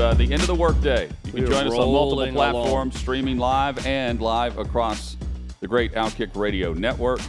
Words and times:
uh, 0.00 0.14
the 0.14 0.24
end 0.24 0.40
of 0.40 0.46
the 0.46 0.54
workday. 0.54 1.08
You 1.26 1.32
can 1.32 1.40
We 1.40 1.46
are 1.46 1.50
join 1.50 1.66
us 1.66 1.72
on 1.74 1.92
multiple 1.92 2.32
platforms, 2.32 2.98
streaming 2.98 3.38
live 3.38 3.86
and 3.86 4.20
live 4.20 4.58
across 4.58 5.16
the 5.60 5.68
great 5.68 5.92
Outkick 5.92 6.34
Radio 6.34 6.72
Network. 6.72 7.20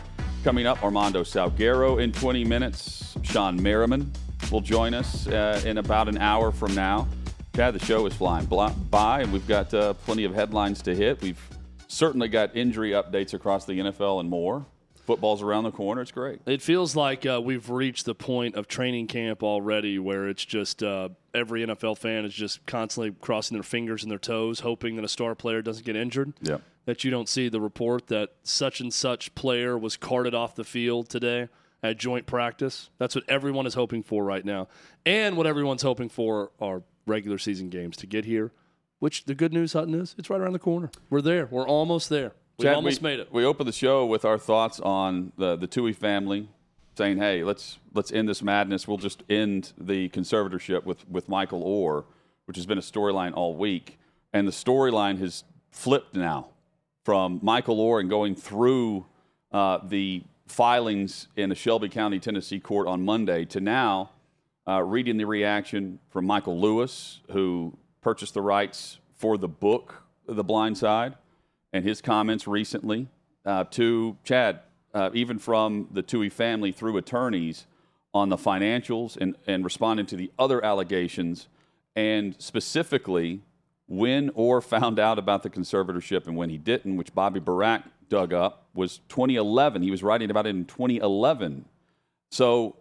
Coming 0.44 0.66
up, 0.66 0.82
Armando 0.84 1.24
Salguero 1.24 2.02
in 2.02 2.12
20 2.12 2.46
minutes. 2.46 3.16
Shawne 3.22 3.60
Merriman 3.60 4.12
will 4.52 4.62
join 4.62 4.94
us 4.94 5.28
uh, 5.28 5.62
in 5.66 5.78
about 5.78 6.08
an 6.08 6.18
hour 6.18 6.52
from 6.52 6.74
now. 6.74 7.08
Chad, 7.56 7.74
the 7.74 7.86
show 7.86 8.06
is 8.06 8.14
flying 8.14 8.46
by, 8.46 9.22
and 9.22 9.34
we've 9.34 9.48
got 9.48 9.74
uh, 9.74 9.94
plenty 9.94 10.24
of 10.24 10.34
headlines 10.34 10.82
to 10.84 10.96
hit. 10.96 11.22
We've 11.22 11.42
certainly 11.88 12.30
got 12.30 12.56
injury 12.56 12.92
updates 12.92 13.34
across 13.34 13.66
the 13.66 13.74
NFL 13.74 14.22
and 14.22 14.30
more. 14.30 14.66
Football's 15.12 15.42
around 15.42 15.66
the 15.66 15.72
corner. 15.72 16.02
It's 16.02 16.12
great. 16.12 16.40
It 16.46 16.62
feels 16.62 16.96
like 16.96 17.26
uh, 17.26 17.42
we've 17.44 17.70
reached 17.70 18.06
the 18.06 18.16
point 18.16 18.56
of 18.56 18.70
training 18.70 19.08
camp 19.08 19.44
already 19.44 20.00
where 20.00 20.30
it's 20.30 20.46
just 20.46 20.82
uh, 20.82 21.10
every 21.34 21.66
NFL 21.66 21.98
fan 21.98 22.24
is 22.24 22.34
just 22.34 22.66
constantly 22.66 23.14
crossing 23.20 23.58
their 23.58 23.64
fingers 23.64 24.04
and 24.04 24.10
their 24.10 24.18
toes, 24.18 24.62
hoping 24.62 24.96
that 24.96 25.04
a 25.04 25.10
star 25.10 25.36
player 25.36 25.62
doesn't 25.62 25.86
get 25.86 25.98
injured. 25.98 26.32
Yeah. 26.42 26.60
That 26.86 27.04
you 27.04 27.12
don't 27.12 27.28
see 27.28 27.50
the 27.50 27.60
report 27.60 28.08
that 28.08 28.30
such 28.44 28.80
and 28.80 28.94
such 28.94 29.36
player 29.36 29.78
was 29.78 29.98
carted 29.98 30.34
off 30.34 30.56
the 30.56 30.64
field 30.64 31.10
today 31.10 31.50
at 31.84 31.98
joint 31.98 32.26
practice. 32.26 32.90
That's 32.98 33.14
what 33.14 33.26
everyone 33.28 33.66
is 33.66 33.74
hoping 33.74 34.04
for 34.04 34.24
right 34.24 34.46
now. 34.46 34.70
And 35.06 35.36
what 35.36 35.46
everyone's 35.46 35.82
hoping 35.82 36.08
for 36.08 36.52
are 36.62 36.84
regular 37.06 37.38
season 37.38 37.70
games 37.70 37.98
to 37.98 38.08
get 38.08 38.24
here, 38.24 38.54
which 39.00 39.26
the 39.26 39.36
good 39.36 39.52
news, 39.52 39.74
Hutton, 39.74 39.94
is 39.94 40.16
it's 40.18 40.30
right 40.30 40.40
around 40.40 40.54
the 40.54 40.60
corner. 40.60 40.90
We're 41.10 41.20
there. 41.20 41.48
We're 41.52 41.68
almost 41.68 42.08
there. 42.08 42.32
We 42.58 42.66
Chad, 42.66 42.76
almost 42.76 43.02
we, 43.02 43.10
made 43.10 43.20
it. 43.20 43.32
We 43.32 43.46
opened 43.46 43.68
the 43.68 43.74
show 43.74 44.06
with 44.06 44.26
our 44.26 44.38
thoughts 44.38 44.80
on 44.80 45.32
the 45.38 45.56
the 45.56 45.68
Tuohy 45.68 45.96
family, 45.96 46.48
saying, 46.98 47.18
"Hey, 47.18 47.44
let's 47.44 47.80
let's 47.94 48.12
end 48.12 48.30
this 48.30 48.42
madness. 48.42 48.88
We'll 48.88 48.98
just 48.98 49.24
end 49.30 49.74
the 49.78 50.10
conservatorship 50.10 50.86
with 50.86 51.08
with 51.10 51.28
Michael 51.28 51.64
Oher, 51.64 52.06
which 52.46 52.58
has 52.58 52.66
been 52.66 52.78
a 52.78 52.82
storyline 52.82 53.34
all 53.34 53.56
week, 53.56 54.00
and 54.34 54.48
the 54.48 54.52
storyline 54.52 55.20
has 55.20 55.44
flipped 55.72 56.16
now 56.16 56.50
from 57.04 57.40
Michael 57.42 57.78
Oher 57.78 58.00
and 58.00 58.10
going 58.10 58.36
through 58.36 59.06
uh, 59.52 59.80
the 59.84 60.24
filings 60.48 61.28
in 61.36 61.50
the 61.50 61.56
Shelby 61.56 61.90
County, 61.90 62.20
Tennessee 62.20 62.60
court 62.60 62.88
on 62.88 63.04
Monday 63.04 63.46
to 63.46 63.60
now 63.60 64.12
uh, 64.68 64.84
reading 64.84 65.18
the 65.18 65.26
reaction 65.26 66.00
from 66.10 66.26
Michael 66.26 66.60
Lewis, 66.60 67.22
who 67.32 67.78
purchased 68.02 68.34
the 68.34 68.42
rights 68.42 69.00
for 69.16 69.38
the 69.38 69.48
book, 69.48 70.04
The 70.28 70.44
Blind 70.44 70.78
Side 70.78 71.16
and 71.74 71.86
his 71.86 72.02
comments 72.02 72.48
recently 72.48 73.08
uh, 73.46 73.64
to 73.72 74.18
Chad, 74.24 74.60
uh, 74.94 75.10
even 75.14 75.40
from 75.40 75.88
the 75.92 76.04
Tuohy 76.04 76.32
family 76.32 76.72
through 76.72 76.98
attorneys 76.98 77.66
on 78.14 78.30
the 78.30 78.38
financials 78.38 79.18
and, 79.18 79.36
and 79.48 79.64
responding 79.64 80.06
to 80.08 80.16
the 80.16 80.32
other 80.38 80.64
allegations, 80.64 81.48
and 81.96 82.36
specifically 82.40 83.42
when 83.88 84.30
Oher 84.32 84.64
found 84.64 85.00
out 85.00 85.20
about 85.20 85.44
the 85.44 85.50
conservatorship 85.50 86.26
and 86.26 86.38
when 86.38 86.50
he 86.50 86.58
didn't, 86.58 86.96
which 86.96 87.14
Bobby 87.14 87.42
Burack 87.42 87.84
dug 88.08 88.34
up, 88.34 88.68
was 88.74 89.00
2011. 89.10 89.82
He 89.82 89.92
was 89.92 90.02
writing 90.02 90.30
about 90.32 90.46
it 90.46 90.52
in 90.52 90.64
2011. 90.64 91.66
So, 92.32 92.78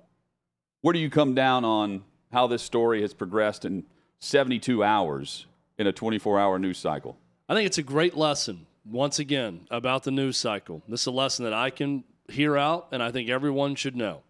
where 0.82 0.92
do 0.92 1.00
you 1.00 1.10
come 1.10 1.34
down 1.34 1.64
on 1.64 2.04
how 2.32 2.46
this 2.46 2.62
story 2.62 3.02
has 3.02 3.12
progressed 3.12 3.64
in 3.64 3.84
72 4.20 4.84
hours 4.84 5.46
in 5.78 5.88
a 5.88 5.92
24 5.92 6.38
hour 6.38 6.58
news 6.60 6.78
cycle? 6.78 7.18
I 7.48 7.54
think 7.54 7.66
it's 7.66 7.78
a 7.78 7.82
great 7.82 8.16
lesson, 8.16 8.66
once 8.84 9.18
again, 9.18 9.66
about 9.70 10.04
the 10.04 10.10
news 10.10 10.36
cycle. 10.36 10.82
This 10.88 11.02
is 11.02 11.06
a 11.06 11.12
lesson 11.12 11.44
that 11.44 11.54
I 11.54 11.70
can 11.70 12.04
hear 12.28 12.56
out, 12.56 12.88
and 12.92 13.02
I 13.02 13.10
think 13.10 13.28
everyone 13.28 13.74
should 13.74 13.96
know. 13.96 14.22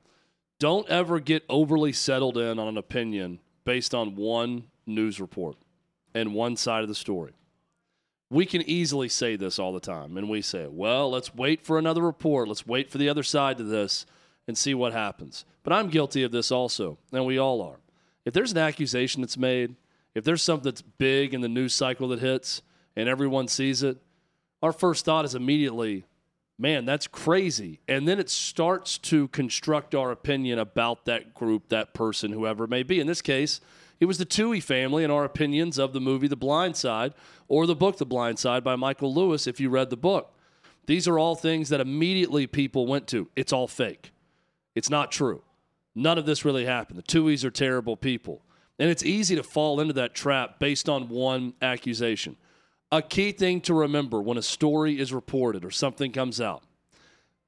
Don't 0.59 0.89
ever 0.89 1.21
get 1.21 1.45
overly 1.49 1.93
settled 1.93 2.37
in 2.37 2.59
on 2.59 2.69
an 2.69 2.79
opinion 2.79 3.41
based 3.65 3.95
on 3.95 4.17
one 4.17 4.65
news 4.87 5.21
report 5.21 5.57
and 6.15 6.35
one 6.35 6.57
side 6.57 6.83
of 6.83 6.89
the 6.89 6.95
story. 6.95 7.33
We 8.31 8.47
can 8.47 8.63
easily 8.63 9.09
say 9.09 9.37
this 9.37 9.59
all 9.59 9.73
the 9.73 9.81
time, 9.81 10.17
and 10.17 10.29
we 10.29 10.43
say, 10.43 10.67
well, 10.69 11.11
let's 11.11 11.35
wait 11.35 11.65
for 11.65 11.79
another 11.79 12.03
report. 12.03 12.49
Let's 12.49 12.67
wait 12.67 12.91
for 12.91 12.99
the 12.99 13.09
other 13.09 13.23
side 13.23 13.59
to 13.59 13.65
this 13.65 14.07
and 14.47 14.57
see 14.57 14.75
what 14.75 14.93
happens. 14.93 15.45
But 15.63 15.73
I'm 15.73 15.89
guilty 15.89 16.23
of 16.23 16.33
this 16.33 16.51
also, 16.51 16.99
and 17.13 17.27
we 17.27 17.39
all 17.39 17.61
are. 17.63 17.81
If 18.25 18.35
there's 18.35 18.53
an 18.53 18.59
accusation 18.59 19.21
that's 19.21 19.39
made, 19.39 19.75
if 20.15 20.25
there's 20.25 20.43
something 20.43 20.65
that's 20.65 20.83
big 20.83 21.35
in 21.35 21.41
the 21.41 21.49
news 21.49 21.75
cycle 21.75 22.09
that 22.09 22.21
hits, 22.21 22.63
and 22.97 23.09
everyone 23.09 23.49
sees 23.49 23.83
it, 23.83 23.99
our 24.63 24.73
first 24.73 25.05
thought 25.05 25.25
is 25.25 25.35
immediately, 25.35 26.05
man, 26.59 26.85
that's 26.85 27.07
crazy. 27.07 27.81
And 27.89 28.07
then 28.07 28.19
it 28.19 28.29
starts 28.31 28.99
to 28.99 29.29
construct 29.29 29.95
our 29.95 30.11
opinion 30.11 30.59
about 30.59 31.05
that 31.07 31.35
group, 31.35 31.69
that 31.69 31.95
person, 31.95 32.33
whoever 32.33 32.65
it 32.65 32.71
may 32.71 32.83
be. 32.83 33.01
In 33.01 33.07
this 33.07 33.23
case, 33.23 33.61
it 33.99 34.07
was 34.07 34.19
the 34.19 34.27
Tuohy 34.27 34.63
family 34.63 35.05
and 35.05 35.13
our 35.13 35.25
opinions 35.25 35.79
of 35.79 35.93
the 35.93 36.01
movie 36.01 36.29
The 36.29 36.37
Blind 36.37 36.77
Side 36.77 37.15
or 37.49 37.67
the 37.67 37.75
book 37.75 37.99
The 37.99 38.07
Blind 38.07 38.39
Side 38.39 38.65
by 38.65 38.77
Michael 38.77 39.15
Lewis, 39.15 39.47
if 39.47 39.61
you 39.61 39.69
read 39.71 39.91
the 39.91 39.97
book. 39.97 40.35
These 40.87 41.07
are 41.07 41.19
all 41.19 41.35
things 41.35 41.69
that 41.69 41.81
immediately 41.81 42.47
people 42.47 42.87
went 42.87 43.07
to. 43.09 43.29
It's 43.37 43.53
all 43.53 43.69
fake. 43.69 44.13
It's 44.75 44.91
not 44.91 45.13
true. 45.13 45.43
None 45.95 46.19
of 46.19 46.27
this 46.27 46.45
really 46.45 46.65
happened. 46.65 46.99
The 46.99 47.03
Tuohys 47.03 47.45
are 47.45 47.51
terrible 47.51 47.97
people. 47.97 48.43
And 48.79 48.89
it's 48.89 49.05
easy 49.05 49.37
to 49.37 49.43
fall 49.43 49.81
into 49.81 49.93
that 49.95 50.15
trap 50.15 50.59
based 50.59 50.89
on 50.89 51.09
one 51.09 51.53
accusation. 51.61 52.37
A 52.93 53.03
key 53.03 53.33
thing 53.33 53.61
to 53.63 53.75
remember 53.75 54.21
when 54.21 54.37
a 54.37 54.43
story 54.43 54.99
is 54.99 55.13
reported 55.13 55.65
or 55.65 55.71
something 55.71 56.11
comes 56.13 56.41
out 56.41 56.65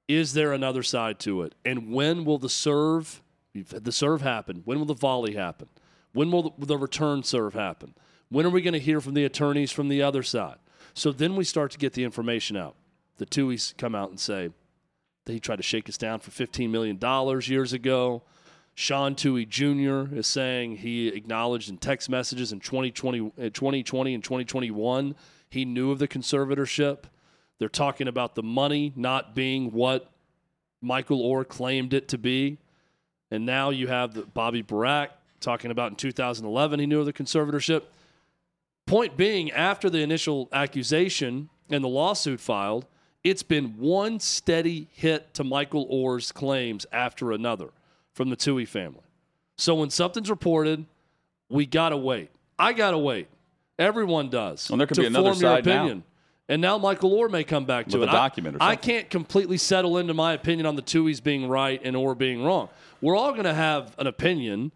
is 0.08 0.34
there 0.34 0.52
another 0.52 0.82
side 0.82 1.18
to 1.20 1.42
it? 1.42 1.54
And 1.64 1.90
when 1.92 2.24
will 2.24 2.38
the 2.38 2.48
serve, 2.48 3.22
the 3.54 3.92
serve 3.92 4.20
happen? 4.20 4.62
When 4.64 4.78
will 4.78 4.86
the 4.86 4.94
volley 4.94 5.34
happen? 5.34 5.68
When 6.12 6.30
will 6.30 6.54
the, 6.58 6.76
return 6.76 7.22
serve 7.22 7.54
happen? 7.54 7.94
When 8.28 8.44
are 8.44 8.50
we 8.50 8.62
going 8.62 8.74
to 8.74 8.80
hear 8.80 9.00
from 9.00 9.14
the 9.14 9.24
attorneys 9.24 9.72
from 9.72 9.88
the 9.88 10.02
other 10.02 10.22
side? 10.22 10.56
So 10.94 11.12
then 11.12 11.36
we 11.36 11.44
start 11.44 11.70
to 11.72 11.78
get 11.78 11.94
the 11.94 12.04
information 12.04 12.56
out. 12.56 12.76
The 13.16 13.26
Tuohys 13.26 13.76
come 13.76 13.94
out 13.94 14.10
and 14.10 14.20
say 14.20 14.50
that 15.24 15.32
he 15.32 15.40
tried 15.40 15.56
to 15.56 15.62
shake 15.62 15.88
us 15.88 15.96
down 15.96 16.18
for 16.18 16.30
$15 16.30 16.68
million 16.68 16.98
years 17.42 17.72
ago. 17.72 18.22
Sean 18.74 19.14
Tuohy 19.14 19.48
Jr. 19.48 20.14
is 20.14 20.26
saying 20.26 20.78
he 20.78 21.08
acknowledged 21.08 21.68
in 21.68 21.76
text 21.76 22.08
messages 22.08 22.52
in 22.52 22.60
2020, 22.60 23.20
uh, 23.20 23.50
2020 23.50 24.14
and 24.14 24.24
2021 24.24 25.14
he 25.52 25.66
knew 25.66 25.90
of 25.90 25.98
the 25.98 26.08
conservatorship. 26.08 27.04
They're 27.58 27.68
talking 27.68 28.08
about 28.08 28.34
the 28.34 28.42
money 28.42 28.94
not 28.96 29.34
being 29.34 29.70
what 29.70 30.10
Michael 30.80 31.22
Oher 31.22 31.46
claimed 31.46 31.92
it 31.92 32.08
to 32.08 32.18
be. 32.18 32.56
And 33.30 33.44
now 33.44 33.68
you 33.68 33.86
have 33.86 34.14
the 34.14 34.22
Bobby 34.22 34.62
Burack 34.62 35.08
talking 35.40 35.70
about 35.70 35.90
in 35.90 35.96
2011 35.96 36.80
he 36.80 36.86
knew 36.86 37.00
of 37.00 37.06
the 37.06 37.12
conservatorship. 37.12 37.82
Point 38.86 39.16
being, 39.16 39.50
after 39.50 39.90
the 39.90 39.98
initial 39.98 40.48
accusation 40.52 41.50
and 41.68 41.84
the 41.84 41.88
lawsuit 41.88 42.40
filed, 42.40 42.86
it's 43.22 43.42
been 43.42 43.76
one 43.78 44.20
steady 44.20 44.88
hit 44.92 45.34
to 45.34 45.44
Michael 45.44 45.86
Oher's 45.88 46.32
claims 46.32 46.86
after 46.92 47.30
another 47.30 47.68
from 48.12 48.30
the 48.30 48.36
Tuohy 48.36 48.66
family. 48.66 49.00
So 49.56 49.74
when 49.74 49.90
something's 49.90 50.30
reported, 50.30 50.86
we 51.48 51.66
gotta 51.66 51.96
wait. 51.96 52.30
I 52.58 52.72
gotta 52.72 52.98
wait. 52.98 53.28
Everyone 53.78 54.28
does. 54.28 54.70
And 54.70 54.78
there 54.80 54.86
could 54.86 54.98
be 54.98 55.06
another 55.06 55.34
side 55.34 55.66
now. 55.66 55.80
opinion. 55.82 56.04
And 56.48 56.60
now 56.60 56.76
Michael 56.76 57.10
Oher 57.12 57.30
may 57.30 57.44
come 57.44 57.64
back 57.64 57.86
to 57.88 57.98
With 57.98 58.08
it. 58.08 58.12
a 58.12 58.16
document 58.16 58.56
or 58.56 58.62
I, 58.62 58.70
I 58.70 58.76
can't 58.76 59.08
completely 59.08 59.56
settle 59.56 59.96
into 59.96 60.12
my 60.12 60.32
opinion 60.34 60.66
on 60.66 60.76
the 60.76 60.82
Tuohy's 60.82 61.20
being 61.20 61.48
right 61.48 61.80
and 61.82 61.96
Oher 61.96 62.16
being 62.18 62.44
wrong. 62.44 62.68
We're 63.00 63.16
all 63.16 63.32
going 63.32 63.44
to 63.44 63.54
have 63.54 63.94
an 63.98 64.06
opinion 64.06 64.72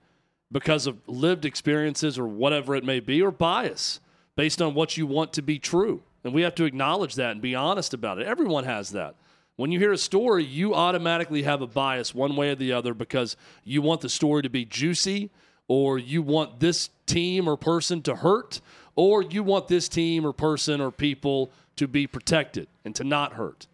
because 0.51 0.87
of 0.87 0.97
lived 1.07 1.45
experiences 1.45 2.19
or 2.19 2.27
whatever 2.27 2.75
it 2.77 2.85
may 2.85 3.01
be, 3.01 3.21
or 3.21 3.31
bias 3.31 4.01
based 4.37 4.63
on 4.63 4.75
what 4.75 4.97
you 4.97 5.07
want 5.07 5.33
to 5.35 5.43
be 5.43 5.59
true. 5.59 6.03
And 6.25 6.33
we 6.33 6.43
have 6.43 6.55
to 6.55 6.65
acknowledge 6.65 7.15
that 7.17 7.33
and 7.33 7.43
be 7.43 7.55
honest 7.55 7.93
about 7.93 8.19
it. 8.19 8.27
Everyone 8.27 8.65
has 8.65 8.91
that. 8.91 9.17
When 9.57 9.73
you 9.73 9.79
hear 9.79 9.93
a 9.93 9.99
story, 9.99 10.45
you 10.45 10.75
automatically 10.75 11.43
have 11.43 11.63
a 11.63 11.67
bias 11.67 12.15
one 12.15 12.37
way 12.37 12.51
or 12.51 12.55
the 12.55 12.73
other 12.73 12.93
because 12.93 13.37
you 13.65 13.81
want 13.81 14.03
the 14.03 14.09
story 14.09 14.43
to 14.43 14.51
be 14.51 14.67
juicy, 14.67 15.31
or 15.67 15.99
you 15.99 16.23
want 16.23 16.61
this 16.61 16.91
team 17.07 17.49
or 17.49 17.57
person 17.57 18.03
to 18.03 18.17
hurt, 18.17 18.61
or 18.95 19.23
you 19.23 19.43
want 19.43 19.69
this 19.69 19.89
team 19.89 20.27
or 20.27 20.33
person 20.33 20.81
or 20.81 20.91
people 20.91 21.51
to 21.77 21.89
be 21.89 22.07
protected 22.07 22.69
and 22.85 22.95
to 22.95 23.03
not 23.03 23.33
hurt. 23.33 23.67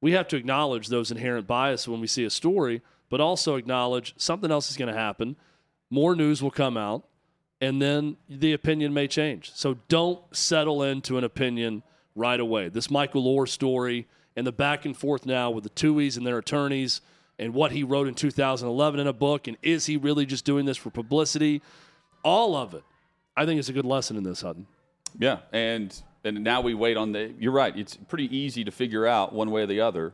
We 0.00 0.12
have 0.12 0.28
to 0.28 0.36
acknowledge 0.36 0.86
those 0.86 1.10
inherent 1.10 1.46
biases 1.46 1.88
when 1.88 2.00
we 2.00 2.06
see 2.06 2.24
a 2.24 2.30
story, 2.30 2.80
but 3.10 3.20
also 3.20 3.56
acknowledge 3.56 4.14
something 4.16 4.50
else 4.50 4.70
is 4.70 4.76
going 4.76 4.92
to 4.92 4.98
happen. 4.98 5.36
More 5.90 6.14
news 6.14 6.42
will 6.42 6.50
come 6.50 6.76
out, 6.76 7.04
and 7.60 7.82
then 7.82 8.16
the 8.28 8.52
opinion 8.52 8.94
may 8.94 9.08
change. 9.08 9.50
So 9.54 9.78
don't 9.88 10.20
settle 10.34 10.82
into 10.82 11.18
an 11.18 11.24
opinion 11.24 11.82
right 12.14 12.38
away. 12.38 12.68
This 12.68 12.90
Michael 12.90 13.24
Oher 13.24 13.48
story 13.48 14.06
and 14.38 14.46
the 14.46 14.52
back 14.52 14.84
and 14.86 14.96
forth 14.96 15.26
now 15.26 15.50
with 15.50 15.64
the 15.64 15.70
Tuohys 15.70 16.16
and 16.16 16.26
their 16.26 16.38
attorneys 16.38 17.00
and 17.38 17.52
what 17.54 17.72
he 17.72 17.82
wrote 17.84 18.08
in 18.08 18.14
2011 18.14 19.00
in 19.00 19.06
a 19.06 19.12
book, 19.12 19.46
and 19.48 19.56
is 19.62 19.86
he 19.86 19.96
really 19.96 20.26
just 20.26 20.44
doing 20.44 20.64
this 20.64 20.76
for 20.76 20.90
publicity? 20.90 21.60
All 22.24 22.56
of 22.56 22.74
it. 22.74 22.84
I 23.36 23.46
think 23.46 23.58
it's 23.58 23.68
a 23.68 23.72
good 23.72 23.84
lesson 23.84 24.16
in 24.16 24.22
this, 24.24 24.40
Hutton. 24.40 24.66
Yeah, 25.18 25.38
and 25.52 25.88
and 26.24 26.42
now 26.42 26.60
we 26.60 26.74
wait 26.74 26.96
on 26.96 27.12
the. 27.12 27.32
You're 27.38 27.52
right. 27.52 27.76
It's 27.76 27.96
pretty 27.96 28.28
easy 28.36 28.64
to 28.64 28.70
figure 28.72 29.06
out 29.06 29.32
one 29.32 29.50
way 29.50 29.62
or 29.62 29.66
the 29.66 29.80
other. 29.80 30.12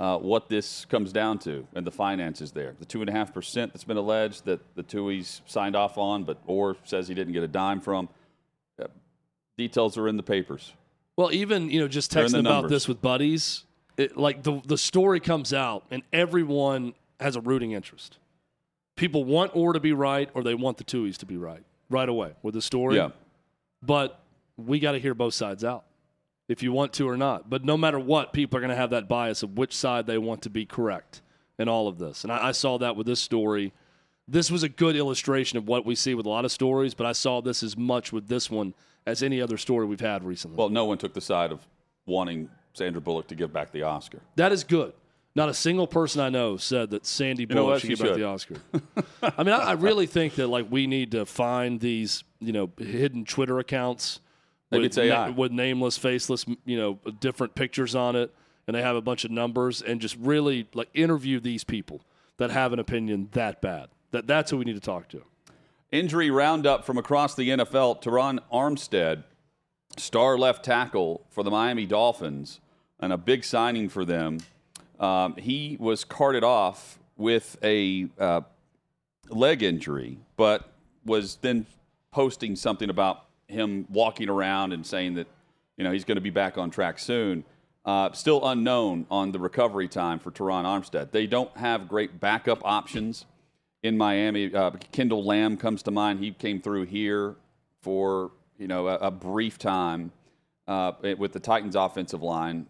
uh, 0.00 0.16
what 0.16 0.48
this 0.48 0.86
comes 0.86 1.12
down 1.12 1.38
to 1.38 1.66
and 1.74 1.86
the 1.86 1.90
finances 1.90 2.52
there. 2.52 2.74
The 2.78 2.86
two 2.86 3.02
and 3.02 3.10
a 3.10 3.12
half 3.12 3.34
percent 3.34 3.72
that's 3.72 3.84
been 3.84 3.98
alleged 3.98 4.46
that 4.46 4.60
the 4.74 4.82
Tuohys 4.82 5.42
signed 5.46 5.76
off 5.76 5.98
on, 5.98 6.24
but 6.24 6.44
Oher 6.46 6.76
says 6.84 7.06
he 7.06 7.14
didn't 7.14 7.34
get 7.34 7.42
a 7.42 7.48
dime 7.48 7.80
from. 7.82 8.08
Uh, 8.82 8.86
details 9.58 9.98
are 9.98 10.08
in 10.08 10.16
the 10.16 10.22
papers. 10.22 10.72
Well, 11.20 11.32
even 11.34 11.68
you 11.68 11.80
know, 11.80 11.86
just 11.86 12.12
They're 12.12 12.24
in 12.24 12.32
the 12.32 12.38
texting 12.38 12.40
about 12.40 12.52
numbers. 12.62 12.70
this 12.70 12.88
with 12.88 13.02
buddies, 13.02 13.66
it, 13.98 14.16
like 14.16 14.42
the 14.42 14.62
the 14.64 14.78
story 14.78 15.20
comes 15.20 15.52
out, 15.52 15.84
and 15.90 16.02
everyone 16.14 16.94
has 17.20 17.36
a 17.36 17.42
rooting 17.42 17.72
interest. 17.72 18.16
People 18.96 19.24
want 19.24 19.52
Oher 19.52 19.74
to 19.74 19.80
be 19.80 19.92
right, 19.92 20.30
or 20.32 20.42
they 20.42 20.54
want 20.54 20.78
the 20.78 20.84
Tuohys 20.84 21.18
to 21.18 21.26
be 21.26 21.36
right 21.36 21.62
right 21.90 22.08
away 22.08 22.32
with 22.42 22.54
the 22.54 22.62
story. 22.62 22.96
Yeah. 22.96 23.10
But 23.82 24.18
we 24.56 24.78
got 24.78 24.92
to 24.92 24.98
hear 24.98 25.12
both 25.12 25.34
sides 25.34 25.62
out, 25.62 25.84
if 26.48 26.62
you 26.62 26.72
want 26.72 26.94
to 26.94 27.06
or 27.06 27.18
not. 27.18 27.50
But 27.50 27.66
no 27.66 27.76
matter 27.76 27.98
what, 27.98 28.32
people 28.32 28.56
are 28.56 28.62
going 28.62 28.70
to 28.70 28.76
have 28.76 28.90
that 28.90 29.06
bias 29.06 29.42
of 29.42 29.58
which 29.58 29.76
side 29.76 30.06
they 30.06 30.16
want 30.16 30.40
to 30.42 30.50
be 30.50 30.64
correct 30.64 31.20
in 31.58 31.68
all 31.68 31.86
of 31.86 31.98
this. 31.98 32.24
And 32.24 32.32
I, 32.32 32.48
I 32.48 32.52
saw 32.52 32.78
that 32.78 32.96
with 32.96 33.06
this 33.06 33.20
story. 33.20 33.74
This 34.26 34.50
was 34.50 34.62
a 34.62 34.70
good 34.70 34.96
illustration 34.96 35.58
of 35.58 35.68
what 35.68 35.84
we 35.84 35.96
see 35.96 36.14
with 36.14 36.24
a 36.24 36.30
lot 36.30 36.46
of 36.46 36.52
stories, 36.52 36.94
but 36.94 37.04
I 37.04 37.12
saw 37.12 37.42
this 37.42 37.62
as 37.62 37.76
much 37.76 38.10
with 38.10 38.28
this 38.28 38.50
one 38.50 38.72
as 39.06 39.22
any 39.22 39.40
other 39.40 39.56
story 39.56 39.86
we've 39.86 40.00
had 40.00 40.24
recently. 40.24 40.56
Well, 40.56 40.68
no 40.68 40.84
one 40.84 40.98
took 40.98 41.14
the 41.14 41.20
side 41.20 41.52
of 41.52 41.66
wanting 42.06 42.48
Sandra 42.72 43.00
Bullock 43.00 43.28
to 43.28 43.34
give 43.34 43.52
back 43.52 43.72
the 43.72 43.82
Oscar. 43.82 44.20
That 44.36 44.52
is 44.52 44.64
good. 44.64 44.92
Not 45.34 45.48
a 45.48 45.54
single 45.54 45.86
person 45.86 46.20
I 46.20 46.28
know 46.28 46.56
said 46.56 46.90
that 46.90 47.06
Sandy 47.06 47.46
know 47.46 47.54
Bullock 47.54 47.70
what? 47.72 47.80
should 47.82 47.90
She 47.90 47.96
give 47.96 48.06
back 48.06 48.16
the 48.16 48.24
Oscar. 48.24 48.56
I 49.38 49.44
mean, 49.44 49.54
I, 49.54 49.58
I 49.58 49.72
really 49.72 50.06
think 50.06 50.34
that 50.34 50.48
like 50.48 50.66
we 50.70 50.86
need 50.86 51.12
to 51.12 51.24
find 51.24 51.78
these, 51.80 52.24
you 52.40 52.52
know, 52.52 52.70
hidden 52.78 53.24
Twitter 53.24 53.58
accounts 53.60 54.20
Maybe 54.70 54.82
with, 54.82 54.86
it's 54.86 54.98
AI. 54.98 55.30
with 55.30 55.52
nameless, 55.52 55.98
faceless, 55.98 56.46
you 56.64 56.76
know, 56.76 56.98
different 57.20 57.54
pictures 57.54 57.94
on 57.94 58.16
it, 58.16 58.34
and 58.66 58.74
they 58.74 58.82
have 58.82 58.96
a 58.96 59.00
bunch 59.00 59.24
of 59.24 59.30
numbers, 59.30 59.82
and 59.82 60.00
just 60.00 60.16
really 60.16 60.68
like 60.74 60.88
interview 60.94 61.38
these 61.38 61.62
people 61.62 62.00
that 62.38 62.50
have 62.50 62.72
an 62.72 62.78
opinion 62.78 63.28
that 63.32 63.60
bad. 63.60 63.88
That 64.10 64.26
that's 64.26 64.50
who 64.50 64.58
we 64.58 64.64
need 64.64 64.74
to 64.74 64.80
talk 64.80 65.08
to. 65.10 65.22
Injury 65.92 66.30
roundup 66.30 66.84
from 66.84 66.98
across 66.98 67.34
the 67.34 67.48
NFL. 67.48 68.00
Terron 68.00 68.38
Armstead, 68.52 69.24
star 69.96 70.38
left 70.38 70.64
tackle 70.64 71.26
for 71.30 71.42
the 71.42 71.50
Miami 71.50 71.84
Dolphins, 71.84 72.60
and 73.00 73.12
a 73.12 73.16
big 73.16 73.42
signing 73.42 73.88
for 73.88 74.04
them. 74.04 74.38
Um, 75.00 75.34
he 75.34 75.76
was 75.80 76.04
carted 76.04 76.44
off 76.44 77.00
with 77.16 77.56
a 77.64 78.08
uh, 78.20 78.42
leg 79.30 79.64
injury, 79.64 80.18
but 80.36 80.70
was 81.04 81.36
then 81.36 81.66
posting 82.12 82.54
something 82.54 82.88
about 82.88 83.24
him 83.48 83.84
walking 83.90 84.28
around 84.28 84.72
and 84.72 84.86
saying 84.86 85.14
that 85.14 85.26
you 85.76 85.82
know 85.82 85.90
he's 85.90 86.04
going 86.04 86.16
to 86.16 86.22
be 86.22 86.30
back 86.30 86.56
on 86.56 86.70
track 86.70 87.00
soon. 87.00 87.44
Uh, 87.84 88.12
still 88.12 88.46
unknown 88.46 89.06
on 89.10 89.32
the 89.32 89.40
recovery 89.40 89.88
time 89.88 90.20
for 90.20 90.30
Terron 90.30 90.64
Armstead. 90.64 91.10
They 91.10 91.26
don't 91.26 91.56
have 91.56 91.88
great 91.88 92.20
backup 92.20 92.60
options 92.62 93.24
in 93.82 93.96
Miami. 93.96 94.54
Uh, 94.54 94.70
Kendall 94.92 95.24
Lamm 95.24 95.56
comes 95.56 95.82
to 95.84 95.90
mind. 95.90 96.20
He 96.20 96.32
came 96.32 96.60
through 96.60 96.86
here 96.86 97.36
for 97.82 98.32
you 98.58 98.68
know 98.68 98.88
a, 98.88 98.96
a 98.96 99.10
brief 99.10 99.58
time 99.58 100.12
uh, 100.68 100.92
with 101.18 101.32
the 101.32 101.40
Titans' 101.40 101.76
offensive 101.76 102.22
line 102.22 102.66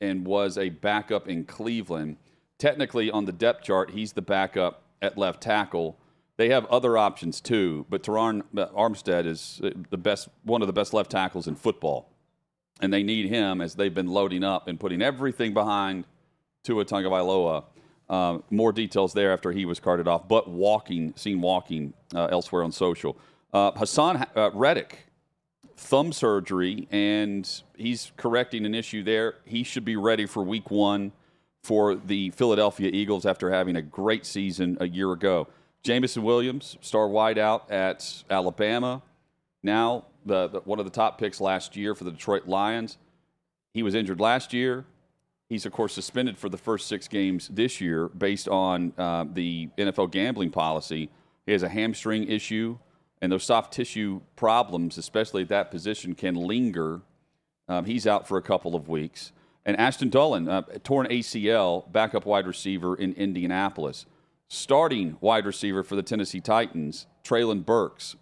and 0.00 0.26
was 0.26 0.58
a 0.58 0.68
backup 0.68 1.28
in 1.28 1.44
Cleveland. 1.44 2.16
Technically, 2.58 3.10
on 3.10 3.24
the 3.24 3.32
depth 3.32 3.64
chart, 3.64 3.90
he's 3.90 4.12
the 4.12 4.22
backup 4.22 4.82
at 5.00 5.18
left 5.18 5.42
tackle. 5.42 5.98
They 6.36 6.48
have 6.48 6.66
other 6.66 6.98
options 6.98 7.40
too, 7.40 7.86
but 7.88 8.02
Terron 8.02 8.42
Armstead 8.54 9.26
is 9.26 9.60
uh, 9.62 9.70
the 9.90 9.98
best, 9.98 10.28
one 10.42 10.62
of 10.62 10.66
the 10.66 10.72
best 10.72 10.92
left 10.92 11.10
tackles 11.10 11.46
in 11.46 11.54
football, 11.54 12.10
and 12.80 12.92
they 12.92 13.02
need 13.02 13.28
him 13.28 13.60
as 13.60 13.76
they've 13.76 13.94
been 13.94 14.08
loading 14.08 14.42
up 14.42 14.66
and 14.66 14.80
putting 14.80 15.00
everything 15.00 15.54
behind 15.54 16.06
Tua 16.64 16.84
Tagovailoa. 16.84 17.64
Um, 18.08 18.42
more 18.50 18.72
details 18.72 19.14
there 19.14 19.32
after 19.32 19.50
he 19.50 19.64
was 19.64 19.80
carted 19.80 20.06
off, 20.06 20.28
but 20.28 20.48
walking, 20.48 21.14
seen 21.16 21.40
walking 21.40 21.94
uh, 22.14 22.26
elsewhere 22.26 22.62
on 22.62 22.70
social. 22.70 23.16
Uh, 23.52 23.72
Haason 23.72 24.26
uh, 24.36 24.50
Reddick, 24.52 25.06
thumb 25.76 26.12
surgery, 26.12 26.86
and 26.90 27.48
he's 27.76 28.12
correcting 28.16 28.66
an 28.66 28.74
issue 28.74 29.02
there. 29.02 29.36
He 29.44 29.62
should 29.62 29.84
be 29.84 29.96
ready 29.96 30.26
for 30.26 30.42
week 30.42 30.70
one 30.70 31.12
for 31.62 31.94
the 31.94 32.30
Philadelphia 32.30 32.90
Eagles 32.92 33.24
after 33.24 33.50
having 33.50 33.76
a 33.76 33.82
great 33.82 34.26
season 34.26 34.76
a 34.80 34.86
year 34.86 35.12
ago. 35.12 35.48
Jameson 35.82 36.22
Williams, 36.22 36.76
star 36.82 37.08
wideout 37.08 37.70
at 37.70 38.24
Alabama, 38.28 39.02
now 39.62 40.04
the, 40.26 40.48
the, 40.48 40.60
one 40.60 40.78
of 40.78 40.84
the 40.84 40.90
top 40.90 41.18
picks 41.18 41.40
last 41.40 41.74
year 41.76 41.94
for 41.94 42.04
the 42.04 42.10
Detroit 42.10 42.46
Lions. 42.46 42.98
He 43.72 43.82
was 43.82 43.94
injured 43.94 44.20
last 44.20 44.52
year. 44.52 44.84
He's, 45.48 45.66
of 45.66 45.72
course, 45.72 45.92
suspended 45.92 46.38
for 46.38 46.48
the 46.48 46.56
first 46.56 46.88
six 46.88 47.06
games 47.06 47.48
this 47.48 47.80
year 47.80 48.08
based 48.08 48.48
on 48.48 48.92
uh, 48.96 49.24
the 49.30 49.68
NFL 49.76 50.10
gambling 50.10 50.50
policy. 50.50 51.10
He 51.46 51.52
has 51.52 51.62
a 51.62 51.68
hamstring 51.68 52.28
issue, 52.28 52.78
and 53.20 53.30
those 53.30 53.44
soft 53.44 53.72
tissue 53.72 54.20
problems, 54.36 54.96
especially 54.96 55.42
at 55.42 55.48
that 55.48 55.70
position, 55.70 56.14
can 56.14 56.34
linger. 56.34 57.02
Um, 57.68 57.84
he's 57.84 58.06
out 58.06 58.26
for 58.26 58.38
a 58.38 58.42
couple 58.42 58.74
of 58.74 58.88
weeks. 58.88 59.32
And 59.66 59.78
Ashton 59.78 60.10
Dulin, 60.10 60.50
uh, 60.50 60.62
torn 60.82 61.06
ACL, 61.08 61.90
backup 61.90 62.26
wide 62.26 62.46
receiver 62.46 62.94
in 62.94 63.12
Indianapolis. 63.14 64.06
Starting 64.48 65.16
wide 65.20 65.46
receiver 65.46 65.82
for 65.82 65.96
the 65.96 66.02
Tennessee 66.02 66.40
Titans, 66.40 67.06
Treylon 67.22 67.64
Burks. 67.64 68.16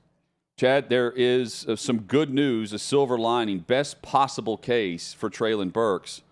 Chad, 0.57 0.89
there 0.89 1.11
is 1.13 1.67
uh, 1.67 1.77
some 1.77 2.01
good 2.01 2.31
news, 2.31 2.73
a 2.73 2.79
silver 2.79 3.19
lining, 3.19 3.61
best 3.61 4.03
possible 4.03 4.57
case 4.57 5.13
for 5.13 5.29
Treylon 5.29 5.73
Burks. 5.73 6.23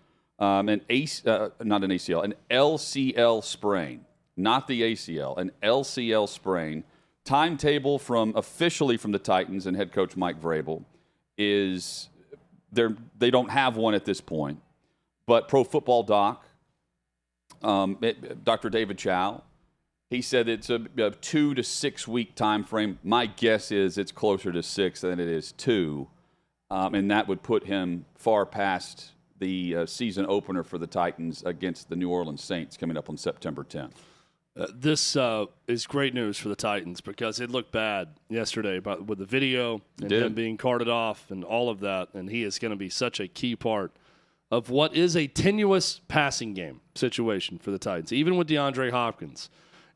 Um, 0.40 0.70
an 0.70 0.80
AC, 0.88 1.28
uh, 1.28 1.50
not 1.62 1.84
an 1.84 1.90
ACL, 1.90 2.24
an 2.24 2.34
LCL 2.50 3.44
sprain, 3.44 4.06
not 4.38 4.66
the 4.66 4.80
ACL, 4.80 5.36
an 5.36 5.52
LCL 5.62 6.28
sprain. 6.28 6.82
Timetable 7.24 7.98
from 7.98 8.32
officially 8.34 8.96
from 8.96 9.12
the 9.12 9.18
Titans 9.18 9.66
and 9.66 9.76
head 9.76 9.92
coach 9.92 10.16
Mike 10.16 10.40
Vrabel 10.40 10.82
is 11.36 12.08
they're, 12.72 12.96
they 13.18 13.30
don't 13.30 13.50
have 13.50 13.76
one 13.76 13.92
at 13.94 14.06
this 14.06 14.22
point, 14.22 14.60
but 15.26 15.46
Pro 15.46 15.62
Football 15.62 16.04
Doc, 16.04 16.46
um, 17.62 17.98
it- 18.00 18.42
Dr. 18.42 18.70
David 18.70 18.96
Chao, 18.96 19.42
he 20.08 20.22
said 20.22 20.48
it's 20.48 20.70
a, 20.70 20.80
a 20.96 21.10
two 21.10 21.54
to 21.54 21.62
six 21.62 22.08
week 22.08 22.34
time 22.34 22.64
frame. 22.64 22.98
My 23.04 23.26
guess 23.26 23.70
is 23.70 23.98
it's 23.98 24.10
closer 24.10 24.50
to 24.50 24.62
six 24.62 25.02
than 25.02 25.20
it 25.20 25.28
is 25.28 25.52
two, 25.52 26.08
um, 26.70 26.94
and 26.94 27.10
that 27.10 27.28
would 27.28 27.42
put 27.42 27.66
him 27.66 28.06
far 28.16 28.46
past 28.46 29.12
the 29.40 29.76
uh, 29.76 29.86
season 29.86 30.26
opener 30.28 30.62
for 30.62 30.78
the 30.78 30.86
Titans 30.86 31.42
against 31.44 31.88
the 31.88 31.96
New 31.96 32.10
Orleans 32.10 32.42
Saints 32.44 32.76
coming 32.76 32.96
up 32.96 33.10
on 33.10 33.16
September 33.16 33.64
10th. 33.64 33.92
Uh, 34.56 34.66
this 34.74 35.16
uh, 35.16 35.46
is 35.68 35.86
great 35.86 36.12
news 36.12 36.36
for 36.36 36.48
the 36.48 36.56
Titans 36.56 37.00
because 37.00 37.40
it 37.40 37.50
looked 37.50 37.72
bad 37.72 38.08
yesterday 38.28 38.76
about, 38.76 39.06
with 39.06 39.18
the 39.18 39.24
video 39.24 39.80
and 40.02 40.10
him 40.10 40.34
being 40.34 40.56
carted 40.56 40.88
off 40.88 41.30
and 41.30 41.44
all 41.44 41.70
of 41.70 41.80
that. 41.80 42.08
And 42.14 42.28
he 42.28 42.42
is 42.42 42.58
going 42.58 42.70
to 42.70 42.76
be 42.76 42.90
such 42.90 43.20
a 43.20 43.28
key 43.28 43.56
part 43.56 43.92
of 44.50 44.68
what 44.68 44.94
is 44.94 45.16
a 45.16 45.28
tenuous 45.28 46.00
passing 46.08 46.54
game 46.54 46.80
situation 46.94 47.58
for 47.58 47.70
the 47.70 47.78
Titans. 47.78 48.12
Even 48.12 48.36
with 48.36 48.48
DeAndre 48.48 48.90
Hopkins, 48.90 49.48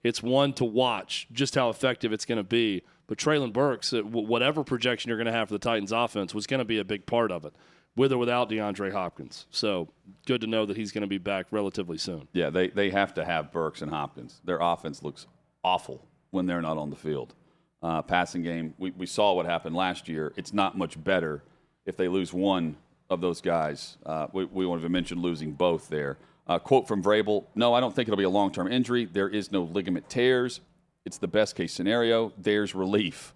it's 0.04 0.22
one 0.22 0.52
to 0.54 0.64
watch 0.64 1.26
just 1.32 1.56
how 1.56 1.68
effective 1.68 2.12
it's 2.12 2.24
going 2.24 2.38
to 2.38 2.44
be. 2.44 2.82
But 3.06 3.18
Treylon 3.18 3.52
Burks, 3.52 3.92
uh, 3.92 4.02
whatever 4.02 4.62
projection 4.62 5.08
you're 5.08 5.18
going 5.18 5.26
to 5.26 5.32
have 5.32 5.48
for 5.48 5.54
the 5.54 5.58
Titans 5.58 5.92
offense, 5.92 6.32
was 6.32 6.46
going 6.46 6.58
to 6.58 6.64
be 6.64 6.78
a 6.78 6.84
big 6.84 7.06
part 7.06 7.32
of 7.32 7.44
it, 7.44 7.54
with 7.96 8.12
or 8.12 8.18
without 8.18 8.50
DeAndre 8.50 8.92
Hopkins. 8.92 9.46
So 9.50 9.88
good 10.26 10.40
to 10.40 10.46
know 10.46 10.66
that 10.66 10.76
he's 10.76 10.92
going 10.92 11.02
to 11.02 11.08
be 11.08 11.18
back 11.18 11.46
relatively 11.50 11.98
soon. 11.98 12.28
Yeah, 12.32 12.50
they, 12.50 12.68
they 12.68 12.90
have 12.90 13.14
to 13.14 13.24
have 13.24 13.52
Burks 13.52 13.82
and 13.82 13.90
Hopkins. 13.90 14.40
Their 14.44 14.58
offense 14.60 15.02
looks 15.02 15.26
awful 15.62 16.06
when 16.30 16.46
they're 16.46 16.62
not 16.62 16.76
on 16.76 16.90
the 16.90 16.96
field. 16.96 17.34
Uh, 17.82 18.02
passing 18.02 18.42
game, 18.42 18.74
we, 18.78 18.90
we 18.92 19.06
saw 19.06 19.34
what 19.34 19.46
happened 19.46 19.76
last 19.76 20.08
year. 20.08 20.32
It's 20.36 20.52
not 20.52 20.76
much 20.76 21.02
better 21.02 21.42
if 21.86 21.96
they 21.96 22.08
lose 22.08 22.32
one 22.32 22.76
of 23.10 23.20
those 23.20 23.40
guys. 23.40 23.98
Uh, 24.04 24.26
we, 24.32 24.44
we 24.46 24.66
won't 24.66 24.80
even 24.80 24.92
mention 24.92 25.20
losing 25.20 25.52
both 25.52 25.88
there. 25.88 26.18
Uh, 26.46 26.58
quote 26.58 26.88
from 26.88 27.02
Vrabel 27.02 27.44
No, 27.54 27.74
I 27.74 27.80
don't 27.80 27.94
think 27.94 28.08
it'll 28.08 28.18
be 28.18 28.24
a 28.24 28.30
long 28.30 28.52
term 28.52 28.70
injury. 28.70 29.04
There 29.04 29.28
is 29.28 29.52
no 29.52 29.62
ligament 29.62 30.08
tears. 30.08 30.60
It's 31.04 31.18
the 31.18 31.28
best 31.28 31.56
case 31.56 31.72
scenario. 31.72 32.32
There's 32.38 32.74
relief. 32.74 33.34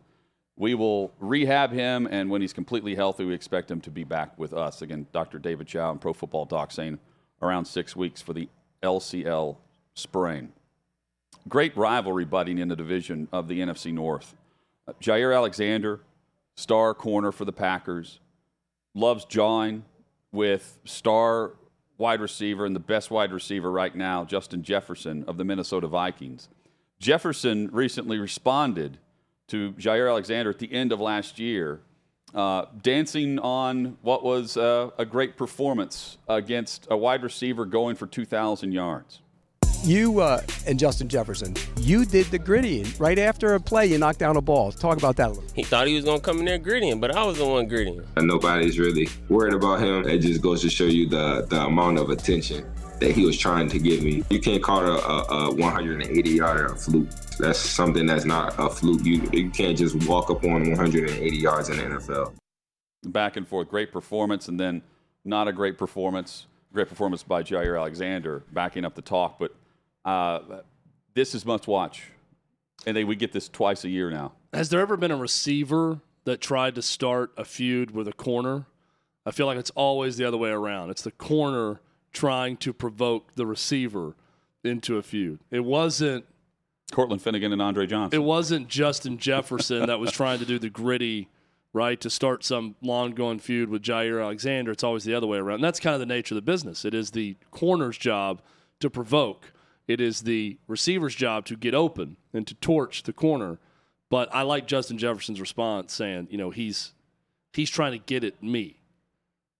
We 0.58 0.74
will 0.74 1.12
rehab 1.20 1.70
him, 1.70 2.08
and 2.10 2.28
when 2.28 2.40
he's 2.40 2.52
completely 2.52 2.96
healthy, 2.96 3.24
we 3.24 3.32
expect 3.32 3.70
him 3.70 3.80
to 3.82 3.92
be 3.92 4.02
back 4.02 4.36
with 4.36 4.52
us. 4.52 4.82
Again, 4.82 5.06
Dr. 5.12 5.38
David 5.38 5.68
Chao 5.68 5.92
and 5.92 6.00
Pro 6.00 6.12
Football 6.12 6.46
Doc 6.46 6.72
saying 6.72 6.98
around 7.40 7.64
six 7.64 7.94
weeks 7.94 8.20
for 8.20 8.32
the 8.32 8.48
LCL 8.82 9.56
sprain. 9.94 10.52
Great 11.48 11.76
rivalry 11.76 12.24
budding 12.24 12.58
in 12.58 12.66
the 12.66 12.74
division 12.74 13.28
of 13.32 13.46
the 13.46 13.60
NFC 13.60 13.92
North. 13.92 14.34
Uh, 14.88 14.94
Jaire 15.00 15.34
Alexander, 15.34 16.00
star 16.56 16.92
corner 16.92 17.30
for 17.30 17.44
the 17.44 17.52
Packers, 17.52 18.18
loves 18.94 19.24
jawing 19.24 19.84
with 20.32 20.80
star 20.84 21.52
wide 21.98 22.20
receiver 22.20 22.66
and 22.66 22.74
the 22.74 22.80
best 22.80 23.12
wide 23.12 23.30
receiver 23.30 23.70
right 23.70 23.94
now, 23.94 24.24
Justin 24.24 24.64
Jefferson 24.64 25.24
of 25.28 25.36
the 25.36 25.44
Minnesota 25.44 25.86
Vikings. 25.86 26.48
Jefferson 26.98 27.68
recently 27.72 28.18
responded 28.18 28.98
to 29.48 29.72
Jaire 29.72 30.08
Alexander 30.08 30.50
at 30.50 30.58
the 30.58 30.72
end 30.72 30.92
of 30.92 31.00
last 31.00 31.38
year 31.38 31.80
uh, 32.34 32.66
dancing 32.82 33.38
on 33.38 33.96
what 34.02 34.22
was 34.22 34.56
uh, 34.56 34.90
a 34.98 35.04
great 35.04 35.36
performance 35.36 36.18
against 36.28 36.86
a 36.90 36.96
wide 36.96 37.22
receiver 37.22 37.64
going 37.64 37.96
for 37.96 38.06
2,000 38.06 38.72
yards. 38.72 39.20
You 39.84 40.20
uh, 40.20 40.42
and 40.66 40.76
Justin 40.76 41.08
Jefferson, 41.08 41.54
you 41.76 42.04
did 42.04 42.26
the 42.26 42.38
griddying 42.38 42.86
right 42.98 43.18
after 43.18 43.54
a 43.54 43.60
play. 43.60 43.86
You 43.86 43.98
knocked 43.98 44.18
down 44.18 44.36
a 44.36 44.40
ball. 44.40 44.72
Talk 44.72 44.98
about 44.98 45.14
that 45.16 45.28
a 45.28 45.32
little. 45.34 45.44
He 45.54 45.62
thought 45.62 45.86
he 45.86 45.94
was 45.94 46.04
gonna 46.04 46.18
come 46.18 46.40
in 46.40 46.46
there 46.46 46.58
griddying, 46.58 46.98
but 46.98 47.14
I 47.14 47.24
was 47.24 47.38
the 47.38 47.46
one 47.46 47.68
griddying. 47.68 48.02
And 48.16 48.26
nobody's 48.26 48.76
really 48.80 49.08
worried 49.28 49.54
about 49.54 49.80
him. 49.80 50.08
It 50.08 50.18
just 50.18 50.42
goes 50.42 50.62
to 50.62 50.68
show 50.68 50.86
you 50.86 51.08
the 51.08 51.46
the 51.48 51.60
amount 51.60 51.98
of 51.98 52.10
attention 52.10 52.68
that 53.00 53.12
he 53.12 53.24
was 53.24 53.38
trying 53.38 53.68
to 53.68 53.78
give 53.78 54.02
me. 54.02 54.24
You 54.30 54.40
can't 54.40 54.62
call 54.62 54.84
a, 54.84 54.98
a, 54.98 55.48
a 55.50 55.54
180 55.54 56.30
yarder 56.30 56.66
a 56.66 56.76
fluke. 56.76 57.10
That's 57.38 57.58
something 57.58 58.06
that's 58.06 58.24
not 58.24 58.54
a 58.58 58.68
fluke. 58.68 59.04
You 59.04 59.28
you 59.32 59.50
can't 59.50 59.76
just 59.76 60.06
walk 60.08 60.30
up 60.30 60.44
on 60.44 60.68
180 60.70 61.36
yards 61.36 61.68
in 61.68 61.76
the 61.76 61.82
NFL. 61.82 62.32
Back 63.06 63.36
and 63.36 63.46
forth, 63.46 63.68
great 63.68 63.92
performance, 63.92 64.48
and 64.48 64.58
then 64.58 64.82
not 65.24 65.48
a 65.48 65.52
great 65.52 65.78
performance. 65.78 66.46
Great 66.72 66.88
performance 66.88 67.22
by 67.22 67.42
Jaire 67.42 67.78
Alexander, 67.78 68.42
backing 68.52 68.84
up 68.84 68.94
the 68.94 69.00
talk, 69.00 69.38
but 69.38 69.54
uh, 70.04 70.60
this 71.14 71.34
is 71.34 71.46
must 71.46 71.66
watch, 71.66 72.04
and 72.86 72.94
they, 72.94 73.04
we 73.04 73.16
get 73.16 73.32
this 73.32 73.48
twice 73.48 73.84
a 73.84 73.88
year 73.88 74.10
now. 74.10 74.32
Has 74.52 74.68
there 74.68 74.80
ever 74.80 74.96
been 74.98 75.10
a 75.10 75.16
receiver 75.16 76.00
that 76.24 76.42
tried 76.42 76.74
to 76.74 76.82
start 76.82 77.32
a 77.38 77.44
feud 77.44 77.90
with 77.92 78.06
a 78.06 78.12
corner? 78.12 78.66
I 79.24 79.30
feel 79.30 79.46
like 79.46 79.58
it's 79.58 79.70
always 79.70 80.16
the 80.16 80.24
other 80.26 80.36
way 80.36 80.50
around. 80.50 80.90
It's 80.90 81.02
the 81.02 81.10
corner 81.10 81.80
trying 82.12 82.56
to 82.58 82.72
provoke 82.72 83.34
the 83.34 83.46
receiver 83.46 84.14
into 84.64 84.96
a 84.96 85.02
feud. 85.02 85.40
It 85.50 85.64
wasn't 85.64 86.24
Cortland 86.92 87.22
Finnegan 87.22 87.52
and 87.52 87.60
Andre 87.60 87.86
Johnson. 87.86 88.18
it 88.18 88.24
wasn't 88.24 88.68
Justin 88.68 89.18
Jefferson 89.18 89.86
that 89.86 89.98
was 90.00 90.10
trying 90.10 90.38
to 90.38 90.46
do 90.46 90.58
the 90.58 90.70
griddy, 90.70 91.28
right, 91.72 92.00
to 92.00 92.08
start 92.10 92.44
some 92.44 92.76
long 92.82 93.12
going 93.12 93.38
feud 93.38 93.68
with 93.68 93.82
Jaire 93.82 94.22
Alexander. 94.22 94.72
It's 94.72 94.84
always 94.84 95.04
the 95.04 95.14
other 95.14 95.26
way 95.26 95.38
around. 95.38 95.56
And 95.56 95.64
that's 95.64 95.80
kind 95.80 95.94
of 95.94 96.00
the 96.00 96.06
nature 96.06 96.34
of 96.34 96.36
the 96.36 96.42
business. 96.50 96.84
It 96.84 96.94
is 96.94 97.10
the 97.10 97.36
corner's 97.50 97.98
job 97.98 98.40
to 98.80 98.88
provoke. 98.88 99.52
It 99.86 100.00
is 100.00 100.22
the 100.22 100.58
receiver's 100.66 101.14
job 101.14 101.44
to 101.46 101.56
get 101.56 101.74
open 101.74 102.16
and 102.32 102.46
to 102.46 102.54
torch 102.54 103.02
the 103.02 103.12
corner. 103.12 103.58
But 104.10 104.34
I 104.34 104.42
like 104.42 104.66
Justin 104.66 104.98
Jefferson's 104.98 105.40
response 105.40 105.92
saying, 105.92 106.28
you 106.30 106.38
know, 106.38 106.50
he's 106.50 106.92
he's 107.52 107.70
trying 107.70 107.92
to 107.92 107.98
get 107.98 108.24
at 108.24 108.42
me. 108.42 108.80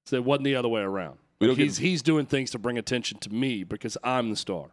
So 0.07 0.17
it 0.17 0.25
wasn't 0.25 0.45
the 0.45 0.57
other 0.57 0.69
way 0.69 0.81
around. 0.81 1.19
We 1.41 1.47
don't 1.47 1.57
He's 1.57 1.79
get- 1.79 1.87
he's 1.87 2.03
doing 2.03 2.27
things 2.27 2.51
to 2.53 2.59
bring 2.59 2.79
attention 2.79 3.19
to 3.21 3.31
me 3.33 3.63
because 3.65 3.97
I'm 4.03 4.31
the 4.31 4.37
star. 4.37 4.67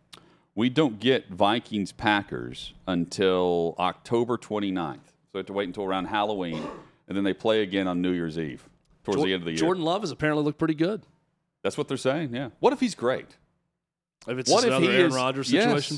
we 0.56 0.70
don't 0.70 1.00
get 1.00 1.30
Vikings 1.30 1.92
Packers 1.92 2.74
until 2.88 3.76
October 3.78 4.38
29th. 4.38 4.96
So 5.08 5.30
we 5.34 5.40
have 5.40 5.46
to 5.48 5.54
wait 5.54 5.68
until 5.68 5.84
around 5.84 6.06
Halloween, 6.06 6.64
and 7.08 7.16
then 7.18 7.24
they 7.26 7.34
play 7.34 7.62
again 7.62 7.88
on 7.88 8.02
New 8.02 8.12
Year's 8.12 8.40
Eve 8.40 8.68
towards 9.04 9.22
the 9.22 9.34
end 9.34 9.42
of 9.42 9.46
the 9.46 9.52
year. 9.52 9.58
Jordan 9.60 9.84
Love 9.84 10.02
has 10.02 10.12
apparently 10.12 10.44
looked 10.46 10.58
pretty 10.58 10.74
good. 10.74 11.02
That's 11.62 11.78
what 11.78 11.88
they're 11.88 11.98
saying. 11.98 12.34
Yeah. 12.34 12.50
What 12.60 12.72
if 12.74 12.80
he's 12.80 12.96
great? 12.96 13.38
If 14.28 14.38
it's 14.40 14.50
What 14.50 14.64
if 14.64 14.70
another 14.70 14.92
he 14.92 14.98
Aaron 14.98 15.14
Rodgers 15.14 15.52
yes. 15.52 15.64
situation. 15.66 15.98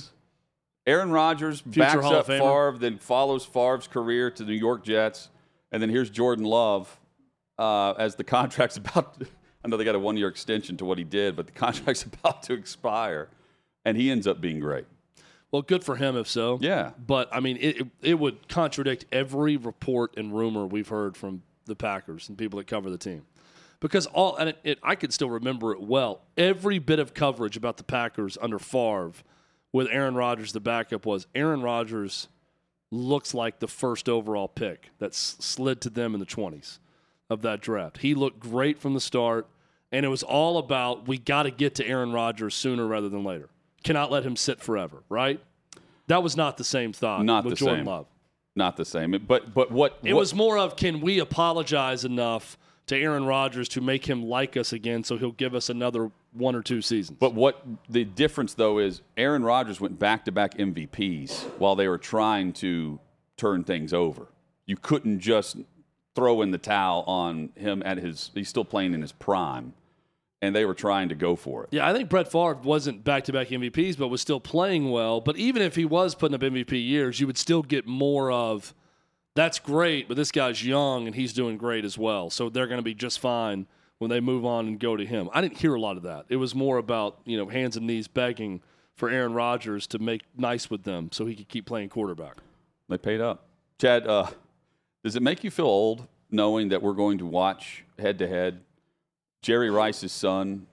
Aaron 0.88 1.12
Rodgers 1.12 1.62
Future 1.62 1.80
backs 1.82 2.02
Hall 2.04 2.16
up. 2.16 2.26
Favre, 2.28 2.76
then 2.80 2.98
follows 2.98 3.46
Favre's 3.46 3.88
career 3.88 4.32
to 4.32 4.44
the 4.44 4.52
New 4.52 4.58
York 4.58 4.84
Jets, 4.84 5.30
and 5.72 5.82
then 5.82 5.90
here's 5.90 6.10
Jordan 6.10 6.46
Love 6.46 7.00
uh, 7.60 7.92
as 7.92 8.16
the 8.16 8.24
contract's 8.26 8.78
about. 8.78 9.22
I 9.68 9.70
know 9.70 9.76
they 9.76 9.84
got 9.84 9.96
a 9.96 10.00
one-year 10.00 10.30
extension 10.30 10.78
to 10.78 10.86
what 10.86 10.98
he 10.98 11.04
did, 11.04 11.36
but 11.36 11.46
the 11.46 11.52
contract's 11.66 12.04
about 12.04 12.42
to 12.44 12.54
expire, 12.54 13.28
and 13.84 13.98
he 13.98 14.10
ends 14.10 14.26
up 14.26 14.40
being 14.40 14.62
great. 14.62 14.86
Well, 15.52 15.62
good 15.62 15.84
for 15.84 15.98
him 15.98 16.16
if 16.16 16.30
so. 16.30 16.58
Yeah. 16.62 16.92
But 17.06 17.28
I 17.34 17.42
mean, 17.42 17.58
it, 17.60 17.86
it 18.02 18.18
would 18.18 18.48
contradict 18.48 19.06
every 19.12 19.58
report 19.58 20.16
and 20.16 20.34
rumor 20.34 20.66
we've 20.66 20.88
heard 20.88 21.18
from 21.18 21.44
the 21.66 21.76
Packers 21.76 22.30
and 22.30 22.38
people 22.38 22.60
that 22.60 22.68
cover 22.68 22.90
the 22.90 22.98
team, 22.98 23.26
because 23.82 24.06
all 24.08 24.38
and 24.38 24.50
it, 24.50 24.58
it, 24.64 24.80
I 24.84 24.96
can 24.96 25.12
still 25.12 25.30
remember 25.30 25.74
it 25.74 25.82
well. 25.82 26.22
Every 26.38 26.80
bit 26.80 27.00
of 27.00 27.14
coverage 27.14 27.58
about 27.58 27.76
the 27.76 27.84
Packers 27.84 28.38
under 28.42 28.60
Favre, 28.60 29.12
with 29.74 29.90
Aaron 29.92 30.16
Rodgers 30.16 30.54
the 30.54 30.62
backup, 30.62 31.06
was 31.06 31.28
Aaron 31.36 31.62
Rodgers 31.62 32.30
looks 32.90 33.34
like 33.34 33.60
the 33.60 33.68
first 33.68 34.08
overall 34.08 34.48
pick 34.48 34.92
that 35.00 35.14
slid 35.14 35.82
to 35.82 35.90
them 35.90 36.14
in 36.14 36.22
the 36.22 36.26
twenties 36.26 36.80
of 37.30 37.42
that 37.42 37.60
draft. 37.60 37.98
He 37.98 38.16
looked 38.16 38.40
great 38.40 38.80
from 38.80 38.94
the 38.94 39.02
start, 39.02 39.46
and 39.91 40.06
it 40.06 40.10
was 40.10 40.24
all 40.24 40.58
about 40.58 41.08
we 41.08 41.17
got 41.17 41.44
to 41.44 41.51
get 41.51 41.75
to 41.75 41.88
Aaron 41.88 42.12
Rodgers 42.12 42.56
sooner 42.56 42.86
rather 42.86 43.10
than 43.10 43.24
later. 43.24 43.50
Cannot 43.84 44.12
let 44.12 44.24
him 44.24 44.36
sit 44.36 44.62
forever, 44.62 45.03
right? 45.10 45.39
That 46.08 46.24
was 46.24 46.36
not 46.38 46.58
the 46.58 46.63
same 46.63 46.94
thought 46.94 47.24
Not 47.25 47.44
with 47.46 47.53
the 47.53 47.58
Jordan 47.60 47.79
same. 47.79 47.86
Love. 47.86 48.06
Not 48.56 48.75
the 48.77 48.86
same, 48.86 49.12
but 49.27 49.53
but 49.53 49.72
what 49.72 50.00
It 50.03 50.13
what- 50.13 50.20
was 50.20 50.34
more 50.34 50.58
of 50.58 50.75
can 50.75 51.00
we 51.01 51.20
apologize 51.20 52.03
enough 52.06 52.58
to 52.88 52.98
Aaron 52.98 53.25
Rodgers 53.25 53.67
to 53.70 53.82
make 53.82 54.06
him 54.10 54.24
like 54.24 54.56
us 54.56 54.72
again 54.72 55.03
so 55.03 55.17
he'll 55.17 55.32
give 55.34 55.53
us 55.53 55.70
another 55.70 56.10
one 56.32 56.56
or 56.56 56.62
two 56.62 56.82
seasons. 56.82 57.17
But 57.20 57.34
what 57.34 57.62
the 57.89 58.06
difference 58.06 58.53
though 58.53 58.79
is 58.79 59.01
Aaron 59.17 59.44
Rodgers 59.44 59.79
went 59.82 60.00
back 60.00 60.24
to 60.25 60.32
back 60.32 60.58
MVPs 60.58 61.44
while 61.60 61.75
they 61.75 61.88
were 61.88 61.98
trying 61.98 62.53
to 62.53 63.00
turn 63.36 63.63
things 63.63 63.94
over. 63.94 64.27
You 64.65 64.77
couldn't 64.77 65.20
just 65.20 65.58
throw 66.18 66.42
in 66.42 66.50
the 66.50 66.58
towel 66.58 67.04
on 67.06 67.50
him 67.56 67.84
at 67.86 68.00
his 68.00 68.32
he's 68.34 68.50
still 68.50 68.66
playing 68.66 68.96
in 68.96 69.02
his 69.02 69.12
prime. 69.12 69.74
And 70.42 70.56
they 70.56 70.66
were 70.66 70.74
trying 70.74 71.10
to 71.10 71.16
go 71.16 71.36
for 71.36 71.64
it. 71.64 71.70
yeah, 71.72 71.88
I 71.88 71.94
think 71.94 72.10
Brett 72.10 72.32
Favre 72.32 72.60
wasn't 72.64 73.04
back 73.04 73.24
to 73.24 73.34
back 73.34 73.48
MVPs, 73.48 73.98
but 73.98 74.10
was 74.10 74.22
still 74.22 74.40
playing 74.40 74.92
well. 74.92 75.20
But 75.20 75.38
even 75.38 75.64
if 75.64 75.76
he 75.76 75.84
was 75.84 76.14
putting 76.14 76.36
up 76.36 76.42
MVP 76.42 76.74
years, 76.88 77.20
you 77.20 77.26
would 77.26 77.40
still 77.40 77.64
get 77.64 77.88
more 77.88 78.32
of 78.32 78.76
that's 79.36 79.58
great, 79.58 80.08
but 80.08 80.16
this 80.18 80.32
guy's 80.32 80.64
young 80.64 81.08
and 81.08 81.16
he's 81.16 81.34
doing 81.34 81.58
great 81.58 81.86
as 81.86 81.98
well. 81.98 82.30
So 82.30 82.50
they're 82.50 82.68
going 82.68 82.80
to 82.80 82.84
be 82.84 82.94
just 82.94 83.20
fine 83.20 83.68
when 83.98 84.10
they 84.10 84.20
move 84.20 84.46
on 84.46 84.68
and 84.68 84.80
go 84.80 84.96
to 84.96 85.06
him. 85.06 85.30
I 85.34 85.42
didn't 85.42 85.58
hear 85.58 85.74
a 85.74 85.80
lot 85.80 85.98
of 85.98 86.04
that. 86.04 86.26
It 86.30 86.38
was 86.38 86.54
more 86.54 86.78
about, 86.78 87.20
you 87.26 87.38
know, 87.38 87.48
hands 87.48 87.78
and 87.78 87.88
knees 87.88 88.08
begging 88.08 88.62
for 88.96 89.10
Aaron 89.10 89.34
Rodgers 89.34 89.88
to 89.88 90.00
make 90.00 90.22
nice 90.36 90.70
with 90.70 90.84
them 90.84 91.10
so 91.12 91.26
he 91.26 91.36
could 91.36 91.48
keep 91.48 91.66
playing 91.66 91.90
quarterback. 91.90 92.38
They 92.90 92.98
paid 92.98 93.22
up. 93.22 93.46
Chad, 93.80 94.08
uh, 94.08 94.28
does 95.08 95.16
it 95.16 95.24
make 95.24 95.42
you 95.42 95.50
feel 95.50 95.68
old 95.68 96.06
knowing 96.30 96.68
that 96.68 96.82
we're 96.82 96.92
going 96.92 97.18
to 97.18 97.26
watch 97.26 97.86
head 97.98 98.20
to 98.20 98.28
head 98.28 98.60
Jerry 99.42 99.70
Rice's 99.70 100.12
son 100.12 100.68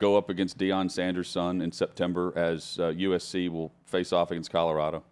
go 0.00 0.16
up 0.16 0.28
against 0.28 0.58
Deion 0.58 0.90
Sanders' 0.90 1.28
son 1.28 1.60
in 1.60 1.70
September 1.70 2.32
as 2.34 2.80
uh, 2.80 2.86
USC 2.86 3.48
will 3.48 3.70
face 3.84 4.12
off 4.12 4.32
against 4.32 4.50
Colorado? 4.50 5.04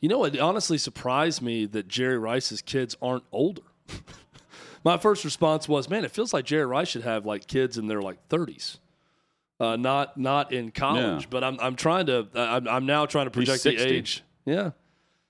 You 0.00 0.08
know, 0.08 0.24
it 0.24 0.40
honestly 0.40 0.78
surprised 0.78 1.42
me 1.42 1.66
that 1.66 1.88
Jerry 1.88 2.16
Rice's 2.16 2.62
kids 2.62 2.96
aren't 3.02 3.24
older. 3.32 3.60
My 4.82 4.96
first 4.96 5.26
response 5.26 5.68
was, 5.68 5.90
"Man, 5.90 6.02
it 6.02 6.10
feels 6.10 6.32
like 6.32 6.46
Jerry 6.46 6.64
Rice 6.64 6.88
should 6.88 7.02
have 7.02 7.26
like 7.26 7.46
kids 7.46 7.76
in 7.76 7.86
their 7.86 8.00
like 8.00 8.26
30s, 8.30 8.78
uh, 9.60 9.76
not 9.76 10.16
not 10.16 10.54
in 10.54 10.70
college." 10.70 11.24
Yeah. 11.24 11.28
But 11.28 11.44
I'm 11.44 11.60
I'm 11.60 11.76
trying 11.76 12.06
to 12.06 12.26
I'm, 12.34 12.66
I'm 12.66 12.86
now 12.86 13.04
trying 13.04 13.26
to 13.26 13.30
project 13.30 13.62
the 13.62 13.76
age. 13.76 14.24
Yeah, 14.46 14.70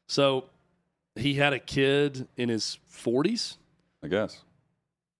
so 0.06 0.44
he 1.16 1.34
had 1.34 1.52
a 1.52 1.58
kid 1.58 2.28
in 2.36 2.48
his 2.48 2.78
40s. 2.92 3.56
I 4.02 4.08
guess. 4.08 4.42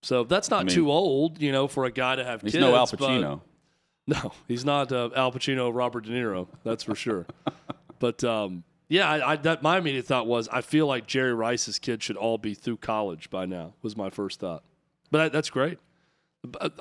So 0.01 0.25
that's 0.25 0.49
not 0.49 0.61
I 0.61 0.63
mean, 0.65 0.75
too 0.75 0.91
old, 0.91 1.41
you 1.41 1.51
know, 1.51 1.67
for 1.67 1.85
a 1.85 1.91
guy 1.91 2.15
to 2.15 2.23
have 2.23 2.41
He's 2.41 2.51
kids. 2.51 2.63
He's 2.63 2.71
no 2.71 2.75
Al 2.75 2.87
Pacino. 2.87 3.41
no, 4.07 4.33
he's 4.47 4.65
not 4.65 4.91
uh, 4.91 5.09
Al 5.15 5.31
Pacino, 5.31 5.73
Robert 5.73 6.05
De 6.05 6.11
Niro. 6.11 6.47
That's 6.63 6.83
for 6.83 6.95
sure. 6.95 7.25
but 7.99 8.23
um, 8.23 8.65
yeah, 8.89 9.09
I, 9.09 9.31
I, 9.31 9.35
that 9.37 9.63
my 9.63 9.77
immediate 9.77 10.05
thought 10.05 10.27
was 10.27 10.49
I 10.49 10.59
feel 10.61 10.87
like 10.87 11.07
Jerry 11.07 11.33
Rice's 11.33 11.79
kids 11.79 12.03
should 12.03 12.17
all 12.17 12.37
be 12.37 12.53
through 12.53 12.77
college 12.77 13.29
by 13.29 13.45
now. 13.45 13.73
Was 13.81 13.95
my 13.95 14.09
first 14.09 14.41
thought. 14.41 14.63
But 15.09 15.19
that, 15.19 15.31
that's 15.31 15.49
great. 15.49 15.79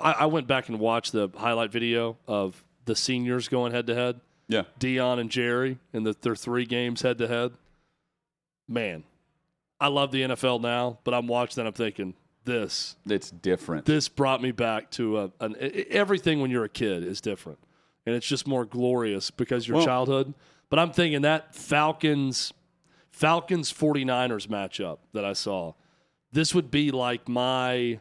I, 0.03 0.13
I 0.13 0.27
went 0.27 0.49
back 0.49 0.69
and 0.69 0.81
watched 0.81 1.13
the 1.13 1.29
highlight 1.37 1.71
video 1.71 2.17
of 2.27 2.65
the 2.87 2.97
seniors 2.97 3.47
going 3.49 3.73
head 3.73 3.87
to 3.87 3.95
head. 3.95 4.21
Yeah. 4.49 4.65
Deion 4.81 5.21
and 5.21 5.31
Jerry 5.31 5.79
in 5.93 6.03
the, 6.03 6.17
their 6.21 6.35
three 6.35 6.67
games 6.67 7.03
head 7.03 7.19
to 7.19 7.29
head. 7.29 7.53
Man, 8.73 9.05
I 9.79 9.89
love 9.89 10.13
the 10.13 10.23
NFL 10.23 10.61
now, 10.63 10.99
but 11.05 11.13
I'm 11.13 11.27
watching 11.27 11.63
that. 11.63 11.67
I'm 11.69 11.75
thinking 11.75 12.15
this 12.45 12.97
It's 13.07 13.31
different. 13.31 13.85
this 13.85 14.09
brought 14.09 14.41
me 14.43 14.51
back 14.51 14.91
to 14.93 15.19
a, 15.19 15.33
an, 15.41 15.55
everything 15.91 16.41
when 16.41 16.51
you're 16.51 16.65
a 16.65 16.69
kid 16.71 17.05
is 17.05 17.21
different, 17.21 17.59
and 18.07 18.15
it's 18.15 18.27
just 18.27 18.47
more 18.47 18.65
glorious 18.65 19.31
because 19.31 19.69
your 19.69 19.77
Well- 19.79 19.87
childhood. 19.87 20.35
But 20.71 20.79
I'm 20.79 20.91
thinking 20.91 21.21
that 21.23 21.55
Falcons, 21.55 22.55
Falcons 23.11 23.71
49ers 23.71 24.47
matchup 24.49 24.99
that 25.13 25.23
I 25.23 25.35
saw, 25.35 25.75
this 26.33 26.55
would 26.55 26.71
be 26.71 26.91
like 26.91 27.29
my 27.29 28.01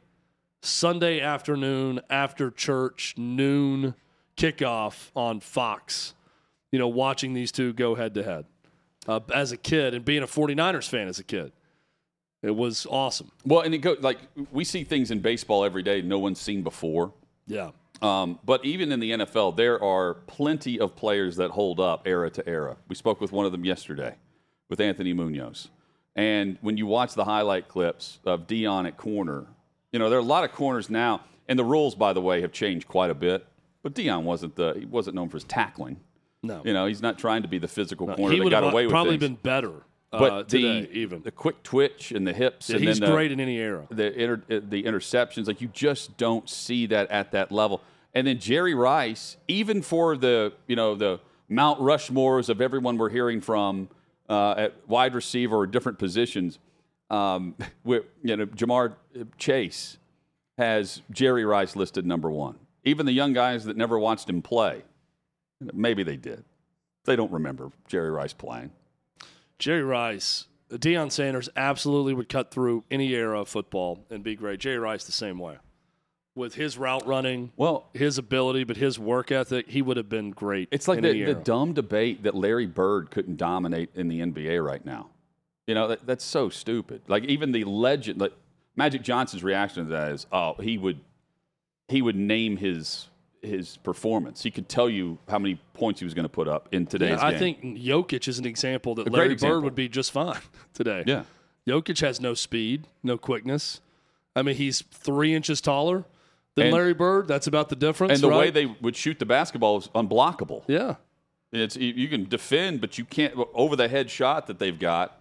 Sunday 0.62 1.20
afternoon 1.20 2.00
after 2.10 2.50
church 2.50 3.16
noon 3.18 3.94
kickoff 4.38 5.12
on 5.18 5.42
Fox. 5.42 6.14
You 6.72 6.80
know, 6.80 6.88
watching 6.88 7.34
these 7.34 7.52
two 7.52 7.74
go 7.74 7.96
head 7.96 8.14
to 8.14 8.24
head 8.24 8.46
uh, 9.08 9.20
as 9.34 9.52
a 9.52 9.58
kid 9.58 9.94
and 9.94 10.06
being 10.06 10.24
a 10.24 10.28
49ers 10.28 10.88
fan 10.88 11.08
as 11.08 11.20
a 11.20 11.24
kid. 11.24 11.52
It 12.44 12.56
was 12.56 12.88
awesome. 12.90 13.32
Well, 13.46 13.62
and 13.62 13.74
it 13.74 13.80
go 13.80 13.96
like 14.00 14.18
we 14.52 14.64
see 14.64 14.84
things 14.84 15.12
in 15.12 15.20
baseball 15.20 15.64
every 15.64 15.84
day 15.84 16.02
no 16.02 16.18
one's 16.18 16.42
seen 16.42 16.64
before. 16.64 17.14
Yeah. 17.46 17.72
Um, 18.02 18.40
but 18.44 18.66
even 18.66 18.92
in 18.92 19.00
the 19.00 19.12
NFL, 19.12 19.56
there 19.56 19.82
are 19.84 20.16
plenty 20.16 20.80
of 20.80 20.96
players 20.96 21.36
that 21.36 21.52
hold 21.52 21.80
up 21.80 22.08
era 22.08 22.32
to 22.32 22.50
era. 22.50 22.78
We 22.88 22.96
spoke 22.96 23.22
with 23.22 23.32
one 23.32 23.46
of 23.46 23.52
them 23.52 23.64
yesterday, 23.64 24.16
with 24.70 24.82
Anthony 24.82 25.14
Munoz. 25.14 25.70
And 26.16 26.58
when 26.62 26.78
you 26.78 26.88
watch 26.88 27.14
the 27.14 27.26
highlight 27.26 27.68
clips 27.68 28.20
of 28.26 28.48
Deion 28.48 28.88
at 28.88 28.98
corner 28.98 29.46
You 29.92 30.00
know, 30.00 30.10
there 30.10 30.18
are 30.18 30.22
a 30.22 30.26
lot 30.26 30.44
of 30.44 30.52
corners 30.52 30.90
now, 30.90 31.22
and 31.48 31.60
the 31.60 31.64
rules, 31.64 31.94
by 31.94 32.12
the 32.14 32.22
way, 32.22 32.42
have 32.42 32.52
changed 32.52 32.88
quite 32.88 33.12
a 33.12 33.16
bit. 33.16 33.46
But 33.84 33.94
Deion 33.94 34.24
wasn't 34.24 34.56
the 34.56 34.74
he 34.80 34.86
wasn't 34.86 35.16
known 35.16 35.30
for 35.30 35.38
his 35.38 35.44
tackling. 35.44 36.00
No, 36.44 36.62
You 36.66 36.74
know, 36.74 36.86
he's 36.88 37.02
not 37.02 37.20
trying 37.20 37.44
to 37.44 37.48
be 37.48 37.60
the 37.60 37.68
physical 37.68 38.08
No, 38.08 38.16
corner 38.16 38.34
he 38.34 38.40
that 38.42 38.50
got 38.50 38.64
away 38.64 38.86
with 38.86 38.92
probably 38.92 39.18
things. 39.18 39.22
been 39.22 39.36
better. 39.44 39.74
but 40.12 40.32
uh, 40.34 40.44
the 40.48 40.90
even 40.92 41.22
the 41.22 41.32
quick 41.32 41.62
twitch 41.64 42.12
and 42.12 42.26
the 42.28 42.34
hips, 42.34 42.70
Yeah, 42.70 42.78
and 42.78 42.86
he's 42.86 43.00
then 43.00 43.10
the, 43.10 43.16
great 43.16 43.32
in 43.32 43.40
any 43.40 43.58
era. 43.58 43.86
the 43.90 44.12
inter, 44.12 44.42
uh, 44.50 44.60
the 44.68 44.84
interceptions, 44.84 45.48
like 45.48 45.62
you 45.62 45.68
just 45.70 46.18
don't 46.18 46.50
see 46.50 46.86
that 46.88 47.10
at 47.12 47.32
that 47.32 47.52
level. 47.52 47.82
And 48.14 48.28
then 48.28 48.40
Jerry 48.40 48.74
Rice, 48.74 49.38
even 49.48 49.82
for 49.82 50.18
the 50.18 50.54
you 50.68 50.76
know 50.76 50.96
the 50.96 51.20
Mount 51.48 51.80
Rushmores 51.80 52.50
of 52.50 52.60
everyone 52.60 52.98
we're 52.98 53.10
hearing 53.10 53.40
from 53.40 53.88
uh, 54.30 54.56
at 54.58 54.74
wide 54.88 55.14
receiver 55.14 55.58
or 55.58 55.68
different 55.68 55.98
positions, 56.00 56.58
um, 57.10 57.56
with, 57.86 58.04
you 58.24 58.36
know 58.36 58.46
Ja'Marr 58.48 58.96
Chase 59.38 59.98
has 60.58 61.02
Jerry 61.12 61.46
Rice 61.46 61.76
listed 61.76 62.06
number 62.06 62.30
one. 62.32 62.56
Even 62.84 63.06
the 63.06 63.14
young 63.14 63.32
guys 63.32 63.64
that 63.66 63.78
never 63.78 63.98
watched 64.00 64.28
him 64.28 64.42
play, 64.42 64.82
maybe 65.74 66.04
they 66.04 66.18
did. 66.18 66.44
They 67.06 67.16
don't 67.16 67.32
remember 67.32 67.72
Jerry 67.88 68.12
Rice 68.12 68.34
playing. 68.34 68.72
Jerry 69.60 69.84
Rice, 69.84 70.48
Deion 70.72 71.12
Sanders 71.12 71.50
absolutely 71.56 72.14
would 72.14 72.30
cut 72.30 72.52
through 72.52 72.84
any 72.90 73.14
era 73.14 73.42
of 73.42 73.50
football 73.50 74.06
and 74.10 74.24
be 74.24 74.36
great. 74.36 74.60
Jerry 74.60 74.80
Rice 74.80 75.04
the 75.06 75.12
same 75.12 75.40
way. 75.40 75.58
With 76.34 76.56
his 76.56 76.78
route 76.78 77.06
running, 77.06 77.52
Well, 77.58 77.90
his 77.94 78.18
ability, 78.18 78.64
but 78.64 78.78
his 78.78 78.98
work 78.98 79.32
ethic, 79.32 79.70
he 79.70 79.82
would 79.82 79.98
have 79.98 80.08
been 80.08 80.32
great. 80.32 80.70
It's 80.72 80.88
like 80.88 81.02
the, 81.02 81.24
the 81.26 81.36
dumb 81.36 81.74
debate 81.74 82.24
that 82.24 82.36
Larry 82.36 82.68
Bird 82.68 83.12
couldn't 83.12 83.36
dominate 83.36 83.90
in 83.96 84.08
the 84.08 84.22
NBA 84.22 84.66
right 84.66 84.84
now. 84.86 85.10
You 85.68 85.76
know, 85.76 85.90
that, 85.90 86.06
that's 86.06 86.24
so 86.24 86.48
stupid. 86.48 87.02
Like 87.08 87.26
even 87.26 87.52
the 87.52 87.66
legend, 87.66 88.22
like 88.22 88.32
Magic 88.78 89.02
Johnson's 89.04 89.44
reaction 89.44 89.86
to 89.86 89.92
that 89.92 90.14
is, 90.14 90.26
oh, 90.32 90.56
he 90.60 90.78
would 90.78 91.02
he 91.90 92.02
would 92.02 92.16
name 92.16 92.56
his 92.56 93.10
his 93.42 93.78
performance. 93.78 94.44
He 94.44 94.52
could 94.52 94.70
tell 94.70 94.90
you 94.90 95.18
how 95.28 95.40
many 95.40 95.60
points 95.74 96.00
he 96.00 96.06
was 96.06 96.14
going 96.14 96.24
to 96.24 96.30
put 96.30 96.48
up 96.48 96.70
in 96.72 96.86
today's 96.86 97.18
Yeah, 97.20 97.26
I 97.26 97.32
game. 97.32 97.40
think 97.40 97.78
Jokic 97.80 98.28
is 98.28 98.38
an 98.40 98.46
example 98.46 98.96
that 98.96 99.08
A 99.08 99.12
Larry 99.12 99.32
example. 99.34 99.58
Bird 99.58 99.64
would 99.66 99.76
be 99.76 99.90
just 99.90 100.12
fine 100.12 100.40
today. 100.74 101.04
yeah. 101.08 101.24
Jokic 101.68 102.00
has 102.02 102.20
no 102.22 102.34
speed, 102.34 102.88
no 103.04 103.18
quickness. 103.18 103.82
I 104.36 104.42
mean, 104.44 104.56
he's 104.56 104.82
three 104.92 105.34
inches 105.36 105.60
taller 105.62 106.06
than 106.56 106.68
And- 106.68 106.74
Larry 106.76 106.94
Bird. 106.94 107.28
That's 107.28 107.48
about 107.48 107.70
the 107.70 107.76
difference. 107.76 108.14
And 108.14 108.22
the 108.24 108.30
right? 108.30 108.38
way 108.40 108.50
they 108.52 108.66
would 108.66 108.96
shoot 108.96 109.20
the 109.20 109.26
basketball 109.26 109.78
is 109.78 109.88
unblockable. 109.90 110.64
yeah. 110.68 110.96
It's 111.54 111.76
you 111.76 112.08
can 112.08 112.30
defend, 112.30 112.80
but 112.80 112.98
you 112.98 113.04
can't 113.04 113.34
over 113.54 113.76
the 113.76 113.90
head 113.90 114.10
shot 114.10 114.48
that 114.48 114.58
they've 114.58 114.80
got. 114.80 115.20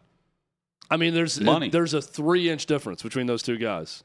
I 0.88 0.96
mean, 0.96 1.12
there's 1.12 1.40
Money. 1.40 1.70
there's 1.70 1.92
a 1.92 2.00
three 2.00 2.48
inch 2.48 2.66
difference 2.66 3.02
between 3.02 3.26
those 3.26 3.42
two 3.42 3.56
guys, 3.56 4.04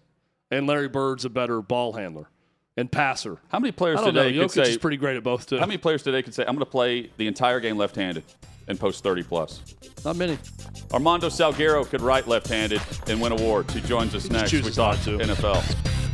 and 0.50 0.66
Larry 0.66 0.88
Bird's 0.88 1.24
a 1.24 1.30
better 1.30 1.62
ball 1.62 1.94
handler 1.94 2.30
and 2.78 2.92
passer. 2.92 3.38
How 3.50 3.60
many 3.60 3.72
players 3.72 4.00
I 4.00 4.06
don't 4.06 4.14
know. 4.16 4.24
today 4.24 4.38
could 4.38 4.50
Jokic 4.50 4.66
say 4.66 4.72
is 4.72 4.78
pretty 4.78 4.98
great 4.98 5.16
at 5.18 5.24
both 5.24 5.48
too. 5.48 5.58
How 5.58 5.66
many 5.66 5.78
players 5.78 6.04
today 6.04 6.22
could 6.22 6.34
say, 6.34 6.44
I'm 6.44 6.56
going 6.56 6.60
to 6.60 6.66
play 6.66 7.10
the 7.18 7.28
entire 7.28 7.60
game 7.60 7.78
left 7.78 7.96
handed 7.96 8.24
and 8.68 8.80
post 8.80 9.04
30 9.04 9.24
plus? 9.24 9.62
Not 10.04 10.18
many. 10.18 10.38
Armando 10.92 11.28
Salguero 11.30 11.88
could 11.88 12.02
write 12.02 12.28
left 12.28 12.48
handed 12.48 12.82
and 13.08 13.22
win 13.22 13.32
awards. 13.32 13.74
He 13.74 13.82
joins 13.82 14.14
us 14.14 14.30
next. 14.30 14.52
We 14.52 14.62
talk 14.72 15.00
to. 15.04 15.18
NFL. 15.18 16.05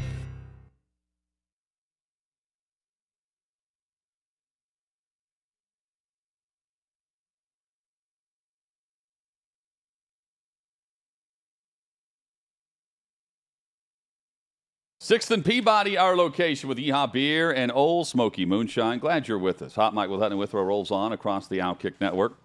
Sixth 15.12 15.30
and 15.30 15.44
Peabody, 15.44 15.98
our 15.98 16.16
location 16.16 16.70
with 16.70 16.78
Yeehaw 16.78 17.12
Beer 17.12 17.52
and 17.52 17.70
Ole 17.70 18.06
Smoky 18.06 18.46
Moonshine. 18.46 18.98
Glad 18.98 19.28
you're 19.28 19.38
with 19.38 19.62
us. 19.62 19.76
Hot 19.76 19.94
Mic 19.94 20.10
with 20.10 20.22
Hutton 20.22 20.32
and 20.32 20.40
Withrow 20.40 20.64
rolls 20.64 20.90
on 20.90 21.12
across 21.12 21.50
the 21.50 21.58
Outkick 21.58 21.96
Network 22.00 22.40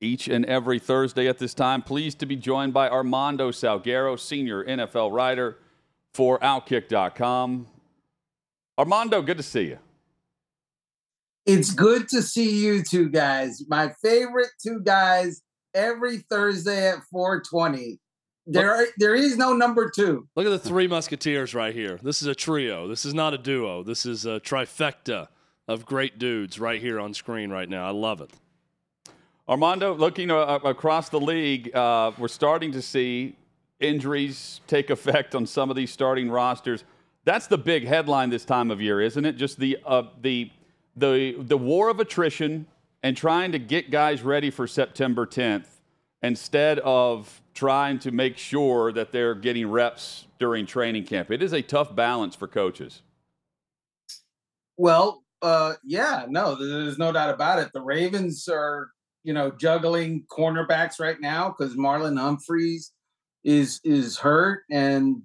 each 0.00 0.26
and 0.26 0.46
every 0.46 0.78
Thursday 0.78 1.28
at 1.28 1.36
this 1.36 1.52
time. 1.52 1.82
Pleased 1.82 2.18
to 2.20 2.24
be 2.24 2.34
joined 2.34 2.72
by 2.72 2.88
Armando 2.88 3.50
Salguero, 3.50 4.18
senior 4.18 4.64
NFL 4.64 5.12
writer 5.12 5.58
for 6.14 6.38
Outkick.com. 6.38 7.66
Armando, 8.78 9.20
good 9.20 9.36
to 9.36 9.42
see 9.42 9.66
you. 9.66 9.78
It's 11.44 11.74
good 11.74 12.08
to 12.08 12.22
see 12.22 12.64
you 12.64 12.82
two 12.82 13.10
guys. 13.10 13.64
My 13.68 13.92
favorite 14.02 14.52
two 14.62 14.80
guys 14.80 15.42
every 15.74 16.20
Thursday 16.30 16.88
at 16.88 17.00
420. 17.12 18.00
There 18.50 18.74
are, 18.74 18.86
there 18.96 19.14
is 19.14 19.36
no 19.36 19.52
number 19.52 19.90
two. 19.90 20.26
Look 20.34 20.46
at 20.46 20.50
the 20.50 20.58
three 20.58 20.88
musketeers 20.88 21.54
right 21.54 21.74
here. 21.74 22.00
This 22.02 22.22
is 22.22 22.28
a 22.28 22.34
trio. 22.34 22.88
This 22.88 23.04
is 23.04 23.12
not 23.12 23.34
a 23.34 23.38
duo. 23.38 23.82
This 23.82 24.06
is 24.06 24.24
a 24.24 24.40
trifecta 24.40 25.28
of 25.68 25.84
great 25.84 26.18
dudes 26.18 26.58
right 26.58 26.80
here 26.80 26.98
on 26.98 27.12
screen 27.12 27.50
right 27.50 27.68
now. 27.68 27.86
I 27.86 27.90
love 27.90 28.22
it. 28.22 28.30
Armando, 29.46 29.94
looking 29.94 30.30
uh, 30.30 30.58
across 30.64 31.10
the 31.10 31.20
league, 31.20 31.74
uh, 31.74 32.12
we're 32.16 32.28
starting 32.28 32.72
to 32.72 32.80
see 32.80 33.36
injuries 33.80 34.62
take 34.66 34.88
effect 34.88 35.34
on 35.34 35.46
some 35.46 35.68
of 35.68 35.76
these 35.76 35.92
starting 35.92 36.30
rosters. 36.30 36.84
That's 37.24 37.48
the 37.48 37.58
big 37.58 37.86
headline 37.86 38.30
this 38.30 38.46
time 38.46 38.70
of 38.70 38.80
year, 38.80 39.00
isn't 39.00 39.24
it? 39.26 39.36
Just 39.36 39.58
the 39.58 39.76
uh, 39.84 40.04
the 40.22 40.50
the 40.96 41.36
the 41.38 41.58
war 41.58 41.90
of 41.90 42.00
attrition 42.00 42.66
and 43.02 43.14
trying 43.14 43.52
to 43.52 43.58
get 43.58 43.90
guys 43.90 44.22
ready 44.22 44.50
for 44.50 44.66
September 44.66 45.26
10th 45.26 45.66
instead 46.22 46.78
of 46.80 47.42
trying 47.58 47.98
to 47.98 48.12
make 48.12 48.38
sure 48.38 48.92
that 48.92 49.10
they're 49.10 49.34
getting 49.34 49.68
reps 49.68 50.26
during 50.38 50.64
training 50.64 51.02
camp. 51.04 51.28
It 51.28 51.42
is 51.42 51.52
a 51.52 51.60
tough 51.60 51.92
balance 51.92 52.36
for 52.36 52.46
coaches. 52.46 53.02
Well, 54.76 55.24
uh, 55.42 55.74
yeah, 55.84 56.26
no, 56.28 56.54
there's 56.54 56.98
no 56.98 57.10
doubt 57.10 57.34
about 57.34 57.58
it. 57.58 57.72
The 57.74 57.80
Ravens 57.80 58.48
are, 58.48 58.90
you 59.24 59.32
know, 59.32 59.50
juggling 59.50 60.24
cornerbacks 60.30 61.00
right 61.00 61.20
now 61.20 61.48
because 61.48 61.74
Marlon 61.74 62.16
Humphreys 62.16 62.92
is 63.42 63.80
is 63.82 64.18
hurt, 64.18 64.62
and 64.70 65.22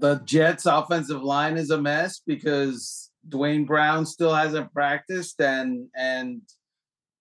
the 0.00 0.16
Jets' 0.24 0.66
offensive 0.66 1.22
line 1.22 1.56
is 1.56 1.70
a 1.70 1.80
mess 1.80 2.20
because 2.26 3.12
Duane 3.28 3.64
Brown 3.64 4.06
still 4.06 4.34
hasn't 4.34 4.72
practiced, 4.72 5.40
and 5.40 5.86
and 5.94 6.42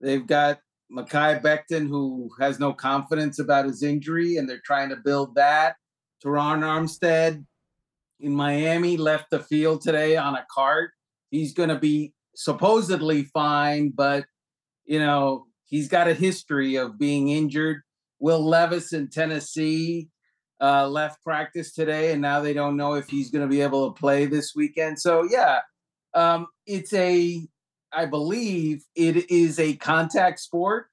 they've 0.02 0.26
got 0.26 0.58
Mekhi 0.96 1.42
Becton 1.42 1.88
who 1.88 2.30
has 2.40 2.60
no 2.60 2.74
confidence 2.74 3.40
about 3.40 3.66
his 3.66 3.84
injury, 3.84 4.38
and 4.38 4.50
they're 4.50 4.62
trying 4.66 4.90
to 4.90 4.98
build 4.98 5.36
that. 5.36 5.76
Terron 6.24 6.62
Armstead 6.62 7.46
in 8.20 8.34
Miami 8.34 8.98
left 8.98 9.32
the 9.32 9.40
field 9.40 9.82
today 9.82 10.18
on 10.18 10.36
a 10.36 10.46
cart. 10.54 10.92
He's 11.30 11.54
going 11.54 11.70
to 11.70 11.80
be 11.80 12.14
supposedly 12.36 13.24
fine, 13.24 13.92
but 13.96 14.26
you 14.86 15.00
know 15.00 15.46
he's 15.66 15.88
got 15.88 16.08
a 16.08 16.14
history 16.14 16.76
of 16.76 17.00
being 17.00 17.30
injured. 17.30 17.82
Will 18.20 18.46
Levis 18.46 18.94
in 18.94 19.10
Tennessee 19.10 20.10
uh, 20.62 20.88
left 20.88 21.24
practice 21.24 21.74
today, 21.74 22.12
and 22.12 22.22
now 22.22 22.40
they 22.40 22.54
don't 22.54 22.78
know 22.78 22.94
if 22.94 23.10
he's 23.10 23.32
going 23.32 23.42
to 23.42 23.50
be 23.50 23.62
able 23.62 23.92
to 23.92 24.00
play 24.00 24.26
this 24.26 24.54
weekend. 24.56 25.00
So 25.00 25.24
yeah, 25.24 25.60
um, 26.14 26.48
it's 26.68 26.94
a, 26.94 27.48
I 27.94 28.06
believe 28.06 28.84
it 28.96 29.30
is 29.30 29.60
a 29.60 29.76
contact 29.76 30.40
sport, 30.40 30.88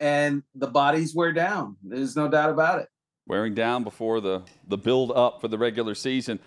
and 0.00 0.42
the 0.54 0.66
bodies 0.66 1.14
wear 1.14 1.32
down. 1.32 1.76
There's 1.82 2.16
no 2.16 2.28
doubt 2.28 2.50
about 2.50 2.80
it. 2.80 2.88
wearing 3.26 3.54
down 3.54 3.84
before 3.84 4.20
the, 4.20 4.42
the 4.66 4.78
build 4.78 5.12
up 5.12 5.40
for 5.40 5.48
the 5.48 5.58
regular 5.58 5.94
season. 5.94 6.38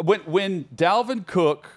When, 0.00 0.20
when 0.20 0.64
Dalvin 0.64 1.26
Cook 1.26 1.68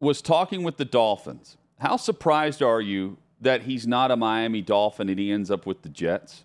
was 0.00 0.20
talking 0.20 0.62
with 0.62 0.76
the 0.76 0.84
Dolphins, 0.84 1.56
how 1.78 1.96
surprised 1.96 2.62
are 2.62 2.80
you 2.80 3.18
that 3.40 3.62
he's 3.62 3.86
not 3.86 4.10
a 4.10 4.16
Miami 4.16 4.62
Dolphin 4.62 5.08
and 5.08 5.18
he 5.18 5.30
ends 5.30 5.50
up 5.50 5.66
with 5.66 5.82
the 5.82 5.88
Jets? 5.88 6.44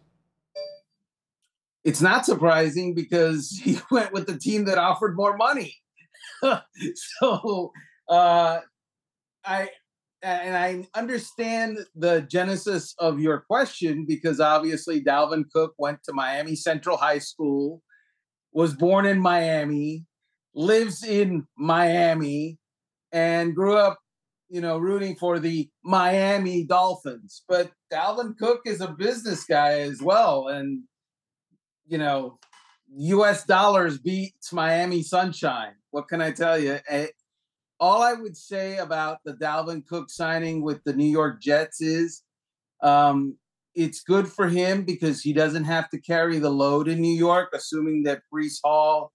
it's 1.84 2.02
not 2.02 2.26
surprising 2.26 2.94
because 2.94 3.52
he 3.64 3.80
went 3.92 4.14
with 4.14 4.28
the 4.28 4.38
team 4.38 4.66
that 4.66 4.78
offered 4.78 5.16
more 5.16 5.38
money. 5.38 5.76
so 6.42 7.72
uh, 8.08 8.60
I 9.46 9.70
and 10.22 10.58
I 10.58 10.88
understand 10.98 11.80
the 11.96 12.22
genesis 12.22 12.94
of 13.00 13.20
your 13.20 13.42
question 13.42 14.06
because 14.08 14.40
obviously 14.40 15.02
Dalvin 15.02 15.46
Cook 15.54 15.74
went 15.78 16.04
to 16.04 16.14
Miami 16.14 16.56
Central 16.56 16.98
High 16.98 17.20
School, 17.20 17.82
was 18.52 18.74
born 18.74 19.06
in 19.06 19.20
Miami, 19.20 20.06
lives 20.54 21.04
in 21.04 21.48
Miami, 21.58 22.58
and 23.12 23.56
grew 23.56 23.76
up, 23.76 24.00
you 24.50 24.62
know, 24.62 24.78
rooting 24.78 25.16
for 25.16 25.40
the 25.40 25.70
Miami 25.84 26.66
Dolphins. 26.66 27.44
But 27.48 27.72
Dalvin 27.92 28.38
Cook 28.38 28.62
is 28.66 28.82
a 28.82 28.90
business 28.90 29.46
guy 29.46 29.80
as 29.80 30.02
well, 30.02 30.48
and 30.48 30.84
you 31.88 31.98
know, 31.98 32.40
U.S. 32.98 33.46
dollars 33.46 33.98
beats 33.98 34.52
Miami 34.52 35.02
sunshine. 35.02 35.74
What 35.92 36.08
can 36.08 36.22
I 36.22 36.32
tell 36.32 36.60
you? 36.60 36.80
All 37.80 38.02
I 38.02 38.14
would 38.14 38.36
say 38.36 38.78
about 38.78 39.20
the 39.24 39.34
Dalvin 39.34 39.86
Cook 39.86 40.10
signing 40.10 40.62
with 40.62 40.84
the 40.84 40.94
New 40.94 41.10
York 41.10 41.42
Jets 41.42 41.82
is 41.82 42.24
um, 42.82 43.38
it's 43.76 44.02
good 44.02 44.28
for 44.28 44.48
him 44.48 44.84
because 44.84 45.22
he 45.22 45.34
doesn't 45.34 45.64
have 45.66 45.90
to 45.92 46.02
carry 46.02 46.40
the 46.40 46.50
load 46.50 46.88
in 46.88 47.02
New 47.02 47.16
York, 47.16 47.50
assuming 47.54 48.04
that 48.04 48.24
Breece 48.34 48.60
Hall 48.64 49.14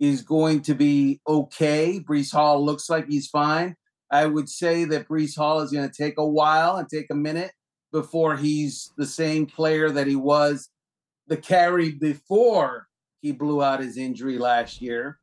is 0.00 0.22
going 0.22 0.62
to 0.62 0.74
be 0.74 1.20
okay. 1.28 2.00
Breece 2.00 2.32
Hall 2.32 2.64
looks 2.64 2.88
like 2.88 3.06
he's 3.06 3.28
fine. 3.28 3.76
I 4.10 4.26
would 4.26 4.48
say 4.48 4.84
that 4.84 5.08
Breece 5.08 5.36
Hall 5.36 5.60
is 5.60 5.72
going 5.72 5.88
to 5.88 5.94
take 5.94 6.18
a 6.18 6.26
while 6.26 6.76
and 6.76 6.88
take 6.88 7.06
a 7.10 7.14
minute 7.14 7.52
before 7.92 8.36
he's 8.36 8.92
the 8.96 9.06
same 9.06 9.46
player 9.46 9.90
that 9.90 10.06
he 10.06 10.16
was 10.16 10.68
the 11.26 11.36
carry 11.36 11.90
before 11.90 12.86
he 13.20 13.32
blew 13.32 13.62
out 13.62 13.80
his 13.80 13.96
injury 13.96 14.38
last 14.38 14.80
year. 14.80 15.18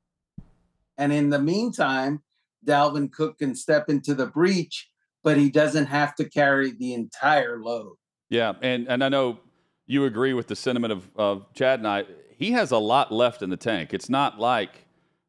And 0.98 1.14
in 1.14 1.30
the 1.30 1.40
meantime, 1.40 2.22
Dalvin 2.66 3.12
Cook 3.12 3.40
can 3.40 3.56
step 3.56 3.90
into 3.90 4.14
the 4.14 4.26
breach, 4.26 4.90
but 5.24 5.38
he 5.38 5.50
doesn't 5.50 5.86
have 5.86 6.16
to 6.16 6.30
carry 6.30 6.72
the 6.72 6.94
entire 6.94 7.62
load. 7.62 7.96
Yeah, 8.30 8.54
and, 8.62 8.88
and 8.88 9.04
I 9.04 9.10
know 9.10 9.40
you 9.86 10.06
agree 10.06 10.34
with 10.34 10.48
the 10.48 10.56
sentiment 10.56 10.94
of, 10.94 11.10
of 11.16 11.54
Chad 11.54 11.80
and 11.80 11.88
I. 11.88 12.06
He 12.36 12.52
has 12.52 12.72
a 12.72 12.78
lot 12.78 13.12
left 13.12 13.42
in 13.42 13.50
the 13.50 13.58
tank. 13.58 13.94
It's 13.94 14.10
not 14.10 14.40
like 14.40 14.86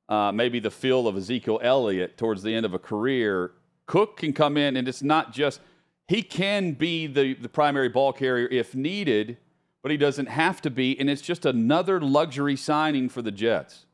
uh, 0.09 0.33
maybe 0.33 0.61
the 0.61 0.71
feel 0.71 1.07
of 1.07 1.17
Ezekiel 1.17 1.61
Elliott 1.63 2.17
towards 2.17 2.43
the 2.43 2.55
end 2.55 2.65
of 2.67 2.75
a 2.75 2.79
career. 2.79 3.53
Cook 3.87 4.17
can 4.17 4.33
come 4.33 4.57
in, 4.57 4.77
and 4.77 4.89
it's 4.89 5.03
not 5.03 5.33
just 5.33 5.61
he 6.07 6.23
can 6.23 6.73
be 6.73 7.07
the, 7.07 7.35
the 7.35 7.49
primary 7.49 7.89
ball 7.89 8.13
carrier 8.13 8.49
if 8.49 8.75
needed, 8.75 9.39
but 9.83 9.91
he 9.91 9.97
doesn't 9.97 10.27
have 10.27 10.63
to 10.63 10.71
be, 10.71 10.99
and 10.99 11.11
it's 11.11 11.23
just 11.23 11.45
another 11.45 12.01
luxury 12.01 12.57
signing 12.57 13.09
for 13.09 13.23
the 13.23 13.31
Jets. 13.31 13.87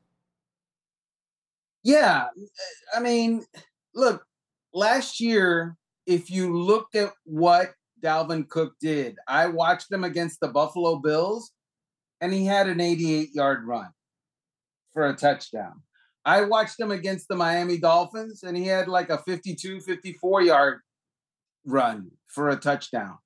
Yeah, 1.82 2.26
I 2.94 3.00
mean, 3.00 3.44
look, 3.94 4.24
last 4.74 5.20
year, 5.20 5.76
if 6.06 6.30
you 6.30 6.56
looked 6.56 6.94
at 6.94 7.12
what 7.24 7.72
Dalvin 8.02 8.48
Cook 8.48 8.74
did, 8.80 9.16
I 9.26 9.46
watched 9.46 9.90
him 9.90 10.04
against 10.04 10.40
the 10.40 10.48
Buffalo 10.48 10.96
Bills, 10.96 11.52
and 12.20 12.32
he 12.32 12.44
had 12.44 12.68
an 12.68 12.80
88 12.80 13.30
yard 13.34 13.64
run 13.64 13.88
for 14.92 15.08
a 15.08 15.14
touchdown. 15.14 15.82
I 16.24 16.42
watched 16.42 16.78
him 16.78 16.90
against 16.90 17.28
the 17.28 17.36
Miami 17.36 17.78
Dolphins, 17.78 18.42
and 18.42 18.56
he 18.56 18.66
had 18.66 18.86
like 18.86 19.08
a 19.08 19.18
52, 19.18 19.80
54 19.80 20.42
yard 20.42 20.80
run 21.64 22.10
for 22.26 22.50
a 22.50 22.56
touchdown. 22.56 23.16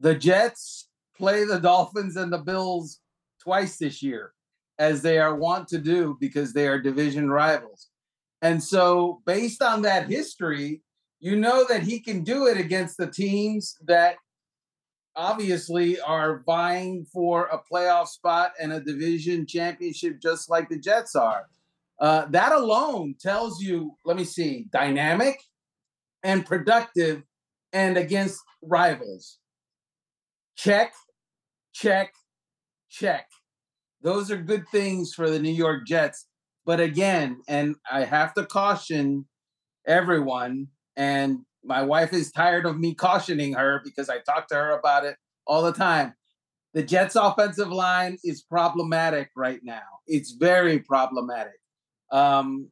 The 0.00 0.14
Jets 0.14 0.88
play 1.16 1.44
the 1.44 1.60
Dolphins 1.60 2.16
and 2.16 2.30
the 2.30 2.38
Bills 2.38 3.00
twice 3.42 3.78
this 3.78 4.02
year 4.02 4.33
as 4.78 5.02
they 5.02 5.18
are 5.18 5.34
wont 5.34 5.68
to 5.68 5.78
do 5.78 6.16
because 6.20 6.52
they 6.52 6.66
are 6.66 6.80
division 6.80 7.30
rivals. 7.30 7.88
And 8.42 8.62
so, 8.62 9.22
based 9.24 9.62
on 9.62 9.82
that 9.82 10.08
history, 10.08 10.82
you 11.20 11.36
know 11.36 11.64
that 11.68 11.82
he 11.82 12.00
can 12.00 12.22
do 12.22 12.46
it 12.46 12.58
against 12.58 12.98
the 12.98 13.06
teams 13.06 13.76
that 13.86 14.16
obviously 15.16 16.00
are 16.00 16.42
vying 16.44 17.04
for 17.04 17.46
a 17.46 17.58
playoff 17.58 18.08
spot 18.08 18.52
and 18.60 18.72
a 18.72 18.80
division 18.80 19.46
championship, 19.46 20.20
just 20.20 20.50
like 20.50 20.68
the 20.68 20.78
Jets 20.78 21.14
are. 21.14 21.46
Uh, 22.00 22.26
that 22.26 22.52
alone 22.52 23.14
tells 23.20 23.62
you, 23.62 23.96
let 24.04 24.16
me 24.16 24.24
see, 24.24 24.66
dynamic 24.70 25.40
and 26.22 26.44
productive 26.44 27.22
and 27.72 27.96
against 27.96 28.40
rivals. 28.62 29.38
Check, 30.56 30.92
check, 31.72 32.12
check. 32.90 33.26
Those 34.04 34.30
are 34.30 34.36
good 34.36 34.68
things 34.68 35.14
for 35.14 35.30
the 35.30 35.38
New 35.38 35.52
York 35.52 35.86
Jets. 35.86 36.26
But 36.66 36.78
again, 36.78 37.40
and 37.48 37.74
I 37.90 38.04
have 38.04 38.34
to 38.34 38.44
caution 38.44 39.26
everyone, 39.86 40.68
and 40.94 41.40
my 41.64 41.82
wife 41.82 42.12
is 42.12 42.30
tired 42.30 42.66
of 42.66 42.78
me 42.78 42.94
cautioning 42.94 43.54
her 43.54 43.80
because 43.82 44.10
I 44.10 44.18
talk 44.18 44.48
to 44.48 44.54
her 44.54 44.78
about 44.78 45.04
it 45.04 45.16
all 45.46 45.62
the 45.62 45.72
time. 45.72 46.14
The 46.74 46.82
Jets' 46.82 47.16
offensive 47.16 47.70
line 47.70 48.18
is 48.22 48.42
problematic 48.42 49.30
right 49.34 49.60
now. 49.62 49.82
It's 50.06 50.32
very 50.32 50.80
problematic. 50.80 51.54
Um, 52.12 52.70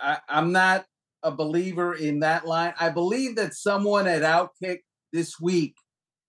I, 0.00 0.18
I'm 0.28 0.52
not 0.52 0.86
a 1.24 1.32
believer 1.32 1.94
in 1.94 2.20
that 2.20 2.46
line. 2.46 2.74
I 2.78 2.90
believe 2.90 3.34
that 3.36 3.54
someone 3.54 4.06
at 4.06 4.22
Outkick 4.22 4.80
this 5.12 5.40
week 5.40 5.74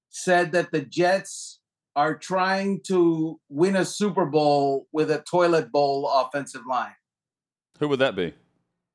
said 0.10 0.54
that 0.54 0.72
the 0.72 0.82
Jets 0.82 1.59
are 2.00 2.16
trying 2.16 2.80
to 2.80 3.38
win 3.50 3.76
a 3.76 3.84
Super 3.84 4.26
Bowl 4.26 4.88
with 4.94 5.12
a 5.12 5.20
toilet 5.20 5.70
bowl 5.70 6.10
offensive 6.10 6.62
line. 6.66 6.96
Who 7.80 7.90
would 7.90 8.00
that 8.00 8.16
be? 8.16 8.34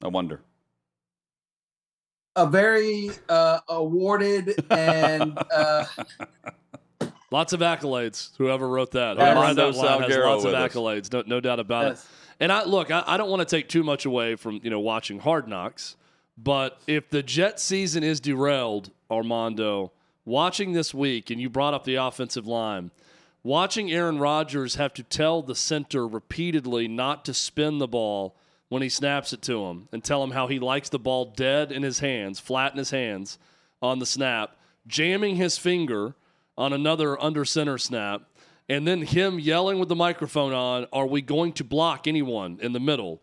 I 0.03 0.09
wonder. 0.09 0.41
A 2.35 2.47
very 2.47 3.11
uh, 3.29 3.61
awarded 3.69 4.55
and 4.71 5.39
uh, 5.55 5.85
lots 7.31 7.53
of 7.53 7.61
accolades. 7.61 8.31
Whoever 8.39 8.67
wrote 8.67 8.93
that, 8.93 9.19
Yes. 9.19 9.27
whoever 9.27 9.41
read 9.49 9.57
that 9.57 9.65
Armando 9.67 9.83
line 9.83 10.11
has 10.11 10.19
lots 10.19 10.45
of 10.47 10.53
accolades. 10.55 11.13
No, 11.13 11.23
no 11.27 11.41
doubt 11.41 11.61
about 11.61 11.93
it. 11.93 12.01
And 12.41 12.51
I 12.51 12.65
look, 12.65 12.91
I, 12.91 13.05
I 13.07 13.19
don't 13.19 13.29
want 13.29 13.47
to 13.47 13.57
take 13.57 13.69
too 13.69 13.83
much 13.83 14.07
away 14.07 14.35
from 14.37 14.61
you 14.63 14.71
know 14.71 14.81
watching 14.81 15.19
Hard 15.19 15.47
Knocks, 15.47 15.97
but 16.39 16.81
if 16.87 17.11
the 17.11 17.23
Jet 17.23 17.61
season 17.61 18.03
is 18.03 18.19
derailed, 18.19 18.91
Armando, 19.11 19.93
watching 20.25 20.73
this 20.73 20.95
week, 20.95 21.31
and 21.31 21.41
you 21.41 21.49
brought 21.49 21.75
up 21.75 21.85
the 21.85 21.97
offensive 21.97 22.47
line, 22.47 22.91
watching 23.43 23.91
Aaron 23.91 24.19
Rodgers 24.19 24.77
have 24.77 24.95
to 24.95 25.03
tell 25.03 25.43
the 25.43 25.55
center 25.55 26.07
repeatedly 26.07 26.89
not 26.89 27.25
to 27.25 27.35
spin 27.35 27.79
the 27.79 27.89
ball 27.89 28.37
when 28.69 28.83
he 28.83 28.89
snaps 28.89 29.33
it 29.33 29.43
to 29.43 29.65
him, 29.67 29.89
and 29.93 30.03
tell 30.03 30.25
him 30.25 30.33
how 30.33 30.47
he 30.47 30.59
likes 30.59 30.89
the 30.89 30.99
ball 30.99 31.27
dead 31.27 31.71
in 31.71 31.83
his 31.83 32.01
hands, 32.01 32.41
flat 32.41 32.73
in 32.73 32.79
his 32.79 32.91
hands 32.91 33.39
on 33.83 33.99
the 33.99 34.07
snap, 34.07 34.57
jamming 34.87 35.37
his 35.37 35.59
finger 35.59 36.15
on 36.57 36.73
another 36.73 37.21
under 37.23 37.45
center 37.45 37.79
snap 37.79 38.23
and 38.69 38.87
then 38.87 39.03
him 39.03 39.39
yelling 39.39 39.79
with 39.79 39.89
the 39.89 39.95
microphone 39.95 40.53
on, 40.53 40.87
"Are 40.93 41.07
we 41.07 41.21
going 41.21 41.53
to 41.55 41.65
block 41.65 42.07
anyone 42.07 42.59
in 42.63 42.73
the 42.73 42.81
middle 42.81 43.21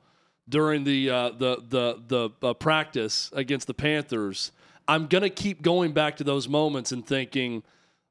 during 0.47 0.83
the 0.83 1.09
uh, 1.09 1.29
the 1.29 1.63
the 1.67 2.01
the 2.07 2.47
uh, 2.47 2.53
practice 2.53 3.31
against 3.33 3.67
the 3.67 3.73
Panthers?" 3.73 4.51
I'm 4.91 5.07
gonna 5.07 5.29
keep 5.29 5.61
going 5.61 5.93
back 5.93 6.17
to 6.17 6.25
those 6.25 6.49
moments 6.49 6.91
and 6.91 7.07
thinking, 7.07 7.63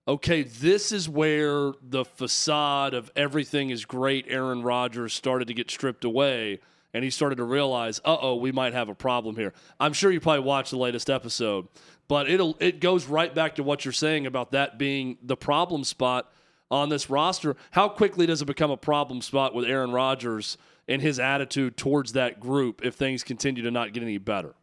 okay, 0.09 0.43
this 0.43 0.93
is 0.93 1.11
where 1.11 1.75
the 1.83 2.07
facade 2.07 2.95
of 2.95 3.11
everything 3.15 3.69
is 3.69 3.85
great. 3.85 4.25
Aaron 4.29 4.63
Rodgers 4.63 5.13
started 5.13 5.49
to 5.49 5.55
get 5.55 5.71
stripped 5.71 6.07
away. 6.07 6.59
And 6.95 7.05
he 7.05 7.11
started 7.11 7.37
to 7.37 7.45
realize, 7.45 8.01
uh 8.03 8.17
oh, 8.19 8.37
we 8.37 8.51
might 8.51 8.73
have 8.73 8.89
a 8.89 8.95
problem 8.95 9.37
here. 9.37 9.53
I'm 9.79 9.93
sure 9.93 10.11
you 10.11 10.21
probably 10.21 10.41
watched 10.41 10.71
the 10.71 10.79
latest 10.79 11.11
episode, 11.11 11.69
but 12.09 12.31
it'll 12.31 12.57
it 12.61 12.81
goes 12.81 13.05
right 13.05 13.35
back 13.35 13.57
to 13.57 13.63
what 13.63 13.85
you're 13.85 13.93
saying 13.93 14.25
about 14.25 14.53
that 14.53 14.79
being 14.79 15.19
the 15.23 15.37
problem 15.37 15.85
spot 15.85 16.33
on 16.71 16.89
this 16.89 17.11
roster. 17.11 17.57
How 17.73 17.91
quickly 17.91 18.25
does 18.25 18.41
it 18.41 18.47
become 18.47 18.71
a 18.71 18.79
problem 18.79 19.21
spot 19.21 19.55
with 19.55 19.67
Aaron 19.67 19.93
Rodgers 19.93 20.57
and 20.89 21.03
his 21.03 21.19
attitude 21.19 21.77
towards 21.77 22.15
that 22.15 22.41
group 22.41 22.81
if 22.83 22.95
things 22.95 23.23
continue 23.23 23.63
to 23.65 23.71
not 23.71 23.93
get 23.93 24.03
any 24.03 24.17
better? 24.17 24.55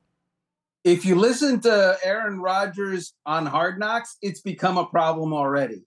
If 0.87 1.03
you 1.03 1.15
listen 1.15 1.59
to 1.63 1.97
Aaron 2.01 2.39
Rodgers 2.39 3.13
on 3.25 3.45
Hard 3.45 3.77
Knocks, 3.77 4.15
it's 4.21 4.39
become 4.39 4.77
a 4.77 4.85
problem 4.85 5.33
already. 5.33 5.83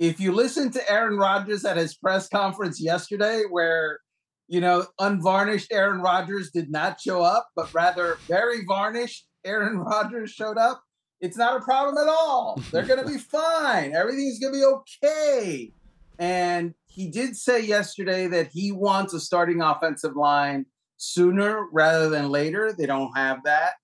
If 0.00 0.18
you 0.18 0.32
listen 0.32 0.72
to 0.72 0.90
Aaron 0.90 1.16
Rodgers 1.16 1.64
at 1.64 1.76
his 1.76 1.94
press 1.94 2.28
conference 2.28 2.82
yesterday, 2.82 3.44
where 3.48 4.00
you 4.48 4.60
know, 4.60 4.84
unvarnished 4.98 5.70
Aaron 5.70 6.00
Rodgers 6.00 6.50
did 6.50 6.72
not 6.72 7.00
show 7.00 7.22
up, 7.22 7.50
but 7.54 7.72
rather 7.72 8.18
very 8.26 8.64
varnished 8.66 9.28
Aaron 9.44 9.78
Rodgers 9.78 10.32
showed 10.32 10.58
up. 10.58 10.82
It's 11.20 11.36
not 11.36 11.62
a 11.62 11.64
problem 11.64 11.96
at 11.96 12.10
all. 12.10 12.60
They're 12.72 12.84
going 12.84 12.98
to 12.98 13.12
be 13.12 13.18
fine. 13.30 13.94
Everything's 13.94 14.40
going 14.40 14.54
to 14.54 14.58
be 14.58 14.64
okay. 15.04 15.72
And 16.18 16.74
he 16.86 17.12
did 17.12 17.36
say 17.36 17.64
yesterday 17.64 18.26
that 18.26 18.48
he 18.52 18.72
wants 18.72 19.14
a 19.14 19.20
starting 19.20 19.62
offensive 19.62 20.16
line 20.16 20.66
sooner 20.96 21.64
rather 21.70 22.10
than 22.10 22.28
later. 22.28 22.74
They 22.76 22.86
don't 22.86 23.16
have 23.16 23.44
that. 23.44 23.74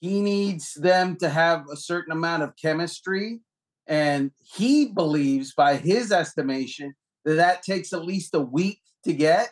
He 0.00 0.20
needs 0.20 0.74
them 0.74 1.16
to 1.16 1.28
have 1.28 1.64
a 1.72 1.76
certain 1.76 2.12
amount 2.12 2.42
of 2.42 2.56
chemistry. 2.60 3.40
And 3.86 4.32
he 4.54 4.86
believes, 4.86 5.54
by 5.54 5.76
his 5.76 6.12
estimation, 6.12 6.94
that 7.24 7.34
that 7.34 7.62
takes 7.62 7.92
at 7.92 8.04
least 8.04 8.34
a 8.34 8.40
week 8.40 8.80
to 9.04 9.12
get. 9.12 9.50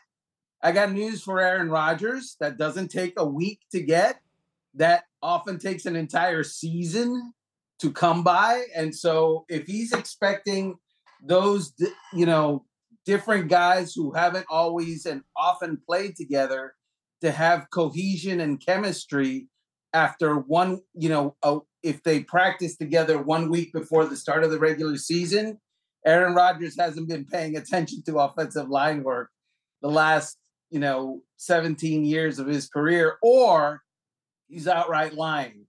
I 0.63 0.73
got 0.73 0.93
news 0.93 1.23
for 1.23 1.41
Aaron 1.41 1.71
Rodgers. 1.71 2.37
That 2.41 2.59
doesn't 2.59 2.89
take 2.89 3.15
a 3.17 3.27
week 3.27 3.61
to 3.73 3.81
get. 3.81 4.21
That 4.75 5.05
often 5.23 5.59
takes 5.59 5.87
an 5.87 5.97
entire 5.97 6.43
season 6.43 7.33
to 7.79 7.91
come 7.91 8.23
by. 8.23 8.65
And 8.75 8.95
so 8.95 9.45
if 9.49 9.67
he's 9.67 9.93
expecting 9.93 10.77
those, 11.23 11.73
you 12.13 12.27
know, 12.27 12.65
different 13.05 13.49
guys 13.49 13.93
who 13.95 14.13
haven't 14.13 14.47
always 14.51 15.07
and 15.07 15.23
often 15.37 15.79
played 15.87 16.17
together 16.17 16.75
to 17.21 17.31
have 17.31 17.71
cohesion 17.71 18.41
and 18.41 18.65
chemistry 18.65 19.49
after 19.93 20.37
one, 20.37 20.81
you 20.95 21.09
know, 21.09 21.37
a, 21.43 21.59
if 21.83 22.03
they 22.03 22.21
practice 22.21 22.77
together 22.77 23.21
one 23.21 23.51
week 23.51 23.73
before 23.73 24.07
the 24.07 24.17
start 24.17 24.45
of 24.45 24.51
the 24.51 24.59
regular 24.59 24.97
season, 24.97 25.61
Aaron 26.05 26.35
Rodgers 26.35 26.77
hasn't 26.79 27.09
been 27.09 27.25
paying 27.25 27.57
attention 27.57 28.03
to 28.05 28.19
offensive 28.19 28.69
line 28.69 29.03
work 29.03 29.31
the 29.83 29.89
last, 29.89 30.39
you 30.71 30.79
know, 30.79 31.23
17 31.37 32.05
years 32.05 32.39
of 32.39 32.47
his 32.47 32.69
career, 32.69 33.17
or 33.23 33.83
he's 34.49 34.69
outright 34.69 35.15
lying. 35.15 35.67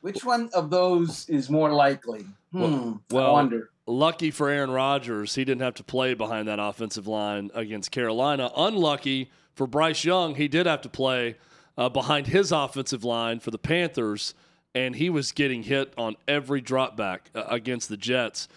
Which 0.00 0.24
one 0.24 0.50
of 0.52 0.70
those 0.70 1.28
is 1.28 1.48
more 1.48 1.72
likely? 1.72 2.24
Hmm, 2.50 2.94
well, 3.10 3.30
I 3.30 3.32
wonder. 3.32 3.70
Lucky 3.86 4.30
for 4.30 4.48
Aaron 4.48 4.70
Rodgers, 4.70 5.34
he 5.34 5.44
didn't 5.44 5.62
have 5.62 5.74
to 5.74 5.84
play 5.84 6.14
behind 6.14 6.48
that 6.48 6.58
offensive 6.60 7.06
line 7.06 7.50
against 7.54 7.90
Carolina. 7.90 8.50
Unlucky 8.56 9.30
For 9.54 9.66
Bryce 9.66 10.04
Young, 10.04 10.34
he 10.34 10.48
did 10.48 10.66
have 10.66 10.82
to 10.82 10.88
play 10.88 11.36
uh, 11.76 11.88
behind 11.88 12.28
his 12.28 12.52
offensive 12.52 13.04
line 13.04 13.40
for 13.40 13.50
the 13.50 13.58
Panthers, 13.58 14.34
and 14.74 14.96
he 14.96 15.10
was 15.10 15.32
getting 15.32 15.62
hit 15.64 15.92
on 15.96 16.16
every 16.26 16.60
drop 16.60 16.96
back 16.96 17.30
uh, 17.34 17.44
against 17.48 17.88
the 17.88 17.96
Jets. 17.96 18.48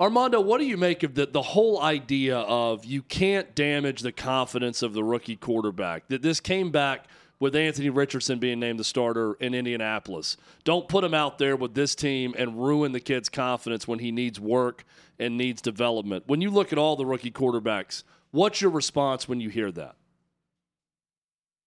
Armando, 0.00 0.40
what 0.40 0.58
do 0.58 0.66
you 0.66 0.76
make 0.76 1.02
of 1.04 1.14
the, 1.14 1.26
the 1.26 1.42
whole 1.42 1.80
idea 1.80 2.38
of 2.38 2.84
you 2.84 3.02
can't 3.02 3.54
damage 3.54 4.00
the 4.00 4.10
confidence 4.10 4.82
of 4.82 4.92
the 4.92 5.04
rookie 5.04 5.36
quarterback? 5.36 6.08
That 6.08 6.20
this 6.20 6.40
came 6.40 6.70
back 6.70 7.06
with 7.38 7.54
Anthony 7.54 7.90
Richardson 7.90 8.38
being 8.38 8.58
named 8.58 8.78
the 8.78 8.84
starter 8.84 9.34
in 9.34 9.54
Indianapolis. 9.54 10.36
Don't 10.64 10.88
put 10.88 11.04
him 11.04 11.14
out 11.14 11.38
there 11.38 11.56
with 11.56 11.74
this 11.74 11.94
team 11.94 12.34
and 12.36 12.64
ruin 12.64 12.92
the 12.92 13.00
kid's 13.00 13.28
confidence 13.28 13.86
when 13.86 13.98
he 13.98 14.10
needs 14.10 14.40
work 14.40 14.84
and 15.18 15.36
needs 15.36 15.62
development. 15.62 16.24
When 16.26 16.40
you 16.40 16.50
look 16.50 16.72
at 16.72 16.78
all 16.78 16.96
the 16.96 17.06
rookie 17.06 17.30
quarterbacks, 17.30 18.02
what's 18.30 18.60
your 18.60 18.70
response 18.70 19.28
when 19.28 19.40
you 19.40 19.48
hear 19.48 19.70
that? 19.72 19.94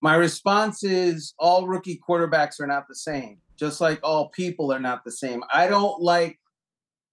My 0.01 0.15
response 0.15 0.83
is 0.83 1.33
all 1.39 1.67
rookie 1.67 1.99
quarterbacks 2.07 2.59
are 2.59 2.67
not 2.67 2.87
the 2.87 2.95
same, 2.95 3.39
just 3.57 3.81
like 3.81 3.99
all 4.03 4.29
people 4.29 4.71
are 4.71 4.79
not 4.79 5.03
the 5.03 5.11
same. 5.11 5.43
I 5.53 5.67
don't 5.67 6.01
like 6.01 6.39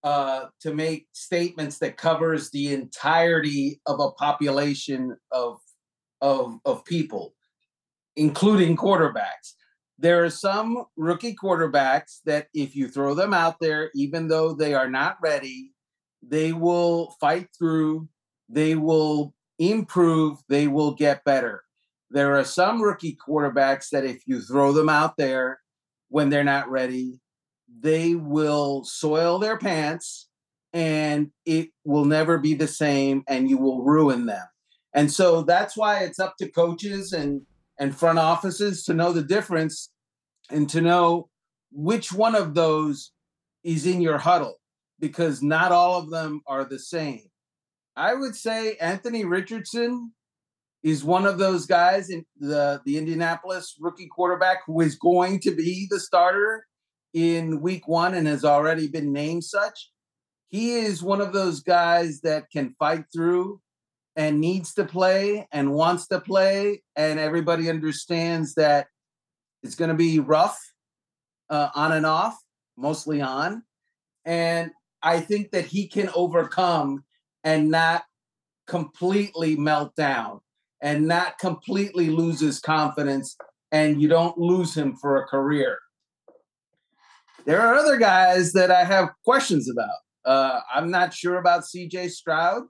uh, 0.02 0.46
to 0.60 0.74
make 0.74 1.06
statements 1.12 1.78
that 1.78 1.96
covers 1.96 2.50
the 2.50 2.74
entirety 2.74 3.80
of 3.86 4.00
a 4.00 4.10
population 4.12 5.16
of 5.32 5.58
of 6.20 6.58
of 6.64 6.84
people, 6.84 7.34
including 8.16 8.76
quarterbacks. 8.76 9.54
There 9.98 10.22
are 10.24 10.30
some 10.30 10.84
rookie 10.96 11.34
quarterbacks 11.34 12.20
that, 12.26 12.48
if 12.52 12.76
you 12.76 12.88
throw 12.88 13.14
them 13.14 13.32
out 13.32 13.56
there, 13.60 13.90
even 13.94 14.28
though 14.28 14.52
they 14.52 14.74
are 14.74 14.90
not 14.90 15.16
ready, 15.22 15.72
they 16.22 16.52
will 16.52 17.16
fight 17.20 17.48
through. 17.56 18.08
They 18.48 18.74
will 18.74 19.34
improve. 19.58 20.38
They 20.48 20.66
will 20.66 20.94
get 20.94 21.24
better. 21.24 21.63
There 22.14 22.38
are 22.38 22.44
some 22.44 22.80
rookie 22.80 23.18
quarterbacks 23.26 23.88
that, 23.90 24.04
if 24.04 24.22
you 24.24 24.40
throw 24.40 24.72
them 24.72 24.88
out 24.88 25.16
there 25.16 25.58
when 26.10 26.30
they're 26.30 26.44
not 26.44 26.70
ready, 26.70 27.20
they 27.80 28.14
will 28.14 28.84
soil 28.84 29.40
their 29.40 29.58
pants 29.58 30.28
and 30.72 31.32
it 31.44 31.70
will 31.84 32.04
never 32.04 32.38
be 32.38 32.54
the 32.54 32.68
same 32.68 33.24
and 33.26 33.50
you 33.50 33.58
will 33.58 33.82
ruin 33.82 34.26
them. 34.26 34.46
And 34.94 35.10
so 35.10 35.42
that's 35.42 35.76
why 35.76 36.04
it's 36.04 36.20
up 36.20 36.36
to 36.38 36.48
coaches 36.48 37.12
and 37.12 37.42
and 37.80 37.96
front 37.96 38.20
offices 38.20 38.84
to 38.84 38.94
know 38.94 39.12
the 39.12 39.24
difference 39.24 39.90
and 40.50 40.70
to 40.70 40.80
know 40.80 41.28
which 41.72 42.12
one 42.12 42.36
of 42.36 42.54
those 42.54 43.10
is 43.64 43.86
in 43.86 44.00
your 44.00 44.18
huddle 44.18 44.60
because 45.00 45.42
not 45.42 45.72
all 45.72 45.98
of 45.98 46.10
them 46.10 46.42
are 46.46 46.64
the 46.64 46.78
same. 46.78 47.24
I 47.96 48.14
would 48.14 48.36
say 48.36 48.76
Anthony 48.76 49.24
Richardson 49.24 50.12
is 50.84 51.02
one 51.02 51.24
of 51.24 51.38
those 51.38 51.64
guys 51.64 52.10
in 52.10 52.24
the 52.38 52.80
the 52.84 52.98
Indianapolis 52.98 53.74
rookie 53.80 54.06
quarterback 54.06 54.58
who 54.66 54.82
is 54.82 54.96
going 54.96 55.40
to 55.40 55.50
be 55.50 55.88
the 55.90 55.98
starter 55.98 56.66
in 57.14 57.62
week 57.62 57.88
one 57.88 58.12
and 58.14 58.26
has 58.26 58.44
already 58.44 58.86
been 58.86 59.10
named 59.10 59.44
such. 59.44 59.90
He 60.48 60.74
is 60.74 61.02
one 61.02 61.22
of 61.22 61.32
those 61.32 61.60
guys 61.60 62.20
that 62.20 62.50
can 62.50 62.76
fight 62.78 63.06
through 63.12 63.60
and 64.14 64.40
needs 64.40 64.74
to 64.74 64.84
play 64.84 65.48
and 65.50 65.72
wants 65.72 66.06
to 66.08 66.20
play. 66.20 66.82
And 66.96 67.18
everybody 67.18 67.70
understands 67.70 68.54
that 68.54 68.88
it's 69.62 69.74
going 69.74 69.88
to 69.88 69.96
be 69.96 70.20
rough 70.20 70.60
uh, 71.48 71.70
on 71.74 71.92
and 71.92 72.04
off, 72.04 72.36
mostly 72.76 73.22
on. 73.22 73.62
And 74.26 74.70
I 75.02 75.20
think 75.20 75.50
that 75.52 75.64
he 75.64 75.88
can 75.88 76.10
overcome 76.14 77.04
and 77.42 77.70
not 77.70 78.04
completely 78.66 79.56
melt 79.56 79.96
down 79.96 80.40
and 80.84 81.08
not 81.08 81.38
completely 81.38 82.10
lose 82.10 82.38
his 82.38 82.60
confidence. 82.60 83.36
And 83.72 84.00
you 84.00 84.06
don't 84.06 84.38
lose 84.38 84.76
him 84.76 84.94
for 84.94 85.16
a 85.16 85.26
career. 85.26 85.78
There 87.46 87.60
are 87.60 87.74
other 87.74 87.96
guys 87.96 88.52
that 88.52 88.70
I 88.70 88.84
have 88.84 89.08
questions 89.24 89.68
about. 89.68 89.96
Uh, 90.24 90.60
I'm 90.72 90.90
not 90.90 91.12
sure 91.12 91.38
about 91.38 91.64
CJ 91.64 92.10
Stroud. 92.10 92.64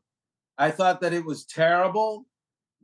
I 0.57 0.71
thought 0.71 1.01
that 1.01 1.13
it 1.13 1.27
was 1.27 1.45
terrible 1.45 2.27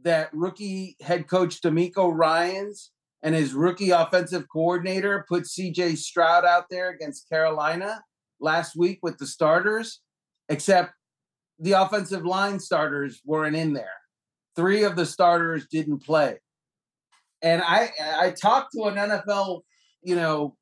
that 0.03 0.31
rookie 0.33 0.97
head 1.01 1.29
coach 1.29 1.61
DeMeco 1.61 2.12
Ryans 2.12 2.90
and 3.23 3.35
his 3.35 3.53
rookie 3.53 3.90
offensive 3.90 4.47
coordinator 4.53 5.25
put 5.29 5.45
CJ 5.45 5.97
Stroud 5.97 6.45
out 6.45 6.64
there 6.71 6.90
against 6.90 7.29
Carolina 7.29 8.03
last 8.40 8.77
week 8.77 8.99
with 9.03 9.19
the 9.19 9.27
starters, 9.27 10.01
except 10.49 10.93
the 11.61 11.73
offensive 11.73 12.25
line 12.25 12.59
starters 12.59 13.21
weren't 13.25 13.57
in 13.57 13.75
there. 13.75 14.00
Three 14.57 14.85
of 14.85 14.97
the 14.97 15.07
starters 15.07 15.67
didn't 15.71 16.01
play. 16.01 16.39
And 17.43 17.63
I 17.63 17.91
I 18.19 18.31
talked 18.31 18.73
to 18.75 18.85
an 18.85 18.97
NFL, 18.97 19.63
you 20.03 20.17
know, 20.17 20.57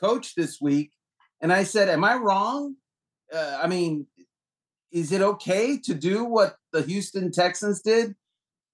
coach 0.00 0.34
this 0.34 0.60
week, 0.60 0.92
and 1.40 1.52
I 1.52 1.64
said, 1.64 1.88
"Am 1.88 2.04
I 2.04 2.16
wrong? 2.16 2.76
Uh, 3.32 3.60
I 3.62 3.66
mean, 3.68 4.06
is 4.90 5.12
it 5.12 5.20
okay 5.20 5.78
to 5.78 5.94
do 5.94 6.24
what 6.24 6.56
the 6.72 6.82
Houston 6.82 7.30
Texans 7.30 7.82
did?" 7.82 8.14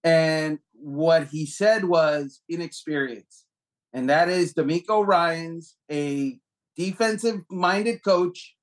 And 0.03 0.59
what 0.73 1.29
he 1.29 1.47
said 1.47 1.85
was 1.85 2.41
inexperience, 2.49 3.45
and 3.93 4.09
that 4.09 4.29
is 4.29 4.55
DeMeco 4.55 5.07
Ryans, 5.07 5.77
a 5.91 6.39
defensive-minded 6.77 8.03
coach, 8.03 8.57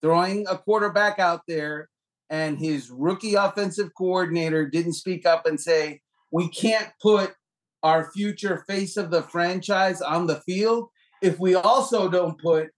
throwing 0.00 0.46
a 0.48 0.56
quarterback 0.56 1.18
out 1.18 1.42
there, 1.46 1.88
and 2.30 2.58
his 2.58 2.90
rookie 2.90 3.34
offensive 3.34 3.90
coordinator 3.96 4.68
didn't 4.68 4.94
speak 4.94 5.26
up 5.26 5.46
and 5.46 5.60
say, 5.60 6.00
"We 6.30 6.48
can't 6.48 6.92
put." 7.00 7.34
Our 7.80 8.10
future 8.10 8.64
face 8.66 8.96
of 8.96 9.12
the 9.12 9.22
franchise 9.22 10.02
on 10.02 10.26
the 10.26 10.40
field 10.40 10.88
if 11.22 11.38
we 11.38 11.54
also 11.54 12.08
don't 12.08 12.36
put 12.40 12.70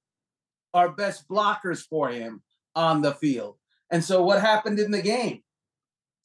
our 0.74 0.92
best 0.92 1.28
blockers 1.28 1.82
for 1.88 2.10
him 2.10 2.42
on 2.74 3.02
the 3.02 3.14
field. 3.14 3.56
And 3.90 4.04
so 4.04 4.22
what 4.22 4.40
happened 4.40 4.78
in 4.78 4.90
the 4.90 5.02
game? 5.02 5.42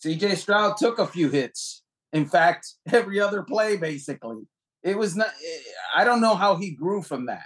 CJ 0.05 0.37
Stroud 0.37 0.77
took 0.77 0.99
a 0.99 1.07
few 1.07 1.29
hits. 1.29 1.83
In 2.13 2.25
fact, 2.25 2.67
every 2.91 3.19
other 3.19 3.43
play 3.43 3.77
basically. 3.77 4.47
It 4.83 4.97
was 4.97 5.15
not 5.15 5.27
eh, 5.27 5.59
I 5.95 6.03
don't 6.03 6.21
know 6.21 6.35
how 6.35 6.57
he 6.57 6.75
grew 6.75 7.01
from 7.01 7.25
that. 7.25 7.45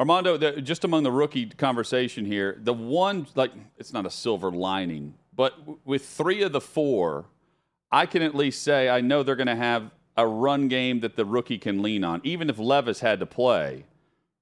Armando, 0.00 0.38
the, 0.38 0.62
just 0.62 0.84
among 0.84 1.02
the 1.02 1.12
rookie 1.12 1.44
conversation 1.44 2.24
here, 2.24 2.56
the 2.62 2.72
one 2.72 3.26
like 3.34 3.52
it's 3.76 3.92
not 3.92 4.06
a 4.06 4.10
silver 4.10 4.50
lining, 4.50 5.12
but 5.36 5.58
w- 5.58 5.78
with 5.84 6.06
3 6.06 6.40
of 6.42 6.52
the 6.52 6.60
4, 6.60 7.26
I 7.92 8.06
can 8.06 8.22
at 8.22 8.34
least 8.34 8.62
say 8.62 8.88
I 8.88 9.02
know 9.02 9.22
they're 9.22 9.36
going 9.36 9.46
to 9.46 9.54
have 9.54 9.90
a 10.16 10.26
run 10.26 10.68
game 10.68 11.00
that 11.00 11.16
the 11.16 11.26
rookie 11.26 11.58
can 11.58 11.82
lean 11.82 12.02
on, 12.02 12.22
even 12.24 12.48
if 12.48 12.58
Levis 12.58 13.00
had 13.00 13.20
to 13.20 13.26
play 13.26 13.84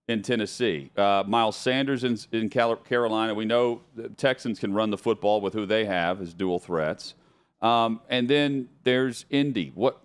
in 0.07 0.23
Tennessee. 0.23 0.93
Uh, 0.97 1.25
Miles 1.27 1.57
Sanders 1.57 2.05
in, 2.05 2.17
in 2.31 2.49
Carolina, 2.49 3.35
we 3.35 3.45
know 3.45 3.81
the 3.97 4.11
Texans 4.11 4.61
can 4.61 4.73
run 4.73 4.91
the 4.91 4.99
football 4.99 5.41
with 5.41 5.55
who 5.55 5.67
they 5.67 5.87
have 5.87 6.23
as 6.23 6.35
dual 6.35 6.61
threats. 6.61 7.15
Um, 7.61 8.01
and 8.09 8.31
then 8.31 8.69
there's 8.85 9.27
Indy. 9.29 9.73
What 9.75 10.01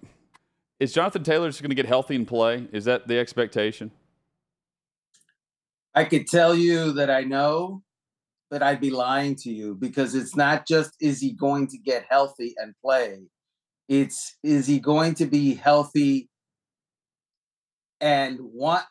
is 0.80 0.94
Jonathan 0.94 1.24
Taylor 1.24 1.48
just 1.50 1.62
going 1.62 1.70
to 1.70 1.76
get 1.76 1.86
healthy 1.86 2.16
and 2.16 2.28
play? 2.28 2.68
Is 2.72 2.86
that 2.86 3.08
the 3.08 3.20
expectation? 3.20 3.92
I 5.96 6.06
could 6.06 6.28
tell 6.28 6.56
you 6.56 6.94
that 6.94 7.10
I 7.10 7.22
know, 7.22 7.84
but 8.50 8.64
I'd 8.64 8.82
be 8.82 8.92
lying 8.92 9.36
to 9.38 9.52
you 9.52 9.76
because 9.76 10.16
it's 10.16 10.36
not 10.36 10.68
just 10.68 10.92
is 11.00 11.22
he 11.22 11.32
going 11.34 11.68
to 11.68 11.78
get 11.78 12.06
healthy 12.10 12.56
and 12.58 12.74
play 12.84 13.20
it's 13.88 14.38
is 14.44 14.68
he 14.68 14.80
going 14.80 15.14
to 15.16 15.26
be 15.26 15.56
healthy 15.56 16.30
and 18.00 18.40
want 18.42 18.86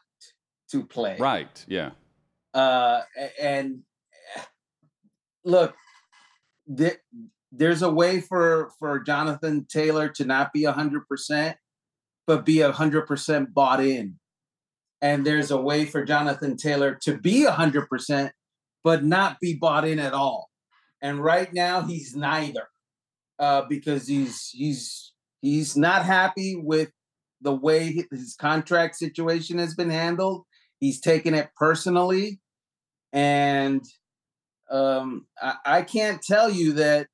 to 0.71 0.85
play? 0.85 1.17
Right. 1.19 1.65
Yeah. 1.67 1.91
Uh, 2.55 3.03
and 3.41 3.81
look, 5.45 5.75
there, 6.67 6.97
there's 7.51 7.83
a 7.83 7.91
way 7.91 8.21
for 8.21 8.71
for 8.79 9.01
Jonathan 9.01 9.67
Taylor 9.69 10.09
to 10.11 10.25
not 10.25 10.53
be 10.53 10.65
hundred 10.65 11.07
percent, 11.09 11.57
but 12.27 12.45
be 12.45 12.61
hundred 12.61 13.07
percent 13.07 13.55
bought 13.55 13.83
in. 13.83 14.19
And 15.03 15.27
there's 15.27 15.51
a 15.51 15.61
way 15.61 15.85
for 15.85 16.05
Jonathan 16.05 16.57
Taylor 16.57 16.97
to 17.03 17.19
be 17.19 17.45
hundred 17.45 17.89
percent, 17.89 18.33
but 18.83 19.05
not 19.05 19.41
be 19.41 19.55
bought 19.55 19.87
in 19.87 19.99
at 19.99 20.15
all. 20.15 20.49
And 21.03 21.23
right 21.23 21.53
now, 21.53 21.83
he's 21.83 22.17
neither 22.17 22.69
uh, 23.39 23.63
because 23.69 24.07
he's 24.07 24.51
he's 24.51 25.13
he's 25.41 25.77
not 25.77 26.05
happy 26.05 26.57
with 26.57 26.91
the 27.41 27.53
way 27.53 28.07
his 28.11 28.37
contract 28.39 28.97
situation 28.97 29.59
has 29.59 29.75
been 29.75 29.91
handled. 29.91 30.45
He's 30.79 31.01
taken 31.01 31.35
it 31.35 31.51
personally, 31.57 32.41
and 33.13 33.85
um, 34.71 35.27
I, 35.41 35.55
I 35.67 35.83
can't 35.83 36.23
tell 36.23 36.49
you 36.49 36.75
that 36.75 37.09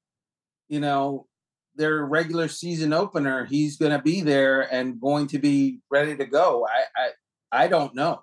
you 0.68 0.80
know 0.80 1.26
their 1.76 2.04
regular 2.04 2.48
season 2.48 2.92
opener. 2.92 3.46
He's 3.46 3.78
going 3.78 3.92
to 3.92 4.02
be 4.02 4.20
there 4.20 4.62
and 4.72 5.00
going 5.00 5.28
to 5.28 5.38
be 5.38 5.80
ready 5.90 6.14
to 6.16 6.26
go. 6.26 6.66
I 6.66 7.00
I, 7.00 7.08
I 7.50 7.68
don't 7.68 7.94
know. 7.94 8.22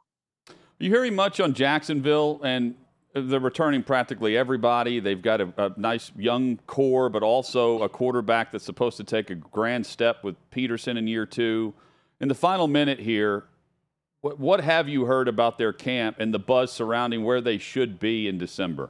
You 0.79 0.89
hearing 0.89 1.15
much 1.15 1.39
on 1.39 1.53
Jacksonville 1.53 2.41
and 2.43 2.75
they're 3.15 3.39
returning 3.39 3.81
practically 3.81 4.35
everybody. 4.35 4.99
They've 4.99 5.21
got 5.21 5.39
a, 5.39 5.53
a, 5.57 5.71
nice 5.77 6.11
young 6.17 6.57
core, 6.67 7.09
but 7.09 7.23
also 7.23 7.81
a 7.81 7.88
quarterback 7.88 8.51
that's 8.51 8.65
supposed 8.65 8.97
to 8.97 9.05
take 9.05 9.29
a 9.29 9.35
grand 9.35 9.85
step 9.85 10.23
with 10.23 10.35
Pederson 10.51 10.97
in 10.97 11.07
year 11.07 11.25
two. 11.25 11.73
In 12.19 12.27
the 12.27 12.35
final 12.35 12.67
minute 12.67 12.99
here, 12.99 13.45
what, 14.19 14.38
what 14.38 14.61
have 14.61 14.89
you 14.89 15.05
heard 15.05 15.29
about 15.29 15.57
their 15.57 15.71
camp 15.71 16.17
and 16.19 16.33
the 16.33 16.39
buzz 16.39 16.73
surrounding 16.73 17.23
where 17.23 17.39
they 17.39 17.57
should 17.57 17.99
be 17.99 18.27
in 18.27 18.38
December? 18.38 18.89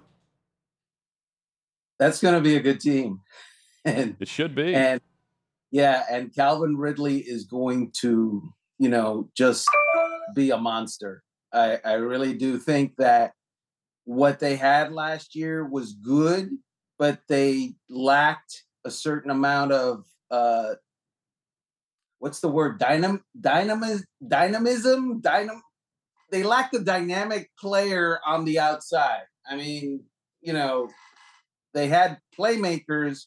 That's 2.00 2.20
going 2.20 2.36
to 2.36 2.42
be 2.42 2.56
a 2.56 2.62
good 2.62 2.80
team. 2.80 3.22
And 3.88 4.16
it 4.20 4.28
should 4.28 4.56
be. 4.56 4.74
And 4.74 5.00
yeah, 5.70 6.06
and 6.10 6.34
Calvin 6.34 6.76
Ridley 6.76 7.20
is 7.20 7.44
going 7.44 7.92
to, 7.98 8.42
you 8.80 8.90
know, 8.90 9.30
just 9.38 9.68
be 10.34 10.52
a 10.52 10.58
monster. 10.58 11.24
I, 11.54 11.80
I 11.84 11.94
really 11.94 12.34
do 12.34 12.58
think 12.58 12.96
that 12.98 13.34
what 14.06 14.40
they 14.40 14.56
had 14.56 14.92
last 14.92 15.36
year 15.36 15.66
was 15.66 15.94
good, 15.94 16.52
but 16.98 17.20
they 17.28 17.76
lacked 17.90 18.64
a 18.84 18.92
certain 18.92 19.32
amount 19.32 19.72
of 19.72 20.06
uh 20.30 20.76
what's 22.20 22.40
the 22.40 22.48
word 22.48 22.80
dynam 22.80 23.20
dynamism 23.40 24.06
dynamism 24.28 25.22
dynam 25.22 25.60
they 26.32 26.44
lacked 26.44 26.76
a 26.76 26.80
dynamic 26.80 27.50
player 27.58 28.20
on 28.26 28.46
the 28.46 28.60
outside. 28.60 29.24
I 29.50 29.56
mean, 29.56 30.04
you 30.42 30.54
know, 30.54 30.90
they 31.74 31.88
had 31.88 32.20
playmakers, 32.38 33.26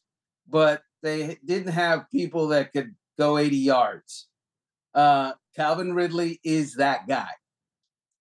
but 0.48 0.82
they 1.02 1.38
didn't 1.44 1.72
have 1.72 2.10
people 2.10 2.48
that 2.48 2.72
could 2.72 2.94
go 3.18 3.38
80 3.38 3.56
yards. 3.56 4.28
Uh, 4.94 5.32
Calvin 5.58 5.92
Ridley 5.92 6.38
is 6.44 6.74
that 6.74 7.08
guy. 7.08 7.30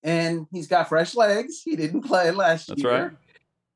And 0.01 0.47
he's 0.51 0.67
got 0.67 0.89
fresh 0.89 1.15
legs. 1.15 1.61
He 1.63 1.75
didn't 1.75 2.01
play 2.01 2.31
last 2.31 2.67
That's 2.67 2.81
year. 2.81 3.19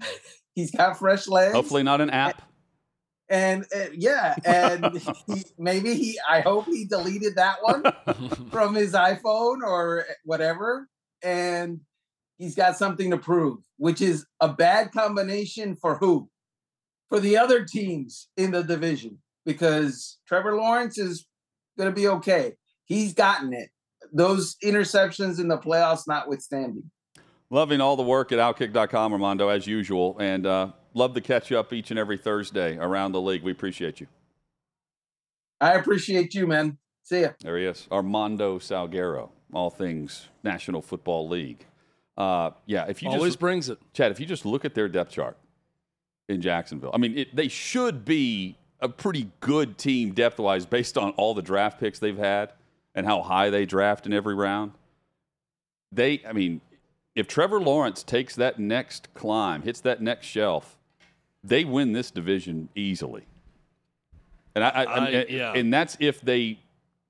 Right. 0.02 0.10
he's 0.56 0.72
got 0.72 0.98
fresh 0.98 1.28
legs. 1.28 1.54
Hopefully, 1.54 1.84
not 1.84 2.02
an 2.02 2.10
app. 2.10 2.42
And, 3.30 3.66
and 3.74 3.90
uh, 3.90 3.92
yeah, 3.94 4.36
and 4.44 4.98
he, 5.28 5.44
maybe 5.60 5.94
he, 5.94 6.20
I 6.28 6.42
hope 6.42 6.66
he 6.66 6.86
deleted 6.86 7.36
that 7.36 7.58
one 7.62 7.84
from 8.52 8.74
his 8.74 8.94
iPhone 8.94 9.62
or 9.64 10.06
whatever. 10.26 10.88
And 11.24 11.82
he's 12.40 12.56
got 12.56 12.78
something 12.78 13.12
to 13.12 13.18
prove, 13.18 13.60
which 13.78 14.02
is 14.02 14.26
a 14.40 14.50
bad 14.50 14.92
combination 14.92 15.76
for 15.76 15.98
who? 15.98 16.30
For 17.10 17.20
the 17.20 17.38
other 17.38 17.64
teams 17.64 18.28
in 18.38 18.52
the 18.52 18.64
division, 18.64 19.20
because 19.46 20.18
Trevor 20.28 20.56
Lawrence 20.56 20.98
is 20.98 21.28
going 21.78 21.90
to 21.90 21.96
be 21.96 22.08
okay. 22.08 22.56
He's 22.92 23.14
gotten 23.14 23.54
it. 23.54 23.70
Those 24.12 24.58
interceptions 24.62 25.40
in 25.40 25.48
the 25.48 25.58
playoffs 25.58 26.10
notwithstanding. 26.10 26.92
Loving 27.50 27.80
all 27.80 27.96
the 27.96 28.04
work 28.04 28.34
at 28.34 28.40
Outkick.com, 28.40 29.14
Armando, 29.14 29.48
as 29.48 29.66
usual. 29.66 30.18
And 30.20 30.46
uh, 30.46 30.72
love 30.94 31.14
to 31.14 31.22
catch 31.22 31.50
you 31.50 31.58
up 31.58 31.72
each 31.72 31.92
and 31.92 31.98
every 31.98 32.18
Thursday 32.18 32.78
around 32.78 33.14
the 33.14 33.22
league. 33.22 33.44
We 33.44 33.52
appreciate 33.54 34.02
you. 34.02 34.08
I 35.62 35.76
appreciate 35.76 36.34
you, 36.34 36.48
man. 36.48 36.80
See 37.04 37.22
ya. 37.22 37.30
There 37.40 37.58
he 37.58 37.64
is, 37.64 37.88
Armando 37.90 38.60
Salguero, 38.60 39.30
all 39.54 39.70
things 39.70 40.28
National 40.44 40.82
Football 40.82 41.30
League. 41.30 41.66
Uh, 42.18 42.52
yeah, 42.66 42.88
if 42.90 43.02
you 43.02 43.08
always 43.08 43.34
just, 43.34 43.40
brings 43.40 43.70
it, 43.70 43.78
Chad. 43.94 44.12
If 44.12 44.20
you 44.20 44.26
just 44.26 44.46
look 44.46 44.66
at 44.66 44.76
their 44.76 44.90
depth 44.90 45.12
chart 45.12 45.38
in 46.28 46.42
Jacksonville, 46.42 46.92
I 46.94 46.98
mean, 46.98 47.18
it, 47.18 47.34
they 47.34 47.48
should 47.48 48.04
be 48.04 48.58
a 48.82 48.90
pretty 48.90 49.32
good 49.40 49.78
team 49.78 50.12
depth 50.12 50.40
wise 50.40 50.66
based 50.66 50.98
on 50.98 51.12
all 51.12 51.34
the 51.34 51.42
draft 51.42 51.80
picks 51.80 51.98
they've 51.98 52.18
had 52.18 52.52
and 52.96 53.06
how 53.06 53.22
high 53.22 53.50
they 53.50 53.66
draft 53.66 54.06
in 54.06 54.14
every 54.14 54.36
round. 54.36 54.74
They, 55.92 56.22
I 56.28 56.34
mean, 56.34 56.62
if 57.16 57.28
Trevor 57.28 57.60
Lawrence 57.60 58.04
takes 58.04 58.36
that 58.36 58.60
next 58.60 59.14
climb, 59.14 59.64
hits 59.64 59.82
that 59.82 60.02
next 60.02 60.28
shelf, 60.28 60.78
they 61.44 61.66
win 61.66 61.92
this 61.92 62.12
division 62.12 62.70
easily. 62.76 63.26
And 64.56 64.64
I, 64.64 64.70
I, 64.70 64.84
I 64.84 65.26
yeah. 65.30 65.54
and 65.54 65.74
that's 65.74 65.98
if 66.00 66.22
they 66.22 66.60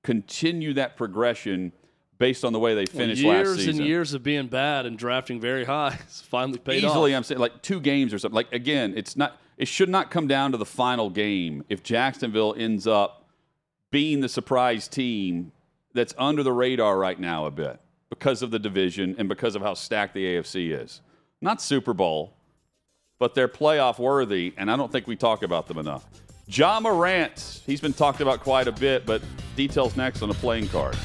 continue 0.02 0.74
that 0.74 0.96
progression 0.96 1.72
based 2.18 2.44
on 2.44 2.52
the 2.52 2.58
way 2.58 2.74
they 2.74 2.86
finished 2.86 3.20
years 3.20 3.48
last 3.48 3.56
season. 3.56 3.66
Years 3.66 3.78
and 3.78 3.88
years 3.88 4.14
of 4.14 4.22
being 4.22 4.46
bad 4.46 4.86
and 4.86 4.96
drafting 4.96 5.40
very 5.40 5.64
high 5.64 5.98
it's 6.02 6.20
finally 6.20 6.58
paid 6.58 6.84
Easily, 6.84 7.14
off. 7.14 7.18
I'm 7.18 7.24
saying 7.24 7.40
like 7.40 7.62
two 7.62 7.80
games 7.80 8.14
or 8.14 8.18
something. 8.18 8.36
Like 8.36 8.52
again, 8.52 8.94
it's 8.96 9.16
not. 9.16 9.38
It 9.58 9.68
should 9.68 9.88
not 9.88 10.10
come 10.10 10.26
down 10.26 10.52
to 10.52 10.58
the 10.58 10.64
final 10.64 11.10
game 11.10 11.64
if 11.68 11.82
Jacksonville 11.82 12.54
ends 12.56 12.86
up 12.86 13.26
being 13.90 14.20
the 14.20 14.28
surprise 14.28 14.88
team 14.88 15.52
that's 15.94 16.14
under 16.18 16.42
the 16.42 16.52
radar 16.52 16.98
right 16.98 17.18
now 17.18 17.46
a 17.46 17.50
bit 17.50 17.80
because 18.10 18.42
of 18.42 18.50
the 18.50 18.58
division 18.58 19.14
and 19.18 19.28
because 19.28 19.54
of 19.54 19.62
how 19.62 19.74
stacked 19.74 20.14
the 20.14 20.24
AFC 20.24 20.78
is. 20.82 21.00
Not 21.40 21.60
Super 21.62 21.94
Bowl, 21.94 22.34
but 23.18 23.34
they're 23.34 23.48
playoff 23.48 23.98
worthy, 23.98 24.52
and 24.56 24.70
I 24.70 24.76
don't 24.76 24.90
think 24.90 25.06
we 25.06 25.16
talk 25.16 25.42
about 25.42 25.66
them 25.66 25.78
enough. 25.78 26.04
Ja 26.46 26.80
Morant, 26.80 27.62
he's 27.66 27.80
been 27.80 27.92
talked 27.92 28.20
about 28.20 28.40
quite 28.40 28.68
a 28.68 28.72
bit, 28.72 29.06
but 29.06 29.22
details 29.56 29.96
next 29.96 30.22
on 30.22 30.28
the 30.28 30.34
playing 30.34 30.68
card. 30.68 30.96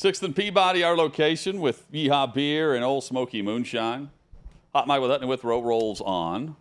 Sixth 0.00 0.22
and 0.22 0.34
Peabody, 0.34 0.82
our 0.82 0.96
location 0.96 1.60
with 1.60 1.84
Yeehaw 1.92 2.32
Beer 2.32 2.74
and 2.74 2.82
Ole 2.82 3.02
Smoky 3.02 3.42
Moonshine. 3.42 4.08
Hot 4.72 4.88
Mic 4.88 4.98
with 4.98 5.10
Hutton 5.10 5.28
with 5.28 5.44
Row 5.44 5.60
Rolls 5.60 6.00
on. 6.00 6.56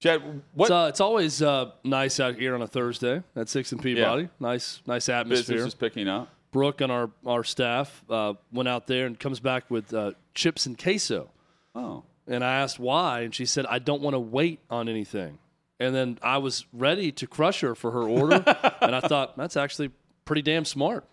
Chad, 0.00 0.42
what 0.54 0.64
It's, 0.64 0.70
uh, 0.72 0.86
it's 0.88 1.00
always 1.00 1.42
uh, 1.42 1.70
nice 1.84 2.18
out 2.18 2.34
here 2.34 2.56
on 2.56 2.62
a 2.62 2.66
Thursday 2.66 3.22
at 3.36 3.48
Six 3.48 3.70
and 3.70 3.80
Peabody. 3.80 4.30
Nice, 4.40 4.82
nice 4.84 5.08
atmosphere. 5.08 5.58
business 5.58 5.74
is 5.74 5.74
picking 5.76 6.08
up? 6.08 6.28
Brooke 6.50 6.80
and 6.80 6.90
our 6.90 7.10
our 7.24 7.44
staff 7.44 8.02
uh, 8.10 8.34
went 8.50 8.68
out 8.68 8.88
there 8.88 9.06
and 9.06 9.16
comes 9.16 9.38
back 9.38 9.70
with 9.70 9.94
uh, 9.94 10.14
chips 10.34 10.66
and 10.66 10.76
queso. 10.76 11.30
Oh, 11.76 12.02
And 12.26 12.42
I 12.42 12.54
asked 12.54 12.80
why, 12.80 13.20
and 13.20 13.32
she 13.32 13.46
said, 13.46 13.64
"I 13.66 13.78
don't 13.78 14.02
want 14.02 14.14
to 14.14 14.20
wait 14.20 14.58
on 14.68 14.88
anything." 14.88 15.38
And 15.78 15.94
then 15.94 16.18
I 16.20 16.38
was 16.38 16.66
ready 16.72 17.12
to 17.12 17.28
crush 17.28 17.60
her 17.60 17.76
for 17.76 17.92
her 17.92 18.02
order, 18.02 18.42
and 18.80 18.96
I 18.96 18.98
thought 18.98 19.36
that's 19.36 19.56
actually 19.56 19.92
pretty 20.24 20.42
damn 20.42 20.64
smart. 20.64 21.04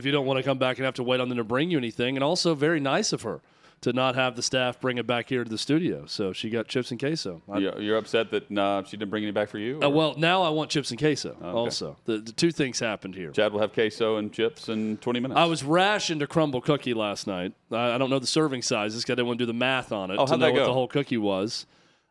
If 0.00 0.06
you 0.06 0.12
don't 0.12 0.24
want 0.24 0.38
to 0.38 0.42
come 0.42 0.56
back 0.56 0.78
and 0.78 0.86
have 0.86 0.94
to 0.94 1.02
wait 1.02 1.20
on 1.20 1.28
them 1.28 1.36
to 1.36 1.44
bring 1.44 1.70
you 1.70 1.76
anything, 1.76 2.16
and 2.16 2.24
also 2.24 2.54
very 2.54 2.80
nice 2.80 3.12
of 3.12 3.20
her 3.20 3.42
to 3.82 3.92
not 3.92 4.14
have 4.14 4.34
the 4.34 4.42
staff 4.42 4.80
bring 4.80 4.96
it 4.96 5.06
back 5.06 5.28
here 5.28 5.44
to 5.44 5.48
the 5.50 5.58
studio. 5.58 6.04
So 6.06 6.32
she 6.32 6.48
got 6.48 6.68
chips 6.68 6.90
and 6.90 6.98
queso. 6.98 7.42
I- 7.50 7.58
you're, 7.58 7.80
you're 7.82 7.96
upset 7.98 8.30
that 8.30 8.50
uh, 8.58 8.82
she 8.84 8.96
didn't 8.96 9.10
bring 9.10 9.24
any 9.24 9.32
back 9.32 9.50
for 9.50 9.58
you? 9.58 9.78
uh, 9.82 9.90
well, 9.90 10.14
now 10.16 10.42
I 10.42 10.48
want 10.48 10.70
chips 10.70 10.90
and 10.90 10.98
queso. 10.98 11.36
Also, 11.42 11.98
the, 12.06 12.16
the 12.18 12.32
two 12.32 12.50
things 12.50 12.78
happened 12.80 13.14
here. 13.14 13.30
Chad 13.30 13.52
will 13.52 13.60
have 13.60 13.74
queso 13.74 14.16
and 14.16 14.32
chips 14.32 14.70
in 14.70 14.96
20 14.98 15.20
minutes. 15.20 15.38
I 15.38 15.44
was 15.44 15.62
rationed 15.62 16.22
a 16.22 16.26
crumble 16.26 16.62
cookie 16.62 16.94
last 16.94 17.26
night. 17.26 17.52
I, 17.70 17.92
I 17.92 17.98
don't 17.98 18.08
know 18.08 18.18
the 18.18 18.26
serving 18.26 18.62
sizes 18.62 19.02
because 19.02 19.12
I 19.12 19.16
didn't 19.16 19.26
want 19.28 19.38
to 19.38 19.42
do 19.42 19.46
the 19.46 19.54
math 19.58 19.92
on 19.92 20.10
it 20.10 20.16
Oh, 20.18 20.24
to 20.26 20.36
know 20.38 20.50
what 20.50 20.64
the 20.64 20.72
whole 20.72 20.88
cookie 20.88 21.18
was. 21.18 21.66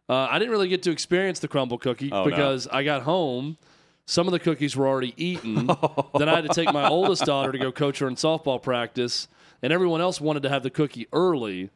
Uh, 0.07 0.27
I 0.29 0.37
didn't 0.37 0.51
really 0.51 0.69
get 0.69 0.83
to 0.83 0.91
experience 0.91 1.39
the 1.39 1.47
crumble 1.47 1.77
cookie 1.79 2.11
Oh, 2.11 2.23
no. 2.23 2.29
because 2.29 2.67
I 2.67 2.83
got 2.83 3.03
home. 3.03 3.57
Some 4.09 4.27
of 4.27 4.31
the 4.31 4.39
cookies 4.39 4.75
were 4.75 4.87
already 4.87 5.13
eaten. 5.23 5.67
then 6.17 6.27
I 6.27 6.35
had 6.35 6.41
to 6.45 6.49
take 6.53 6.73
my 6.73 6.87
oldest 6.89 7.25
daughter 7.25 7.51
to 7.51 7.59
go 7.59 7.71
coach 7.71 7.99
her 7.99 8.07
in 8.07 8.15
softball 8.15 8.59
practice, 8.59 9.27
and 9.61 9.71
everyone 9.71 10.01
else 10.01 10.19
wanted 10.19 10.41
to 10.43 10.49
have 10.49 10.63
the 10.63 10.71
cookie 10.71 11.07
early. 11.13 11.69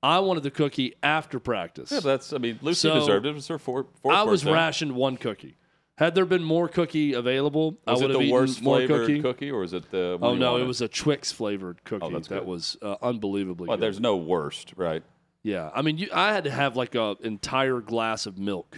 I 0.00 0.20
wanted 0.20 0.44
the 0.44 0.52
cookie 0.52 0.94
after 1.02 1.40
practice. 1.40 1.90
Yeah, 1.90 1.98
that's. 1.98 2.32
I 2.32 2.38
mean, 2.38 2.60
Lucy 2.62 2.88
So, 2.88 2.94
deserved 2.94 3.26
it. 3.26 3.30
It 3.30 3.34
was 3.34 3.48
her 3.48 3.58
four, 3.58 3.86
fourth 4.02 4.14
I 4.16 4.22
was 4.22 4.42
birthday. 4.44 4.54
rationed 4.54 4.94
one 4.94 5.16
cookie. 5.16 5.56
Had 5.98 6.14
there 6.14 6.24
been 6.24 6.44
more 6.44 6.68
cookie 6.68 7.12
available, 7.12 7.76
I 7.88 7.90
Was 7.92 8.02
would 8.02 8.10
it 8.10 8.14
have 8.14 8.20
the 8.20 8.26
eaten 8.26 8.34
worst 8.34 8.62
more 8.62 8.76
flavored 8.76 9.22
cookie. 9.22 9.50
or 9.50 9.64
is 9.64 9.72
it 9.72 9.90
the? 9.90 10.16
one 10.18 10.30
Oh 10.30 10.34
no, 10.36 10.56
it 10.58 10.64
was 10.66 10.80
a 10.80 10.86
Twix 10.88 11.32
flavored 11.32 11.82
cookie. 11.84 12.08
that's 12.12 12.28
that 12.28 12.38
good. 12.40 12.46
was 12.48 12.76
uh, 12.82 12.94
unbelievably 13.02 13.66
Well, 13.66 13.76
good. 13.76 13.82
there's 13.82 13.98
no 14.00 14.16
worst, 14.16 14.72
right? 14.76 15.02
Yeah, 15.42 15.70
I 15.74 15.82
mean, 15.82 15.98
you, 15.98 16.08
I 16.14 16.32
had 16.32 16.44
to 16.44 16.50
have 16.52 16.76
like 16.76 16.94
a 16.94 17.16
entire 17.22 17.80
glass 17.80 18.26
of 18.26 18.38
milk 18.38 18.76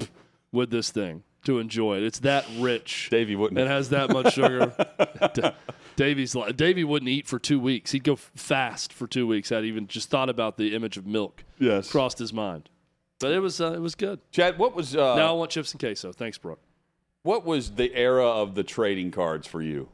with 0.51 0.71
this 0.71 0.91
thing 0.91 1.23
to 1.45 1.59
enjoy 1.59 1.97
it. 1.99 2.03
It's 2.05 2.21
that 2.21 2.47
rich. 2.59 3.09
Davey 3.11 3.37
wouldn't. 3.37 3.59
It 3.61 3.67
has 3.69 3.89
that 3.91 4.11
much 4.11 4.35
sugar. 4.35 4.73
Da- 5.35 5.53
Davey's 5.97 6.35
like 6.35 6.57
Davey 6.57 6.85
wouldn't 6.85 7.09
eat 7.09 7.27
for 7.27 7.39
two 7.39 7.61
weeks. 7.61 7.91
He'd 7.93 8.05
go 8.05 8.17
fast 8.17 8.93
for 8.93 9.07
two 9.07 9.27
weeks. 9.27 9.53
I'd 9.53 9.65
even 9.65 9.87
just 9.87 10.09
thought 10.11 10.29
about 10.29 10.57
the 10.57 10.75
image 10.75 10.97
of 10.97 11.07
milk. 11.07 11.45
Yes. 11.59 11.91
crossed 11.91 12.19
his 12.19 12.33
mind. 12.33 12.69
But 13.21 13.33
it 13.33 13.41
was 13.41 13.61
uh, 13.61 13.73
it 13.73 13.81
was 13.81 13.95
good. 13.95 14.19
Chad, 14.33 14.59
what 14.59 14.75
was 14.75 14.97
uh, 14.97 15.15
now 15.17 15.29
I 15.29 15.33
want 15.33 15.51
chips 15.51 15.71
and 15.73 15.81
queso. 15.81 16.13
Thanks, 16.13 16.39
Brooke. 16.39 16.61
what 17.23 17.45
was 17.45 17.73
the 17.73 17.95
era 17.95 18.27
of 18.27 18.55
the 18.55 18.65
trading 18.65 19.11
cards 19.11 19.47
for 19.47 19.63
you? 19.63 19.89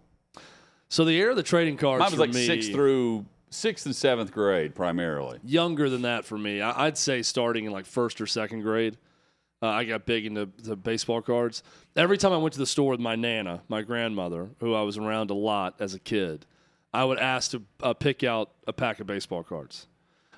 So 0.88 1.04
the 1.04 1.12
era 1.20 1.30
of 1.30 1.36
the 1.36 1.42
trading 1.42 1.76
cards 1.76 2.00
Mine 2.00 2.10
was 2.12 2.20
like 2.20 2.32
me, 2.32 2.46
sixth 2.46 2.70
through 2.72 3.26
sixth 3.50 3.84
and 3.86 3.94
seventh 3.94 4.32
grade 4.32 4.74
primarily. 4.74 5.38
younger 5.44 5.90
than 5.90 6.02
that 6.02 6.24
for 6.24 6.38
me. 6.38 6.62
I, 6.62 6.86
I'd 6.86 6.96
say 6.98 7.20
starting 7.22 7.64
in 7.66 7.72
like 7.72 7.84
first 7.86 8.20
or 8.20 8.26
second 8.26 8.62
grade. 8.62 8.96
Uh, 9.60 9.68
I 9.68 9.84
got 9.84 10.06
big 10.06 10.24
into 10.24 10.48
the 10.58 10.76
baseball 10.76 11.20
cards. 11.20 11.62
Every 11.96 12.16
time 12.16 12.32
I 12.32 12.36
went 12.36 12.52
to 12.52 12.60
the 12.60 12.66
store 12.66 12.92
with 12.92 13.00
my 13.00 13.16
nana, 13.16 13.62
my 13.68 13.82
grandmother, 13.82 14.50
who 14.60 14.74
I 14.74 14.82
was 14.82 14.96
around 14.98 15.30
a 15.30 15.34
lot 15.34 15.74
as 15.80 15.94
a 15.94 15.98
kid, 15.98 16.46
I 16.92 17.04
would 17.04 17.18
ask 17.18 17.50
to 17.50 17.62
uh, 17.82 17.92
pick 17.92 18.22
out 18.22 18.50
a 18.66 18.72
pack 18.72 19.00
of 19.00 19.06
baseball 19.06 19.42
cards, 19.42 19.86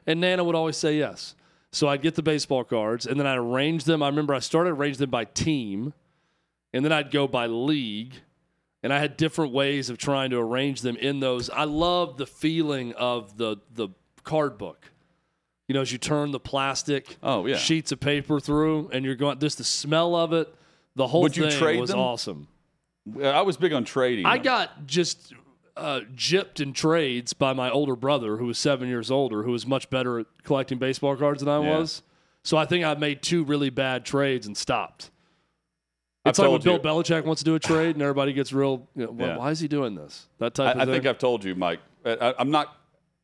and 0.07 0.21
Nana 0.21 0.43
would 0.43 0.55
always 0.55 0.77
say 0.77 0.97
yes. 0.97 1.35
So 1.73 1.87
I'd 1.87 2.03
get 2.03 2.17
the 2.17 2.23
baseball 2.23 2.65
cards, 2.65 3.07
and 3.07 3.21
then 3.21 3.27
I'd 3.27 3.39
arrange 3.39 3.85
them. 3.85 4.03
I 4.03 4.09
remember 4.09 4.35
I 4.35 4.41
started 4.41 4.71
arranging 4.71 5.01
them 5.01 5.11
by 5.11 5.25
team, 5.27 5.93
and 6.73 6.85
then 6.85 6.91
I'd 6.91 7.13
go 7.13 7.29
by 7.29 7.47
league, 7.47 8.15
and 8.83 8.93
I 8.93 8.99
had 8.99 9.17
different 9.17 9.53
ways 9.53 9.91
of 9.91 9.99
trying 9.99 10.31
to 10.31 10.39
arrange 10.39 10.81
them 10.81 10.97
in 10.97 11.21
those. 11.21 11.49
I 11.51 11.65
love 11.65 12.17
the 12.17 12.27
feeling 12.27 12.95
of 12.95 13.37
the 13.37 13.59
the 13.73 13.91
card 14.25 14.59
book. 14.59 14.91
You 15.71 15.75
know, 15.75 15.83
as 15.83 15.93
you 15.93 15.99
turn 15.99 16.33
the 16.33 16.41
plastic 16.41 17.17
Oh, 17.23 17.47
yeah. 17.47 17.55
sheets 17.57 17.93
of 17.93 18.01
paper 18.01 18.41
through, 18.41 18.91
and 18.93 19.05
you're 19.05 19.15
going 19.15 19.39
just 19.39 19.59
the 19.59 19.63
smell 19.63 20.17
of 20.17 20.33
it. 20.33 20.53
The 20.97 21.07
whole 21.07 21.23
Would 21.23 21.37
you 21.37 21.49
thing 21.49 21.79
was 21.79 21.91
them? 21.91 22.01
awesome. 22.01 22.49
I 23.23 23.43
was 23.43 23.57
big 23.57 23.73
on 23.73 23.85
trading. 23.85 24.27
I 24.27 24.39
got 24.39 24.85
just 24.89 25.33
uh, 25.77 26.01
gypped 26.17 26.59
in 26.59 26.73
trades 26.73 27.35
by 27.35 27.53
my 27.53 27.71
older 27.71 27.95
brother, 27.95 28.37
who 28.37 28.47
was 28.47 28.59
seven 28.59 28.89
years 28.89 29.13
older, 29.13 29.45
who 29.45 29.53
was 29.53 29.65
much 29.65 29.89
better 29.91 30.19
at 30.19 30.27
collecting 30.43 30.79
baseball 30.79 31.15
cards 31.15 31.39
than 31.39 31.49
I 31.49 31.63
Yeah. 31.63 31.79
was. 31.79 32.03
So 32.43 32.57
I 32.57 32.65
think 32.67 32.85
I 32.85 32.93
made 32.95 33.23
two 33.23 33.45
really 33.45 33.71
bad 33.71 34.05
trades 34.05 34.49
and 34.49 34.57
stopped. 34.57 35.13
I've 36.25 36.31
It's 36.31 36.41
like 36.41 36.51
when 36.51 36.61
told 36.63 36.83
Bill 36.83 36.95
you. 36.97 37.03
Belichick 37.05 37.25
wants 37.25 37.43
to 37.43 37.45
do 37.45 37.55
a 37.55 37.61
trade 37.61 37.95
and 37.95 38.03
everybody 38.03 38.33
gets 38.33 38.53
real. 38.53 38.89
You 38.97 39.05
know, 39.07 39.13
"Why- 39.13 39.27
Yeah. 39.29 39.37
Why 39.37 39.51
is 39.53 39.61
he 39.61 39.69
doing 39.69 39.95
this? 39.95 40.27
That 40.39 40.53
type 40.55 40.75
I, 40.75 40.81
I 40.81 40.85
thing. 40.85 40.95
think 40.95 41.07
I've 41.07 41.19
told 41.19 41.45
you, 41.45 41.55
Mike. 41.55 41.79
I- 42.05 42.35
I'm 42.41 42.51
not. 42.51 42.77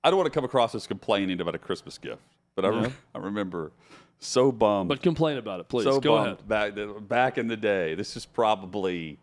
I 0.05 0.11
don't 0.11 0.19
want 0.19 0.33
to 0.33 0.35
come 0.39 0.45
across 0.45 0.73
as 0.77 0.87
complaining 0.87 1.41
about 1.41 1.57
a 1.57 1.59
Christmas 1.59 1.99
gift, 1.99 2.23
but 2.57 2.65
I, 2.65 2.71
Yeah. 2.83 2.91
I 3.15 3.19
remember 3.19 3.71
so 4.19 4.51
bummed. 4.51 4.89
but 4.89 5.03
complain 5.03 5.37
about 5.37 5.61
it, 5.61 5.69
please. 5.69 5.85
so 5.85 6.01
Go 6.01 6.17
bummed 6.17 6.27
ahead. 6.49 6.49
back 6.49 6.75
back 7.09 7.39
in 7.39 7.47
the 7.47 7.57
day. 7.57 7.95
This 7.95 8.17
is 8.17 8.27
probably 8.27 9.19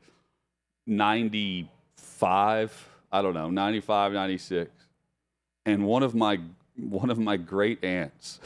95. 0.87 2.89
I 3.11 3.21
don't 3.21 3.33
know, 3.33 3.49
95, 3.49 4.13
96. 4.13 4.71
And 5.65 5.85
one 5.85 6.03
of 6.03 6.15
my 6.15 6.39
one 6.77 7.09
of 7.11 7.19
my 7.19 7.37
great 7.37 7.83
aunts 7.83 8.39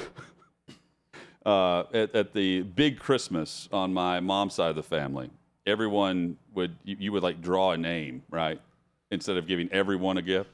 uh, 1.45 1.83
at, 1.93 2.13
at 2.13 2.33
the 2.33 2.61
big 2.61 2.99
Christmas 2.99 3.69
on 3.71 3.93
my 3.93 4.19
mom's 4.19 4.53
side 4.55 4.69
of 4.69 4.75
the 4.75 4.83
family, 4.83 5.29
everyone 5.65 6.35
would 6.53 6.75
you, 6.83 6.97
you 6.99 7.11
would 7.13 7.23
like 7.23 7.41
draw 7.41 7.71
a 7.71 7.77
name, 7.77 8.23
right? 8.29 8.59
Instead 9.11 9.37
of 9.37 9.47
giving 9.47 9.69
everyone 9.71 10.17
a 10.17 10.21
gift. 10.21 10.49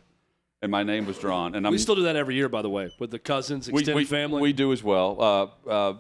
And 0.64 0.72
my 0.72 0.82
name 0.82 1.05
was 1.05 1.20
drawn. 1.20 1.55
And 1.55 1.68
I'm 1.68 1.72
We 1.74 1.78
still 1.78 1.95
do 1.95 2.03
that 2.03 2.16
every 2.16 2.36
year, 2.36 2.47
by 2.47 2.61
the 2.61 2.70
way, 2.70 2.89
with 2.97 3.11
the 3.11 3.20
cousins, 3.20 3.70
we, 3.70 3.82
extended 3.82 3.97
we, 3.97 4.05
family. 4.05 4.41
We 4.41 4.53
do 4.53 4.72
as 4.72 4.82
well. 4.82 5.22
Uh, 5.22 5.70
uh, 5.70 5.93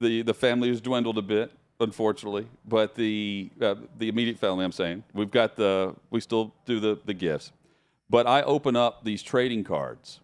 the 0.00 0.22
the 0.22 0.32
family 0.32 0.70
has 0.70 0.80
dwindled 0.80 1.18
a 1.18 1.22
bit, 1.22 1.52
unfortunately, 1.78 2.46
but 2.66 2.94
the 2.94 3.50
uh, 3.60 3.74
the 3.98 4.08
immediate 4.08 4.38
family, 4.38 4.64
I'm 4.64 4.72
saying, 4.72 5.04
we've 5.12 5.30
got 5.30 5.56
the 5.56 5.94
we 6.10 6.20
still 6.20 6.54
do 6.64 6.80
the 6.80 6.98
the 7.04 7.12
gifts, 7.12 7.52
but 8.08 8.26
I 8.26 8.40
open 8.42 8.76
up 8.76 9.04
these 9.04 9.22
trading 9.22 9.62
cards. 9.62 10.20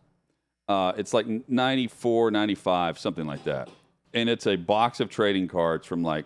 Uh, 0.66 0.92
it's 0.96 1.12
like 1.12 1.26
94, 1.48 2.30
95, 2.30 2.98
something 2.98 3.26
like 3.26 3.44
that, 3.44 3.68
and 4.14 4.30
it's 4.30 4.46
a 4.46 4.56
box 4.56 4.98
of 4.98 5.10
trading 5.10 5.46
cards 5.46 5.86
from 5.86 6.02
like 6.02 6.24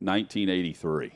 1983. 0.00 1.12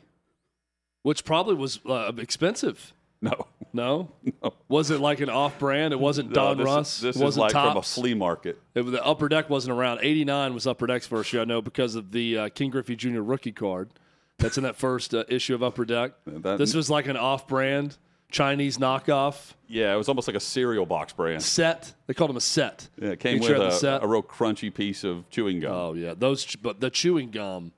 which 1.02 1.24
probably 1.24 1.54
was 1.54 1.80
uh, 1.86 2.12
expensive. 2.18 2.92
No, 3.24 3.46
No? 3.72 4.10
No. 4.42 4.54
Was 4.68 4.90
it 4.90 5.00
like 5.00 5.20
an 5.20 5.28
off 5.30 5.58
brand? 5.58 5.92
It 5.92 5.98
wasn't 6.00 6.32
Don 6.32 6.58
this, 6.58 6.64
Russ? 6.64 6.96
Is, 6.96 7.00
this 7.02 7.16
wasn't 7.16 7.42
like 7.42 7.52
from 7.52 7.76
a 7.76 7.82
flea 7.82 8.14
market. 8.14 8.60
It, 8.74 8.82
the 8.82 9.04
upper 9.04 9.28
deck 9.28 9.50
wasn't 9.50 9.76
around. 9.76 10.00
89 10.02 10.54
was 10.54 10.66
upper 10.66 10.86
deck's 10.86 11.06
first 11.06 11.32
year, 11.32 11.42
I 11.42 11.44
know, 11.44 11.60
because 11.62 11.94
of 11.94 12.12
the 12.12 12.38
uh, 12.38 12.48
Ken 12.50 12.70
Griffey 12.70 12.96
Jr. 12.96 13.20
rookie 13.20 13.52
card 13.52 13.90
that's 14.38 14.56
in 14.58 14.64
that 14.64 14.76
first 14.76 15.14
uh, 15.14 15.24
issue 15.28 15.54
of 15.54 15.62
upper 15.62 15.84
deck. 15.84 16.12
That- 16.26 16.58
this 16.58 16.74
was 16.74 16.90
like 16.90 17.06
an 17.06 17.16
off 17.16 17.46
brand 17.48 17.96
Chinese 18.30 18.78
knockoff 18.78 19.52
Yeah, 19.68 19.94
it 19.94 19.96
was 19.96 20.08
almost 20.08 20.26
like 20.28 20.36
a 20.36 20.40
cereal 20.40 20.86
box 20.86 21.12
brand. 21.12 21.42
set. 21.42 21.94
They 22.06 22.14
called 22.14 22.30
them 22.30 22.36
a 22.36 22.40
set. 22.40 22.88
Yeah, 23.00 23.10
it 23.10 23.20
came 23.20 23.36
Each 23.36 23.42
with 23.42 23.50
year 23.50 23.58
had 23.58 23.70
the 23.70 23.74
a, 23.76 23.78
set. 23.78 24.02
a 24.02 24.06
real 24.08 24.22
crunchy 24.24 24.74
piece 24.74 25.04
of 25.04 25.28
chewing 25.30 25.60
gum. 25.60 25.72
Oh, 25.72 25.94
yeah. 25.94 26.14
Those, 26.16 26.56
but 26.56 26.80
the 26.80 26.90
chewing 26.90 27.30
gum, 27.30 27.70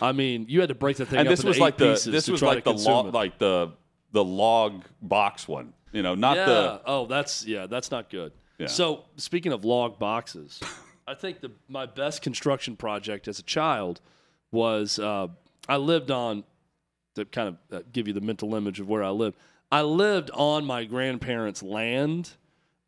I 0.00 0.12
mean, 0.12 0.46
you 0.48 0.60
had 0.60 0.70
to 0.70 0.74
break 0.74 0.96
the 0.96 1.04
thing 1.06 1.18
and 1.18 1.28
up 1.28 1.32
this 1.32 1.40
into 1.40 1.48
was 1.48 1.56
eight 1.58 1.60
like 1.60 1.76
the 1.76 1.90
pieces 1.92 2.12
this 2.12 2.24
to 2.26 2.32
was 2.32 2.40
try 2.40 2.54
like 2.54 2.64
to 2.64 2.72
the 2.72 2.90
it. 3.08 3.12
like 3.14 3.38
the 3.38 3.72
the 4.12 4.24
log 4.24 4.84
box 5.02 5.46
one. 5.46 5.72
You 5.92 6.02
know, 6.02 6.14
not 6.14 6.36
yeah. 6.36 6.46
the 6.46 6.82
oh, 6.86 7.06
that's 7.06 7.44
yeah, 7.46 7.66
that's 7.66 7.90
not 7.90 8.10
good. 8.10 8.32
Yeah. 8.58 8.66
So 8.66 9.04
speaking 9.16 9.52
of 9.52 9.64
log 9.64 9.98
boxes, 9.98 10.60
I 11.06 11.14
think 11.14 11.40
the 11.40 11.50
my 11.68 11.86
best 11.86 12.22
construction 12.22 12.76
project 12.76 13.26
as 13.26 13.38
a 13.38 13.42
child 13.42 14.00
was 14.52 14.98
uh, 14.98 15.28
I 15.68 15.76
lived 15.76 16.10
on 16.10 16.44
to 17.16 17.24
kind 17.24 17.48
of 17.48 17.56
uh, 17.72 17.82
give 17.92 18.06
you 18.06 18.14
the 18.14 18.20
mental 18.20 18.54
image 18.54 18.80
of 18.80 18.88
where 18.88 19.02
I 19.02 19.10
lived. 19.10 19.36
I 19.72 19.82
lived 19.82 20.30
on 20.34 20.64
my 20.64 20.84
grandparents' 20.84 21.62
land, 21.62 22.32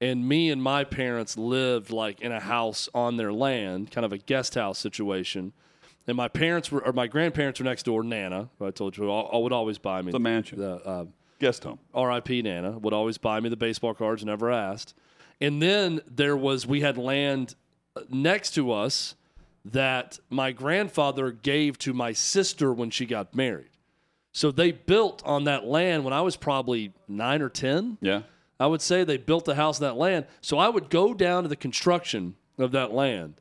and 0.01 0.29
me 0.29 0.51
and 0.51 0.63
my 0.63 0.85
parents 0.85 1.37
lived 1.37 1.91
like 1.91 2.21
in 2.21 2.33
a 2.33 2.41
house 2.41 2.89
on 2.95 3.17
their 3.17 3.33
land, 3.33 3.91
kind 3.91 4.05
of 4.05 4.13
a 4.13 4.19
guest 4.19 4.55
house 4.55 4.79
situation. 4.79 5.53
And 6.07 6.17
my 6.17 6.29
parents 6.29 6.71
were, 6.73 6.85
or 6.85 6.93
my 6.93 7.07
grandparents 7.07 7.61
were 7.61 7.65
next 7.65 7.85
door. 7.85 8.03
Nana, 8.03 8.49
who 8.59 8.67
I 8.67 8.71
told 8.71 8.97
you, 8.97 9.11
I 9.11 9.21
I 9.21 9.37
would 9.39 9.53
always 9.53 9.79
buy 9.79 10.03
me 10.03 10.13
the 10.13 10.19
mansion 10.19 10.59
the 10.59 10.75
uh, 10.85 11.05
guest 11.39 11.65
home. 11.65 11.79
R.I.P. 11.95 12.43
Nana 12.43 12.79
would 12.79 12.93
always 12.93 13.19
buy 13.19 13.41
me 13.41 13.49
the 13.49 13.57
baseball 13.57 13.95
cards, 13.95 14.25
never 14.25 14.51
asked. 14.51 14.95
And 15.41 15.61
then 15.63 16.01
there 16.09 16.37
was 16.37 16.67
we 16.67 16.81
had 16.81 16.97
land 16.97 17.55
next 18.09 18.53
to 18.55 18.73
us 18.73 19.15
that 19.65 20.19
my 20.29 20.51
grandfather 20.53 21.31
gave 21.31 21.79
to 21.79 21.93
my 21.93 22.13
sister 22.13 22.73
when 22.73 22.91
she 22.91 23.07
got 23.07 23.35
married. 23.35 23.71
So 24.33 24.51
they 24.51 24.73
built 24.73 25.23
on 25.25 25.45
that 25.45 25.65
land 25.67 26.05
when 26.05 26.13
I 26.13 26.23
was 26.23 26.37
probably 26.37 26.93
nine 27.07 27.43
or 27.43 27.49
ten. 27.49 27.99
Yeah, 28.01 28.23
I 28.59 28.67
would 28.67 28.81
say 28.81 29.05
they 29.05 29.19
built 29.19 29.47
a 29.49 29.55
house 29.55 29.81
on 29.81 29.89
that 29.89 29.97
land. 29.97 30.27
So 30.41 30.59
I 30.59 30.69
would 30.69 30.91
go 30.91 31.13
down 31.15 31.43
to 31.43 31.49
the 31.49 31.57
construction 31.57 32.37
of 32.59 32.73
that 32.73 32.93
land. 32.93 33.35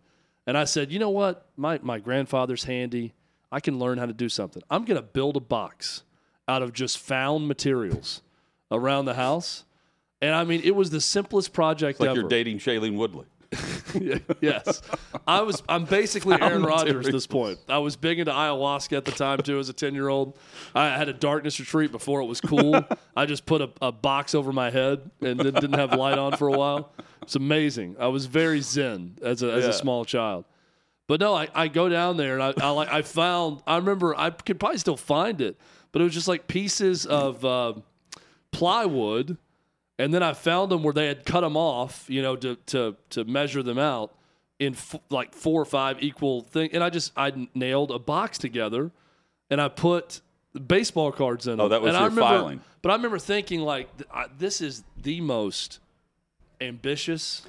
And 0.52 0.58
I 0.58 0.66
said, 0.66 0.92
you 0.92 1.00
know 1.00 1.12
what? 1.12 1.46
My, 1.56 1.80
my 1.82 1.98
grandfather's 1.98 2.66
handy. 2.66 3.14
I 3.54 3.62
can 3.62 3.80
learn 3.80 3.98
how 3.98 4.06
to 4.06 4.12
do 4.12 4.28
something. 4.28 4.62
I'm 4.70 4.84
going 4.84 4.98
to 4.98 5.02
build 5.02 5.38
a 5.38 5.40
box 5.40 6.04
out 6.46 6.62
of 6.62 6.74
just 6.74 6.98
found 6.98 7.48
materials 7.48 8.22
around 8.70 9.06
the 9.06 9.14
house. 9.14 9.64
And 10.22 10.36
I 10.36 10.44
mean, 10.44 10.60
it 10.66 10.76
was 10.76 10.90
the 10.90 11.00
simplest 11.00 11.54
project 11.54 12.02
like 12.02 12.10
ever. 12.10 12.20
you're 12.20 12.30
dating 12.30 12.58
Shailene 12.58 12.98
Woodley. 12.98 13.28
yes. 14.42 14.82
I 15.26 15.40
was 15.40 15.64
I'm 15.70 15.86
basically 15.86 16.34
Aaron 16.34 16.64
Found 16.64 16.66
Rodgers 16.66 17.08
at 17.08 17.14
this 17.14 17.28
point. 17.28 17.58
I 17.70 17.78
was 17.78 17.96
big 17.96 18.20
into 18.20 18.34
ayahuasca 18.34 18.98
at 18.98 19.06
the 19.06 19.12
time 19.12 19.38
too 19.40 19.58
as 19.58 19.70
a 19.70 19.74
10-year-old. 19.74 20.38
I 20.76 20.90
had 20.98 21.08
a 21.08 21.14
darkness 21.14 21.62
retreat 21.62 21.94
before 21.94 22.20
it 22.20 22.26
was 22.26 22.42
cool. 22.42 22.86
I 23.16 23.26
just 23.26 23.46
put 23.46 23.62
a, 23.62 23.70
a 23.82 23.94
box 23.94 24.36
over 24.36 24.52
my 24.52 24.70
head 24.70 25.10
and 25.22 25.38
didn't, 25.38 25.62
didn't 25.62 25.80
have 25.80 25.94
light 25.94 26.18
on 26.18 26.36
for 26.36 26.50
a 26.50 26.58
while. 26.58 26.92
It's 27.22 27.36
amazing. 27.36 27.96
I 28.00 28.08
was 28.08 28.26
very 28.26 28.62
zen 28.62 29.18
as 29.22 29.44
a 29.44 29.52
as 29.52 29.64
Yeah. 29.64 29.70
a 29.70 29.74
small 29.74 30.06
child. 30.06 30.46
But 31.08 31.20
no, 31.20 31.34
I, 31.36 31.50
I 31.54 31.68
go 31.68 31.90
down 31.90 32.18
there 32.18 32.40
and 32.40 32.44
I, 32.44 32.54
I 32.66 32.70
like 32.72 32.92
I 32.92 33.02
found 33.02 33.62
I 33.68 33.76
remember 33.78 34.16
I 34.18 34.30
could 34.30 34.60
probably 34.60 34.78
still 34.80 34.98
find 34.98 35.42
it, 35.42 35.58
but 35.92 36.02
it 36.02 36.06
was 36.06 36.14
just 36.14 36.28
like 36.28 36.48
pieces 36.48 37.06
of 37.06 37.44
uh, 37.44 37.74
plywood 38.52 39.38
and 40.00 40.14
then 40.14 40.24
I 40.24 40.34
found 40.34 40.72
them 40.72 40.82
where 40.84 40.94
they 40.94 41.08
had 41.08 41.26
cut 41.26 41.42
them 41.42 41.56
off, 41.56 42.06
you 42.10 42.22
know, 42.22 42.36
to 42.38 42.56
to 42.68 42.96
to 43.12 43.24
measure 43.26 43.62
them 43.62 43.78
out 43.78 44.16
in 44.60 44.74
f- 44.74 44.96
like 45.10 45.34
four 45.36 45.62
or 45.62 45.66
five 45.66 46.02
equal 46.02 46.42
thing. 46.42 46.70
And 46.74 46.84
I 46.84 46.90
just 46.90 47.12
I 47.16 47.48
nailed 47.54 47.92
a 47.92 48.00
box 48.00 48.38
together, 48.40 48.90
and 49.52 49.62
I 49.62 49.68
put 49.68 50.22
baseball 50.68 51.12
cards 51.12 51.46
in. 51.46 51.60
Oh, 51.60 51.64
them. 51.64 51.70
that 51.70 51.82
was 51.84 51.90
and 51.90 51.98
I 51.98 52.02
your 52.02 52.10
remember, 52.10 52.30
filing. 52.38 52.62
But 52.82 52.90
I 52.92 52.96
remember 52.96 53.20
thinking 53.20 53.60
like, 53.62 53.96
th- 53.98 54.10
I, 54.12 54.26
this 54.40 54.60
is 54.60 54.84
the 55.00 55.22
most 55.22 55.80
ambitious 56.62 57.42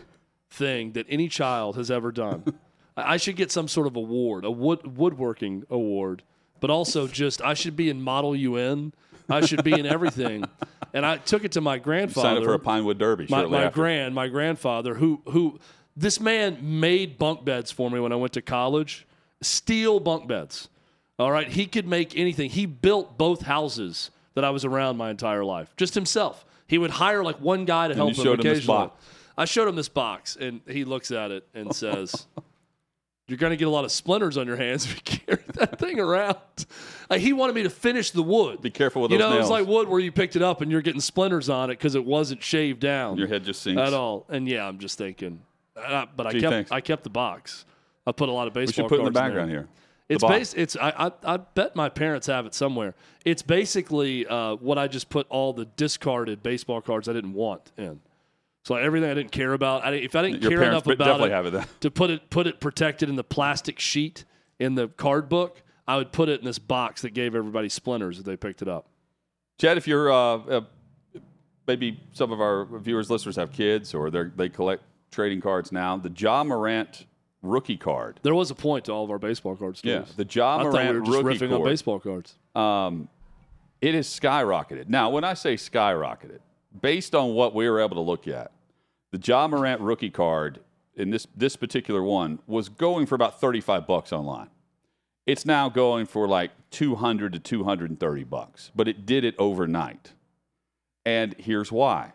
thing 0.50 0.92
that 0.92 1.06
any 1.08 1.28
child 1.28 1.76
has 1.76 1.90
ever 1.90 2.12
done. 2.12 2.44
I 2.96 3.16
should 3.16 3.36
get 3.36 3.50
some 3.50 3.68
sort 3.68 3.86
of 3.86 3.96
award, 3.96 4.44
a 4.44 4.50
wood 4.50 4.96
woodworking 4.98 5.64
award, 5.70 6.22
but 6.60 6.70
also 6.70 7.06
just 7.06 7.40
I 7.42 7.54
should 7.54 7.76
be 7.76 7.88
in 7.88 8.02
Model 8.02 8.36
UN. 8.36 8.92
I 9.30 9.46
should 9.46 9.64
be 9.64 9.72
in 9.78 9.86
everything. 9.86 10.44
And 10.94 11.06
I 11.06 11.16
took 11.16 11.42
it 11.44 11.52
to 11.52 11.62
my 11.62 11.78
grandfather 11.78 12.28
Sign 12.28 12.36
up 12.36 12.44
for 12.44 12.52
a 12.52 12.58
Pinewood 12.58 12.98
Derby. 12.98 13.26
my, 13.30 13.46
my 13.46 13.70
grand 13.70 14.14
my 14.14 14.28
grandfather 14.28 14.94
who 14.94 15.22
who 15.24 15.58
this 15.96 16.20
man 16.20 16.58
made 16.60 17.16
bunk 17.16 17.46
beds 17.46 17.70
for 17.70 17.90
me 17.90 17.98
when 17.98 18.12
I 18.12 18.16
went 18.16 18.34
to 18.34 18.42
college 18.42 19.06
steel 19.40 20.00
bunk 20.00 20.28
beds 20.28 20.68
all 21.18 21.32
right 21.32 21.48
he 21.48 21.64
could 21.64 21.86
make 21.86 22.14
anything 22.14 22.50
he 22.50 22.66
built 22.66 23.16
both 23.16 23.40
houses 23.40 24.10
that 24.34 24.44
I 24.44 24.50
was 24.50 24.66
around 24.66 24.98
my 24.98 25.08
entire 25.08 25.44
life 25.46 25.74
just 25.78 25.94
himself 25.94 26.44
he 26.72 26.78
would 26.78 26.90
hire 26.90 27.22
like 27.22 27.38
one 27.38 27.66
guy 27.66 27.88
to 27.88 27.94
help 27.94 28.08
him 28.08 28.14
showed 28.14 28.40
him 28.40 28.44
this 28.44 28.60
occasionally 28.60 28.86
box. 28.86 29.04
I 29.36 29.44
showed 29.44 29.68
him 29.68 29.76
this 29.76 29.90
box 29.90 30.36
and 30.40 30.62
he 30.66 30.84
looks 30.86 31.10
at 31.10 31.30
it 31.30 31.46
and 31.52 31.76
says 31.76 32.26
you're 33.28 33.36
going 33.36 33.50
to 33.50 33.58
get 33.58 33.68
a 33.68 33.70
lot 33.70 33.84
of 33.84 33.92
splinters 33.92 34.38
on 34.38 34.46
your 34.46 34.56
hands 34.56 34.86
if 34.86 34.94
you 34.94 35.18
carry 35.18 35.42
that 35.56 35.78
thing 35.78 36.00
around. 36.00 36.38
Like, 37.10 37.20
he 37.20 37.34
wanted 37.34 37.54
me 37.54 37.64
to 37.64 37.68
finish 37.70 38.10
the 38.10 38.22
wood. 38.22 38.62
Be 38.62 38.70
careful 38.70 39.02
with 39.02 39.10
you 39.10 39.18
those 39.18 39.30
know, 39.30 39.38
it's 39.38 39.48
nails. 39.48 39.50
like 39.50 39.66
wood 39.66 39.86
where 39.86 40.00
you 40.00 40.10
picked 40.10 40.34
it 40.34 40.40
up 40.40 40.62
and 40.62 40.72
you're 40.72 40.80
getting 40.80 41.02
splinters 41.02 41.50
on 41.50 41.68
it 41.68 41.74
because 41.74 41.94
it 41.94 42.06
wasn't 42.06 42.42
shaved 42.42 42.80
down 42.80 43.18
Your 43.18 43.28
head 43.28 43.44
just 43.44 43.60
sinks. 43.60 43.78
at 43.78 43.92
all. 43.92 44.24
And 44.30 44.48
yeah, 44.48 44.66
I'm 44.66 44.78
just 44.78 44.96
thinking, 44.96 45.42
uh, 45.76 46.06
but 46.16 46.26
I 46.26 46.32
Gee, 46.32 46.40
kept 46.40 46.52
thanks. 46.52 46.72
I 46.72 46.80
kept 46.80 47.04
the 47.04 47.10
box. 47.10 47.66
I 48.06 48.12
put 48.12 48.30
a 48.30 48.32
lot 48.32 48.48
of 48.48 48.54
baseball. 48.54 48.84
We 48.84 48.88
should 48.88 48.88
put 48.88 48.94
it 49.04 49.06
in 49.06 49.12
the 49.12 49.20
cards 49.20 49.28
background 49.28 49.50
here. 49.50 49.68
It's 50.14 50.24
based. 50.24 50.56
It's 50.56 50.76
I, 50.76 50.90
I 51.24 51.34
I 51.34 51.36
bet 51.36 51.76
my 51.76 51.88
parents 51.88 52.26
have 52.26 52.46
it 52.46 52.54
somewhere. 52.54 52.94
It's 53.24 53.42
basically 53.42 54.26
uh, 54.26 54.56
what 54.56 54.78
I 54.78 54.88
just 54.88 55.08
put 55.08 55.26
all 55.28 55.52
the 55.52 55.64
discarded 55.64 56.42
baseball 56.42 56.80
cards 56.80 57.08
I 57.08 57.12
didn't 57.12 57.34
want 57.34 57.72
in. 57.76 58.00
So 58.64 58.76
everything 58.76 59.10
I 59.10 59.14
didn't 59.14 59.32
care 59.32 59.52
about. 59.54 59.84
I 59.84 59.90
didn't, 59.90 60.04
if 60.04 60.14
I 60.14 60.22
didn't 60.22 60.42
Your 60.42 60.52
care 60.52 60.62
enough 60.62 60.86
about 60.86 61.20
it 61.20 61.54
it 61.54 61.66
to 61.80 61.90
put 61.90 62.10
it 62.10 62.30
put 62.30 62.46
it 62.46 62.60
protected 62.60 63.08
in 63.08 63.16
the 63.16 63.24
plastic 63.24 63.80
sheet 63.80 64.24
in 64.58 64.76
the 64.76 64.88
card 64.88 65.28
book, 65.28 65.62
I 65.88 65.96
would 65.96 66.12
put 66.12 66.28
it 66.28 66.38
in 66.38 66.46
this 66.46 66.60
box 66.60 67.02
that 67.02 67.10
gave 67.10 67.34
everybody 67.34 67.68
splinters 67.68 68.18
if 68.18 68.24
they 68.24 68.36
picked 68.36 68.62
it 68.62 68.68
up. 68.68 68.86
Chad, 69.58 69.76
if 69.76 69.88
you're 69.88 70.12
uh, 70.12 70.36
uh, 70.36 70.60
maybe 71.66 72.00
some 72.12 72.30
of 72.30 72.40
our 72.40 72.66
viewers, 72.78 73.10
listeners 73.10 73.36
have 73.36 73.52
kids 73.52 73.94
or 73.94 74.10
they 74.10 74.24
they 74.36 74.48
collect 74.48 74.84
trading 75.10 75.40
cards 75.40 75.72
now, 75.72 75.96
the 75.96 76.12
Ja 76.16 76.44
Morant 76.44 77.06
rookie 77.42 77.76
card. 77.76 78.20
There 78.22 78.34
was 78.34 78.50
a 78.50 78.54
point 78.54 78.86
to 78.86 78.92
all 78.92 79.04
of 79.04 79.10
our 79.10 79.18
baseball 79.18 79.56
cards. 79.56 79.80
Yeah, 79.84 80.04
Steve. 80.04 80.16
the 80.16 80.26
Ja 80.34 80.58
I 80.58 80.62
thought 80.62 80.72
Morant 80.72 80.92
we 80.94 81.00
were 81.00 81.06
just 81.06 81.22
rookie 81.24 81.38
riffing 81.38 81.52
on 81.58 81.64
baseball 81.64 82.00
cards. 82.00 82.34
um, 82.54 83.08
it 83.80 83.94
has 83.94 84.06
skyrocketed. 84.06 84.88
Now, 84.88 85.10
when 85.10 85.24
I 85.24 85.34
say 85.34 85.54
skyrocketed, 85.54 86.38
based 86.80 87.14
on 87.16 87.34
what 87.34 87.52
we 87.52 87.68
were 87.68 87.80
able 87.80 87.96
to 87.96 88.00
look 88.00 88.28
at, 88.28 88.52
the 89.10 89.18
Ja 89.18 89.48
Morant 89.48 89.80
rookie 89.80 90.10
card 90.10 90.60
in 90.94 91.10
this 91.10 91.26
this 91.36 91.56
particular 91.56 92.02
one 92.02 92.38
was 92.46 92.68
going 92.68 93.06
for 93.06 93.14
about 93.16 93.40
35 93.40 93.86
bucks 93.86 94.12
online. 94.12 94.48
It's 95.26 95.44
now 95.44 95.68
going 95.68 96.06
for 96.06 96.26
like 96.28 96.50
200 96.70 97.32
to 97.32 97.38
230 97.38 98.24
bucks, 98.24 98.70
but 98.74 98.88
it 98.88 99.04
did 99.06 99.24
it 99.24 99.34
overnight. 99.38 100.12
And 101.04 101.34
here's 101.38 101.70
why. 101.72 102.12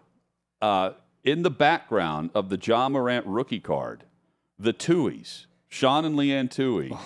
Uh, 0.62 0.92
in 1.24 1.44
the 1.44 1.50
background 1.52 2.32
of 2.34 2.50
the 2.50 2.58
Ja 2.62 2.88
Morant 2.90 3.26
rookie 3.26 3.60
card, 3.60 4.04
the 4.60 4.74
Tuohys, 4.74 5.46
Sean 5.68 6.06
and 6.06 6.16
Leigh 6.16 6.34
Anne 6.34 6.48
Tuohy, 6.48 6.98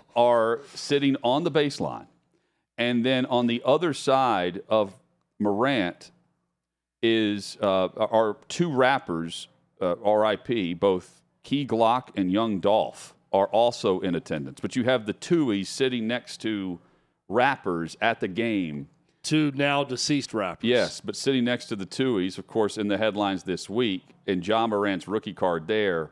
are 0.16 0.60
sitting 0.74 1.16
on 1.22 1.44
the 1.44 1.50
baseline. 1.50 2.06
And 2.78 3.04
then 3.04 3.26
on 3.26 3.46
the 3.46 3.62
other 3.64 3.94
side 3.94 4.62
of 4.68 4.94
Morant 5.38 6.10
is 7.02 7.56
uh, 7.60 7.88
are 7.96 8.36
two 8.48 8.70
rappers, 8.70 9.48
uh, 9.80 9.96
R.I.P. 10.02 10.74
Both 10.74 11.22
Key 11.42 11.66
Glock 11.66 12.08
and 12.16 12.30
Young 12.30 12.60
Dolph 12.60 13.14
are 13.32 13.46
also 13.48 14.00
in 14.00 14.14
attendance. 14.14 14.60
But 14.60 14.76
you 14.76 14.84
have 14.84 15.06
the 15.06 15.14
Tuohys 15.14 15.66
sitting 15.66 16.06
next 16.06 16.40
to 16.42 16.78
rappers 17.28 17.96
at 18.00 18.20
the 18.20 18.28
game. 18.28 18.88
Two 19.22 19.52
now 19.54 19.82
deceased 19.84 20.32
rappers. 20.32 20.68
Yes, 20.68 21.00
but 21.00 21.16
sitting 21.16 21.44
next 21.44 21.66
to 21.66 21.76
the 21.76 21.86
Tuohys, 21.86 22.38
of 22.38 22.46
course, 22.46 22.78
in 22.78 22.88
the 22.88 22.96
headlines 22.96 23.42
this 23.42 23.68
week, 23.68 24.02
and 24.26 24.46
Ja 24.46 24.66
Morant's 24.66 25.08
rookie 25.08 25.32
card 25.32 25.66
there. 25.66 26.10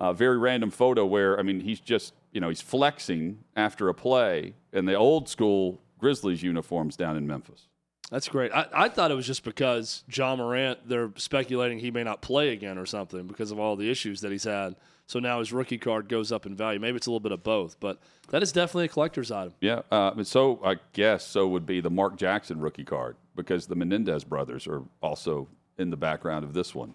A 0.00 0.14
very 0.14 0.38
random 0.38 0.70
photo 0.70 1.04
where, 1.04 1.38
I 1.38 1.42
mean, 1.42 1.60
he's 1.60 1.78
just, 1.78 2.14
you 2.32 2.40
know, 2.40 2.48
he's 2.48 2.62
flexing 2.62 3.40
after 3.54 3.88
a 3.88 3.94
play 3.94 4.54
in 4.72 4.86
the 4.86 4.94
old 4.94 5.28
school 5.28 5.80
Grizzlies 5.98 6.42
uniforms 6.42 6.96
down 6.96 7.16
in 7.16 7.26
Memphis. 7.26 7.68
That's 8.10 8.28
great. 8.28 8.50
I, 8.52 8.66
I 8.72 8.88
thought 8.88 9.10
it 9.10 9.14
was 9.14 9.26
just 9.26 9.44
because 9.44 10.02
Ja 10.12 10.34
Morant, 10.34 10.88
they're 10.88 11.12
speculating 11.16 11.78
he 11.78 11.90
may 11.90 12.02
not 12.02 12.22
play 12.22 12.48
again 12.50 12.76
or 12.76 12.86
something 12.86 13.26
because 13.26 13.52
of 13.52 13.60
all 13.60 13.76
the 13.76 13.88
issues 13.90 14.20
that 14.22 14.32
he's 14.32 14.44
had. 14.44 14.74
So 15.06 15.18
now 15.18 15.38
his 15.38 15.52
rookie 15.52 15.78
card 15.78 16.08
goes 16.08 16.32
up 16.32 16.46
in 16.46 16.56
value. 16.56 16.80
Maybe 16.80 16.96
it's 16.96 17.06
a 17.06 17.10
little 17.10 17.20
bit 17.20 17.32
of 17.32 17.42
both, 17.42 17.78
but 17.78 18.00
that 18.30 18.42
is 18.42 18.52
definitely 18.52 18.86
a 18.86 18.88
collector's 18.88 19.30
item. 19.30 19.54
Yeah, 19.60 19.82
uh, 19.90 20.22
so 20.24 20.60
I 20.64 20.76
guess 20.92 21.26
so 21.26 21.46
would 21.48 21.66
be 21.66 21.80
the 21.80 21.90
Mark 21.90 22.16
Jackson 22.16 22.60
rookie 22.60 22.84
card 22.84 23.16
because 23.36 23.66
the 23.66 23.76
Menendez 23.76 24.24
brothers 24.24 24.66
are 24.66 24.82
also 25.02 25.48
in 25.78 25.90
the 25.90 25.96
background 25.96 26.44
of 26.44 26.52
this 26.52 26.74
one. 26.74 26.94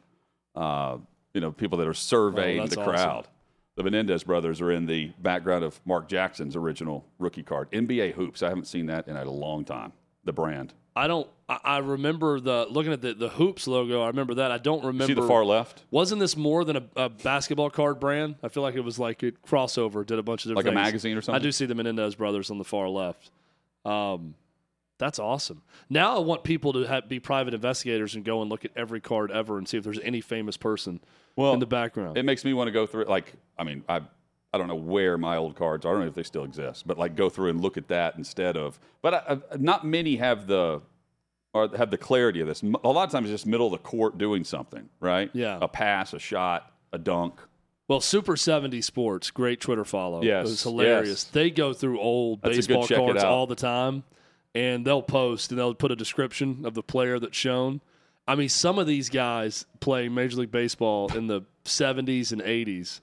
Uh, 0.56 0.98
you 1.36 1.42
know, 1.42 1.52
people 1.52 1.78
that 1.78 1.88
are 1.88 1.94
surveying 1.94 2.62
Oh, 2.62 2.68
the 2.68 2.80
awesome. 2.80 2.94
crowd. 2.94 3.28
The 3.76 3.84
Menendez 3.84 4.24
brothers 4.24 4.62
are 4.62 4.72
in 4.72 4.86
the 4.86 5.12
background 5.20 5.66
of 5.66 5.82
Mark 5.86 6.08
Jackson's 6.08 6.56
original 6.56 7.06
rookie 7.20 7.44
card. 7.44 7.70
NBA 7.72 8.14
hoops. 8.14 8.42
I 8.42 8.48
haven't 8.48 8.68
seen 8.68 8.86
that 8.86 9.08
in 9.10 9.18
a 9.18 9.30
long 9.30 9.66
time. 9.66 9.92
The 10.24 10.32
brand. 10.32 10.74
I 10.96 11.08
don't. 11.08 11.28
I, 11.48 11.80
remember 11.80 12.40
the 12.40 12.66
looking 12.70 12.94
at 12.94 13.02
the 13.02 13.14
the 13.14 13.28
hoops 13.28 13.68
logo. 13.68 14.02
I 14.02 14.08
remember 14.08 14.36
that. 14.36 14.50
I 14.50 14.58
don't 14.58 14.84
remember. 14.84 15.08
See 15.08 15.14
the 15.14 15.28
far 15.28 15.44
left, 15.44 15.84
Wasn't 15.92 16.20
this 16.22 16.38
more 16.38 16.64
than 16.64 16.78
a, 16.78 16.84
a 16.96 17.10
basketball 17.10 17.70
card 17.70 18.00
brand? 18.00 18.36
I 18.42 18.48
feel 18.48 18.64
like 18.64 18.76
it 18.76 18.80
was 18.80 18.98
like 18.98 19.22
a 19.22 19.32
crossover, 19.32 20.06
did 20.06 20.18
a 20.18 20.24
bunch 20.24 20.46
of 20.46 20.52
different 20.52 20.66
like 20.66 20.72
a 20.72 20.76
magazine 20.76 21.16
or 21.18 21.22
something. 21.22 21.40
I 21.40 21.44
do 21.44 21.52
see 21.52 21.66
the 21.66 21.76
Menendez 21.76 22.16
brothers 22.16 22.50
on 22.50 22.58
the 22.58 22.64
far 22.64 22.88
left. 22.88 23.30
Um, 23.84 24.36
that's 24.98 25.20
awesome. 25.20 25.62
Now 25.90 26.16
I 26.16 26.20
want 26.20 26.44
people 26.44 26.74
to 26.74 26.84
have, 26.84 27.10
be 27.10 27.20
private 27.20 27.54
investigators 27.54 28.16
and 28.16 28.24
go 28.24 28.42
and 28.42 28.50
look 28.50 28.64
at 28.64 28.72
every 28.76 29.02
card 29.02 29.30
ever 29.32 29.58
and 29.58 29.68
see 29.68 29.78
if 29.78 29.84
there's 29.84 30.00
any 30.00 30.22
famous 30.22 30.56
person 30.56 31.02
Well, 31.36 31.54
in 31.54 31.60
the 31.60 31.66
background. 31.66 32.18
It 32.18 32.24
makes 32.24 32.46
me 32.46 32.54
want 32.54 32.68
to 32.68 32.72
go 32.72 32.86
through. 32.86 33.06
Like, 33.06 33.34
I 33.58 33.64
mean, 33.64 33.84
I 33.90 34.02
I 34.54 34.58
don't 34.58 34.68
know 34.68 34.76
where 34.76 35.18
my 35.18 35.36
old 35.38 35.56
cards. 35.56 35.86
are. 35.86 35.90
I 35.90 35.92
don't 35.94 36.02
know 36.02 36.08
if 36.08 36.14
they 36.16 36.24
still 36.24 36.46
exist, 36.46 36.88
but 36.88 36.98
like 36.98 37.16
go 37.16 37.30
through 37.30 37.50
and 37.50 37.62
look 37.62 37.78
at 37.78 37.90
that 37.90 38.16
instead 38.18 38.56
of. 38.56 38.80
But 39.02 39.14
I, 39.14 39.38
I, 39.52 39.58
not 39.58 39.86
many 39.86 40.16
have 40.16 40.48
the 40.48 40.82
or 41.54 41.70
have 41.78 41.92
the 41.92 41.98
clarity 41.98 42.42
of 42.42 42.48
this. 42.48 42.64
A 42.64 42.90
lot 42.90 43.06
of 43.06 43.12
times, 43.12 43.30
it's 43.30 43.34
just 43.42 43.46
middle 43.46 43.68
of 43.68 43.72
the 43.72 43.78
court 43.78 44.18
doing 44.18 44.44
something, 44.44 44.90
right? 45.00 45.30
Yeah. 45.34 45.58
a 45.62 45.68
pass, 45.68 46.14
a 46.14 46.20
shot, 46.20 46.72
a 46.92 46.98
dunk. 46.98 47.40
well, 47.88 48.02
Super 48.02 48.36
70 48.36 48.82
Sports, 48.82 49.32
great 49.32 49.62
Twitter 49.62 49.86
follow. 49.86 50.22
Yes, 50.22 50.48
It 50.48 50.50
was 50.50 50.64
hilarious. 50.64 51.08
yes. 51.10 51.24
They 51.26 51.50
go 51.52 51.74
through 51.74 52.00
old 52.00 52.42
That's 52.42 52.58
baseball 52.58 52.88
cards 52.88 53.24
all 53.24 53.48
the 53.48 53.56
time 53.56 54.04
and 54.54 54.86
they'll 54.86 55.02
post 55.04 55.52
and 55.52 55.60
they'll 55.60 55.76
put 55.76 55.92
a 55.92 55.96
description 55.96 56.66
of 56.66 56.74
the 56.74 56.82
player 56.82 57.20
that's 57.20 57.38
shown. 57.38 57.82
I 58.28 58.36
mean, 58.36 58.50
some 58.50 58.80
of 58.80 58.88
these 58.88 59.10
guys 59.10 59.66
playing 59.80 60.14
Major 60.14 60.38
League 60.38 60.52
Baseball 60.52 61.16
in 61.16 61.28
the 61.28 61.42
70s 61.64 62.32
and 62.32 62.42
80s, 62.42 63.02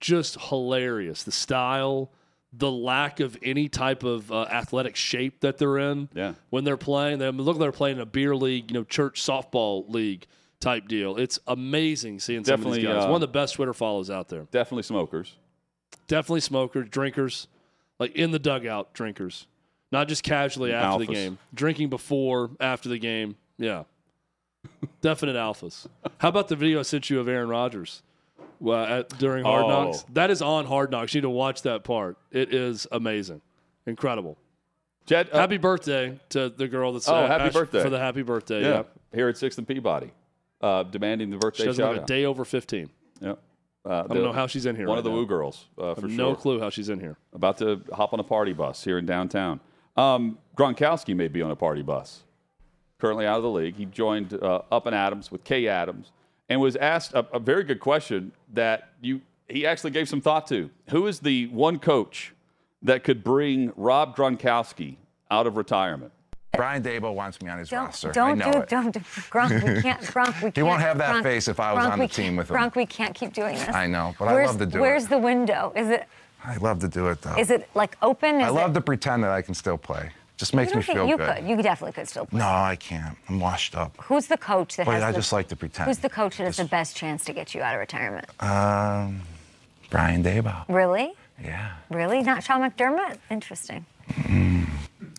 just 0.00 0.40
hilarious. 0.40 1.24
The 1.24 1.32
style, 1.32 2.10
the 2.52 2.70
lack 2.70 3.18
of 3.20 3.36
any 3.42 3.68
type 3.68 4.02
of 4.04 4.30
uh, 4.30 4.42
athletic 4.42 4.94
shape 4.96 5.40
that 5.40 5.58
they're 5.58 5.78
in 5.78 6.08
Yeah. 6.14 6.34
when 6.50 6.64
they're 6.64 6.76
playing. 6.76 7.18
They 7.18 7.30
look 7.30 7.56
like 7.56 7.58
they're 7.58 7.72
playing 7.72 7.98
a 8.00 8.06
beer 8.06 8.34
league, 8.36 8.70
you 8.70 8.74
know, 8.78 8.84
church 8.84 9.20
softball 9.20 9.88
league 9.92 10.26
type 10.60 10.86
deal. 10.88 11.16
It's 11.16 11.38
amazing 11.46 12.20
seeing 12.20 12.44
some 12.44 12.64
of 12.64 12.72
these 12.72 12.84
guys. 12.84 13.04
uh, 13.04 13.08
One 13.08 13.14
of 13.16 13.20
the 13.22 13.26
best 13.28 13.54
Twitter 13.54 13.72
follows 13.74 14.08
out 14.10 14.28
there. 14.28 14.42
Definitely 14.52 14.82
smokers. 14.84 15.34
Definitely 16.06 16.40
smokers, 16.40 16.88
drinkers, 16.90 17.48
like 17.98 18.14
in 18.16 18.30
the 18.30 18.38
dugout 18.38 18.92
drinkers, 18.94 19.46
not 19.92 20.06
just 20.08 20.22
casually 20.22 20.72
after 20.72 21.04
the 21.04 21.12
game, 21.12 21.38
drinking 21.54 21.88
before, 21.88 22.50
after 22.60 22.88
the 22.88 22.98
game. 22.98 23.36
Yeah, 23.58 23.84
definite 25.00 25.36
alphas. 25.36 25.86
How 26.18 26.28
about 26.28 26.48
the 26.48 26.56
video 26.56 26.78
I 26.80 26.82
sent 26.82 27.10
you 27.10 27.20
of 27.20 27.28
Aaron 27.28 27.48
Rodgers 27.48 28.02
well, 28.58 28.84
at, 28.84 29.08
during 29.18 29.44
Hard 29.44 29.64
Oh. 29.64 29.68
Knocks? 29.68 30.04
That 30.12 30.30
is 30.30 30.42
on 30.42 30.66
Hard 30.66 30.90
Knocks. 30.90 31.14
You 31.14 31.20
need 31.20 31.26
to 31.26 31.30
watch 31.30 31.62
that 31.62 31.84
part. 31.84 32.16
It 32.30 32.52
is 32.54 32.86
amazing, 32.92 33.40
incredible. 33.86 34.36
Jed, 35.06 35.28
uh, 35.32 35.38
happy 35.38 35.56
birthday 35.56 36.20
to 36.30 36.50
the 36.50 36.68
girl 36.68 36.92
that's 36.92 37.08
Oh, 37.08 37.14
uh, 37.14 37.26
happy 37.26 37.50
birthday. 37.50 37.82
for 37.82 37.90
the 37.90 37.98
happy 37.98 38.22
birthday. 38.22 38.62
yeah, 38.62 38.68
Yeah, 38.68 38.82
here 39.14 39.28
at 39.28 39.36
Sixth 39.36 39.58
and 39.58 39.66
Peabody, 39.66 40.12
uh, 40.60 40.84
demanding 40.84 41.30
the 41.30 41.38
birthday 41.38 41.62
she 41.64 41.66
doesn't 41.66 41.82
shout 41.82 41.94
look 41.94 42.02
a 42.04 42.06
day 42.06 42.24
over 42.26 42.44
fifteen. 42.44 42.90
Yep. 43.20 43.38
Uh, 43.82 44.04
I 44.10 44.14
don't 44.14 44.22
know 44.22 44.32
how 44.32 44.46
she's 44.46 44.66
in 44.66 44.76
here. 44.76 44.86
One 44.86 44.96
right 44.96 44.98
of 44.98 45.04
the 45.04 45.10
now. 45.10 45.16
Woo 45.16 45.26
girls, 45.26 45.64
uh, 45.78 45.92
I 45.92 45.94
for 45.94 46.02
have 46.02 46.10
sure. 46.10 46.18
no 46.18 46.34
clue 46.36 46.60
how 46.60 46.68
she's 46.68 46.90
in 46.90 47.00
here. 47.00 47.16
about 47.32 47.56
to 47.58 47.80
hop 47.92 48.12
on 48.12 48.20
a 48.20 48.24
party 48.24 48.52
bus 48.52 48.84
here 48.84 48.98
in 48.98 49.06
downtown. 49.06 49.58
Um, 49.96 50.38
Gronkowski 50.56 51.16
may 51.16 51.28
be 51.28 51.40
on 51.42 51.50
a 51.50 51.56
party 51.56 51.82
bus. 51.82 52.22
Currently 53.00 53.26
out 53.26 53.38
of 53.38 53.42
the 53.42 53.50
league, 53.50 53.76
he 53.76 53.86
joined 53.86 54.34
uh, 54.34 54.62
Up 54.70 54.86
and 54.86 54.94
Adams 54.94 55.30
with 55.30 55.42
Kay 55.42 55.68
Adams, 55.68 56.12
and 56.48 56.60
was 56.60 56.76
asked 56.76 57.14
a, 57.14 57.26
a 57.32 57.38
very 57.38 57.64
good 57.64 57.80
question 57.80 58.32
that 58.52 58.90
you 59.00 59.22
he 59.48 59.66
actually 59.66 59.90
gave 59.90 60.08
some 60.08 60.20
thought 60.20 60.46
to. 60.48 60.70
Who 60.90 61.06
is 61.06 61.20
the 61.20 61.46
one 61.48 61.78
coach 61.78 62.34
that 62.82 63.02
could 63.02 63.24
bring 63.24 63.72
Rob 63.76 64.16
Gronkowski 64.16 64.96
out 65.30 65.46
of 65.46 65.56
retirement? 65.56 66.12
Brian 66.52 66.82
Daboll 66.82 67.14
wants 67.14 67.40
me 67.40 67.48
on 67.48 67.58
his 67.58 67.68
Don't, 67.68 67.86
roster. 67.86 68.10
I 68.10 68.12
don't 68.12 68.38
know 68.38 68.52
do 68.52 68.58
it. 68.58 68.68
Don't 68.68 68.92
do 68.92 69.00
Gronk. 69.00 69.76
We 69.76 69.80
can't. 69.80 70.00
Gronk. 70.02 70.34
We 70.36 70.40
can't. 70.42 70.56
He 70.56 70.62
won't 70.62 70.80
have 70.80 70.98
that 70.98 71.16
Gronk, 71.16 71.22
face 71.22 71.48
if 71.48 71.60
I 71.60 71.72
was 71.72 71.84
Gronk, 71.84 71.92
on 71.92 71.98
the 72.00 72.08
team 72.08 72.36
with 72.36 72.50
him. 72.50 72.56
Gronk, 72.56 72.74
we 72.74 72.86
can't 72.86 73.14
keep 73.14 73.32
doing 73.32 73.54
this. 73.54 73.68
I 73.68 73.86
know, 73.86 74.14
but 74.18 74.26
I 74.26 74.44
love 74.44 74.58
to 74.58 74.66
do 74.66 74.80
Where's 74.80 75.04
it. 75.04 75.06
Where's 75.06 75.06
the 75.06 75.18
window? 75.18 75.72
Is 75.76 75.88
it? 75.88 76.06
I 76.44 76.56
love 76.56 76.80
to 76.80 76.88
do 76.88 77.08
it 77.08 77.22
though. 77.22 77.36
Is 77.36 77.50
it 77.50 77.68
like 77.74 77.96
open? 78.02 78.40
Is 78.40 78.46
I 78.46 78.50
love 78.50 78.72
it, 78.72 78.74
to 78.74 78.80
pretend 78.80 79.22
that 79.24 79.30
I 79.30 79.42
can 79.42 79.54
still 79.54 79.78
play. 79.78 80.10
Just 80.40 80.54
makes 80.54 80.74
me 80.74 80.80
feel 80.80 81.06
you 81.06 81.18
good. 81.18 81.36
could. 81.36 81.46
You 81.46 81.56
definitely 81.60 81.92
could 81.92 82.08
still 82.08 82.24
play. 82.24 82.38
No, 82.38 82.46
I 82.46 82.74
can't. 82.74 83.14
I'm 83.28 83.40
washed 83.40 83.74
up. 83.76 83.94
Who's 84.04 84.26
the 84.26 84.38
coach 84.38 84.76
that 84.76 84.86
But 84.86 84.92
has 84.94 85.02
I 85.02 85.12
the, 85.12 85.18
just 85.18 85.34
like 85.34 85.48
to 85.48 85.56
pretend. 85.56 85.86
Who's 85.86 85.98
the 85.98 86.08
coach 86.08 86.38
that 86.38 86.44
has 86.44 86.56
the 86.56 86.64
best 86.64 86.96
chance 86.96 87.24
to 87.26 87.34
get 87.34 87.54
you 87.54 87.60
out 87.60 87.74
of 87.74 87.80
retirement? 87.80 88.24
Um, 88.42 89.20
Brian 89.90 90.22
Daboll. 90.24 90.64
really? 90.68 91.12
Yeah. 91.44 91.72
Really? 91.90 92.22
Not 92.22 92.42
Sean 92.42 92.62
McDermott? 92.62 93.18
Interesting. 93.30 93.84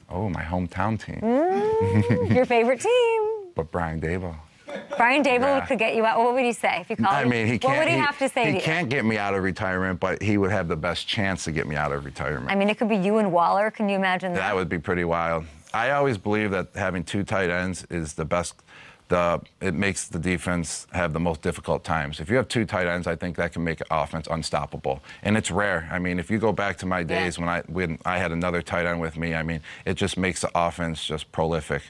Oh, 0.09 0.28
my 0.28 0.41
hometown 0.41 0.99
team. 0.99 1.19
Mm. 1.22 2.34
Your 2.36 2.45
favorite 2.45 2.80
team? 2.89 3.22
But 3.53 3.69
Brian 3.72 4.01
Daboll. 4.01 4.36
Brian 4.97 5.24
Daboll 5.24 5.57
Yeah. 5.59 5.65
could 5.65 5.80
get 5.80 5.95
you 5.95 6.05
out. 6.05 6.19
What 6.19 6.34
would 6.34 6.43
he 6.43 6.53
say 6.53 6.80
if 6.82 6.89
you 6.89 6.95
called 6.95 7.15
him? 7.15 7.28
I 7.28 7.30
mean, 7.30 7.47
he 7.47 7.57
can't. 7.59 7.74
What 7.74 7.80
would 7.80 7.88
he, 7.91 7.97
have 7.99 8.17
to 8.19 8.30
say 8.30 8.45
He 8.45 8.51
to 8.51 8.57
you? 8.57 8.61
can't 8.63 8.89
get 8.89 9.05
me 9.05 9.17
out 9.17 9.34
of 9.34 9.43
retirement, 9.43 9.99
but 9.99 10.22
he 10.22 10.38
would 10.38 10.51
have 10.51 10.67
the 10.67 10.76
best 10.76 11.07
chance 11.07 11.43
to 11.45 11.51
get 11.51 11.67
me 11.67 11.76
out 11.76 11.91
of 11.91 12.05
retirement. 12.05 12.51
I 12.51 12.55
mean, 12.55 12.69
it 12.69 12.78
could 12.78 12.89
be 12.89 12.97
you 12.97 13.17
and 13.17 13.32
Waller. 13.32 13.72
Can 13.72 13.89
you 13.89 13.95
imagine 13.95 14.34
that? 14.34 14.39
That 14.39 14.55
would 14.55 14.69
be 14.69 14.80
pretty 14.80 15.03
wild. 15.03 15.45
I 15.74 15.91
always 15.91 16.17
believe 16.17 16.51
that 16.51 16.67
having 16.76 17.03
two 17.03 17.24
tight 17.24 17.49
ends 17.49 17.86
is 17.89 18.13
the 18.13 18.26
best. 18.26 18.55
The 19.07 19.41
it 19.59 19.74
makes 19.74 20.07
the 20.07 20.19
defense 20.19 20.88
have 20.93 21.11
the 21.11 21.19
most 21.19 21.41
difficult 21.41 21.84
times. 21.84 22.22
If 22.22 22.30
you 22.30 22.38
have 22.38 22.47
two 22.47 22.65
tight 22.65 22.88
ends, 22.88 23.07
I 23.07 23.15
think 23.17 23.36
that 23.36 23.51
can 23.51 23.61
make 23.63 23.82
offense 23.91 24.26
unstoppable. 24.32 25.01
And 25.24 25.36
it's 25.36 25.51
rare. 25.51 25.89
I 25.91 25.99
mean, 25.99 26.17
if 26.17 26.32
you 26.32 26.38
go 26.38 26.53
back 26.53 26.78
to 26.78 26.86
my 26.86 27.03
days 27.03 27.38
when 27.38 27.49
I 27.49 27.61
when 27.67 27.99
I 28.05 28.19
had 28.19 28.32
another 28.32 28.61
tight 28.61 28.86
end 28.86 29.01
with 29.01 29.17
me, 29.17 29.36
I 29.36 29.43
mean, 29.43 29.59
it 29.86 29.95
just 29.95 30.17
makes 30.17 30.39
the 30.41 30.51
offense 30.55 31.03
just 31.05 31.30
prolific. 31.34 31.84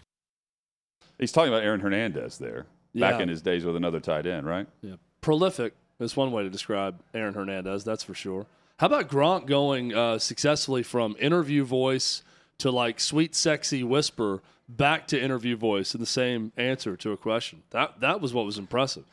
He's 1.22 1.32
talking 1.32 1.53
about 1.53 1.63
Aaron 1.63 1.80
Hernandez 1.80 2.38
there, 2.39 2.65
back 2.95 3.13
Yeah. 3.15 3.19
in 3.22 3.30
his 3.30 3.41
days 3.41 3.63
with 3.63 3.76
another 3.78 3.99
tight 4.01 4.26
end, 4.26 4.45
right? 4.45 4.67
Yeah. 4.82 4.95
Prolific 5.22 5.74
is 5.99 6.17
one 6.17 6.32
way 6.32 6.43
to 6.43 6.49
describe 6.49 6.99
Aaron 7.13 7.36
Hernandez, 7.36 7.84
that's 7.84 8.03
for 8.03 8.15
sure. 8.15 8.47
How 8.80 8.88
about 8.88 9.07
Gronk 9.07 9.45
going 9.45 9.93
uh, 9.93 10.17
successfully 10.17 10.82
from 10.82 11.15
interview 11.19 11.63
voice 11.63 12.24
to 12.57 12.72
like 12.72 12.99
sweet, 12.99 13.36
sexy 13.36 13.84
whisper 13.84 14.41
back 14.67 15.05
to 15.07 15.22
interview 15.22 15.55
voice 15.55 15.93
in 15.93 15.99
the 15.99 16.07
same 16.07 16.51
answer 16.57 16.97
to 16.97 17.11
a 17.11 17.17
question? 17.17 17.61
That 17.69 17.99
that 17.99 18.19
was 18.19 18.34
what 18.34 18.45
was 18.47 18.57
impressive. 18.57 19.03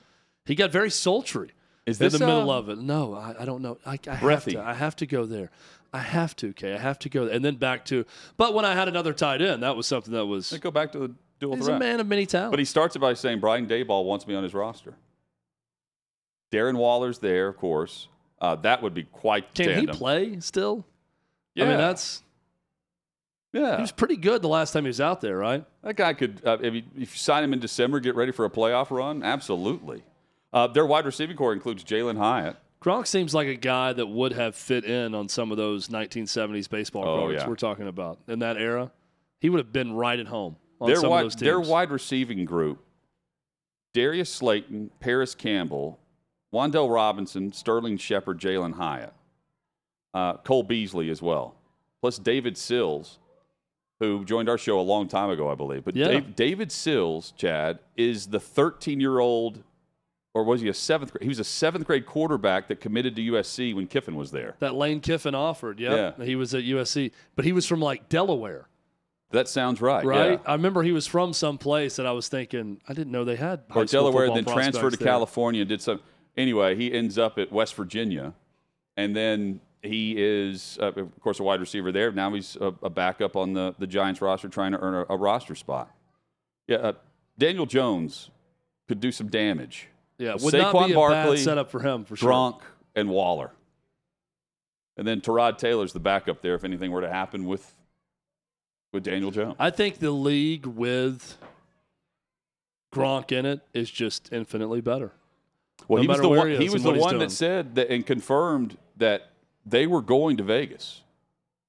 He 0.47 0.55
got 0.55 0.71
very 0.71 0.91
sultry 0.91 1.51
Is 1.85 2.01
in 2.01 2.07
this 2.07 2.15
the 2.19 2.25
middle 2.25 2.51
uh, 2.51 2.59
of 2.59 2.71
it. 2.71 2.79
No, 2.79 3.13
I, 3.15 3.35
I 3.41 3.45
don't 3.45 3.61
know. 3.61 3.77
I, 3.85 3.99
I 4.09 4.15
have 4.15 4.21
Breathy. 4.23 4.53
to. 4.53 4.63
I 4.63 4.73
have 4.73 4.97
to 4.97 5.07
go 5.07 5.27
there. 5.27 5.51
I 5.93 5.99
have 5.99 6.35
to. 6.37 6.49
Okay, 6.51 6.73
I 6.73 6.79
have 6.79 6.99
to 7.01 7.11
go. 7.11 7.27
There. 7.27 7.35
And 7.35 7.45
then 7.45 7.57
back 7.57 7.85
to. 7.87 8.07
But 8.39 8.55
when 8.55 8.65
I 8.65 8.73
had 8.75 8.89
another 8.89 9.13
tight 9.13 9.43
end, 9.43 9.63
that 9.63 9.77
was 9.77 9.87
something 9.87 10.15
that 10.15 10.25
was. 10.25 10.51
Let's 10.51 10.63
go 10.63 10.71
back 10.71 10.93
to 10.93 10.99
the 10.99 11.15
dual 11.41 11.57
He's 11.57 11.65
threat. 11.67 11.77
a 11.77 11.81
man 11.81 12.01
of 12.01 12.07
many 12.07 12.27
talents. 12.27 12.53
But 12.53 12.59
he 12.59 12.65
starts 12.65 12.97
it 12.97 12.99
by 13.01 13.15
saying 13.15 13.41
Brian 13.41 13.67
Daboll 13.67 14.05
wants 14.05 14.27
me 14.27 14.35
on 14.35 14.43
his 14.43 14.55
roster. 14.55 14.95
Darren 16.53 16.77
Waller's 16.77 17.19
there, 17.19 17.49
of 17.49 17.57
course. 17.57 18.09
Uh, 18.41 18.55
that 18.57 18.83
would 18.83 18.95
be 18.95 19.03
quite 19.05 19.55
Can 19.55 19.67
tandem. 19.67 19.95
he 19.95 19.99
play 19.99 20.41
still? 20.41 20.85
Yeah. 21.55 21.65
I 21.65 21.69
mean, 21.69 21.79
that's 21.79 22.23
Yeah, 23.53 23.77
he 23.77 23.83
was 23.83 23.93
pretty 23.93 24.17
good 24.17 24.43
the 24.43 24.49
last 24.49 24.73
time 24.73 24.85
he 24.85 24.89
was 24.89 25.01
out 25.01 25.21
there, 25.21 25.37
right? 25.37 25.65
that 25.83 25.97
guy 25.97 26.13
could. 26.15 26.41
Uh, 26.45 26.59
if, 26.63 26.75
you, 26.75 26.83
if 26.95 27.01
you 27.01 27.19
sign 27.19 27.43
him 27.45 27.53
in 27.53 27.59
December, 27.59 27.99
get 28.01 28.15
ready 28.15 28.33
for 28.33 28.45
a 28.45 28.51
playoff 28.51 28.91
run. 28.91 29.23
Absolutely. 29.23 30.03
Uh, 30.53 30.67
their 30.69 30.87
wide 30.87 31.05
receiving 31.05 31.37
corps 31.37 31.53
includes 31.53 31.85
Jalin 31.85 32.17
Hyatt. 32.17 32.57
Gronk 32.81 33.07
seems 33.09 33.35
like 33.35 33.49
a 33.49 33.57
guy 33.57 33.93
that 33.93 34.07
would 34.07 34.33
have 34.35 34.55
fit 34.55 34.85
in 34.85 35.13
on 35.15 35.29
some 35.29 35.51
of 35.51 35.57
those 35.57 35.89
1970s 35.89 36.71
baseball 36.71 37.03
Oh, 37.07 37.19
cards 37.27 37.43
yeah. 37.43 37.49
we're 37.49 37.57
talking 37.57 37.89
about 37.89 38.19
in 38.29 38.39
that 38.39 38.57
era. 38.57 38.93
He 39.41 39.51
would 39.51 39.59
have 39.59 39.73
been 39.73 39.93
right 39.95 40.19
at 40.19 40.29
home 40.29 40.57
Their 40.81 41.03
wide, 41.03 41.19
of 41.19 41.25
those 41.25 41.35
teams. 41.35 41.43
their 41.43 41.61
wide 41.61 41.91
receiving 41.91 42.45
group: 42.45 42.83
Darius 43.95 44.31
Slayton, 44.33 44.91
Parris 45.01 45.35
Campbell, 45.35 45.99
Wan'Dale 46.53 46.93
Robinson, 46.93 47.53
Sterling 47.53 47.97
Shepard, 47.97 48.39
Jalin 48.39 48.75
Hyatt, 48.75 49.13
uh, 50.15 50.35
Cole 50.39 50.63
Beasley 50.63 51.11
as 51.11 51.21
well, 51.23 51.55
plus 52.01 52.19
David 52.19 52.57
Sills, 52.57 53.19
who 54.01 54.25
joined 54.25 54.49
our 54.49 54.59
show 54.59 54.79
a 54.79 54.83
long 54.83 55.09
time 55.09 55.31
ago, 55.31 55.51
I 55.51 55.55
believe. 55.55 55.85
But 55.85 55.97
Yeah. 55.97 56.09
Dave, 56.09 56.37
David 56.37 56.73
Sills, 56.73 57.33
Chad, 57.37 57.81
is 57.97 58.29
the 58.29 58.39
13-year-old, 58.39 59.65
or 60.35 60.45
was 60.45 60.61
he 60.61 60.69
a 60.69 60.75
seventh? 60.75 61.13
grade? 61.13 61.23
He 61.23 61.29
was 61.29 61.41
a 61.41 61.45
seventh 61.45 61.87
grade 61.87 62.07
quarterback 62.07 62.69
that 62.69 62.81
committed 62.81 63.17
to 63.17 63.23
USC 63.23 63.75
when 63.75 63.87
Kiffin 63.89 64.15
was 64.15 64.31
there. 64.31 64.55
that 64.61 64.75
Lane 64.75 65.01
Kiffin 65.01 65.35
offered. 65.35 65.81
Yep. 65.81 66.17
Yeah. 66.19 66.25
He 66.25 66.37
was 66.37 66.55
at 66.55 66.63
USC, 66.63 67.11
but 67.35 67.45
he 67.45 67.53
was 67.53 67.67
from 67.67 67.81
like 67.81 68.09
Delaware, 68.09 68.69
That 69.31 69.47
sounds 69.47 69.81
right, 69.83 70.05
right? 70.05 70.33
yeah. 70.33 70.51
I 70.51 70.55
remember 70.55 70.83
he 70.83 70.93
was 70.93 71.07
from 71.07 71.35
some 71.35 71.59
place 71.59 71.97
that 71.97 72.07
I 72.07 72.13
was 72.13 72.29
thinking, 72.29 72.81
I 72.89 72.95
didn't 72.95 73.13
know 73.13 73.25
they 73.25 73.37
had 73.37 73.63
or 73.75 73.85
Delaware, 73.85 74.31
then 74.31 74.45
transferred 74.47 74.93
to 74.93 74.97
there. 74.97 75.07
California 75.07 75.61
and 75.63 75.69
did 75.69 75.83
some. 75.83 76.01
Anyway, 76.37 76.77
he 76.77 76.93
ends 76.93 77.19
up 77.19 77.39
at 77.39 77.53
West 77.53 77.75
Virginia, 77.75 78.33
and 78.97 79.15
then 79.15 79.61
he 79.83 80.15
is, 80.17 80.79
uh, 80.81 80.93
of 80.93 81.21
course, 81.21 81.41
a 81.41 81.43
wide 81.43 81.61
receiver 81.61 81.93
there. 81.93 82.11
Now 82.11 82.33
he's 82.33 82.57
a, 82.57 82.73
a 82.83 82.89
backup 82.89 83.37
on 83.37 83.53
the, 83.53 83.75
the 83.79 83.87
Giants 83.87 84.23
roster, 84.23 84.49
trying 84.49 84.73
to 84.73 84.79
earn 84.79 85.07
a, 85.09 85.13
a 85.13 85.17
roster 85.17 85.55
spot. 85.55 85.91
Yeah, 86.67 86.77
uh, 86.79 86.93
Daniel 87.37 87.67
Jones 87.67 88.31
could 88.87 89.01
do 89.01 89.13
some 89.13 89.29
damage. 89.29 89.89
Yeah, 90.17 90.37
would 90.41 90.55
Saquon 90.55 90.73
not 90.73 90.87
be 90.87 90.93
a 90.93 90.97
Barkley, 90.97 91.37
bad 91.37 91.45
setup 91.45 91.71
for 91.71 91.81
him 91.81 92.05
for 92.05 92.17
sure. 92.17 92.31
Gronk 92.31 92.61
and 92.97 93.11
Waller, 93.11 93.53
and 94.97 95.07
then 95.07 95.21
Tyrod 95.21 95.59
Taylor's 95.59 95.93
the 95.93 96.01
backup 96.01 96.41
there 96.41 96.55
if 96.55 96.65
anything 96.65 96.91
were 96.91 97.03
to 97.03 97.11
happen 97.11 97.45
with 97.45 97.75
with 98.93 99.05
Daniel 99.05 99.31
Jones. 99.31 99.57
I 99.59 99.71
think 99.71 99.99
the 99.99 100.11
league 100.11 100.67
with 100.67 101.37
Gronk 102.93 103.33
in 103.33 103.45
it 103.47 103.61
is 103.75 103.91
just 103.91 104.33
infinitely 104.33 104.81
better. 104.81 105.13
Well, 105.87 106.03
no 106.03 106.03
he 106.03 106.09
was 106.09 106.21
the 106.21 106.29
one. 106.29 106.51
he 106.51 106.57
He, 106.57 106.69
was 106.69 106.83
the 106.83 106.91
one 106.91 107.11
doing. 107.15 107.19
that 107.21 107.31
said 107.31 107.75
that 107.77 107.91
and 107.91 108.05
confirmed 108.07 108.77
that 108.97 109.31
they 109.65 109.87
were 109.87 110.03
going 110.03 110.37
to 110.39 110.43
Vegas. 110.43 111.03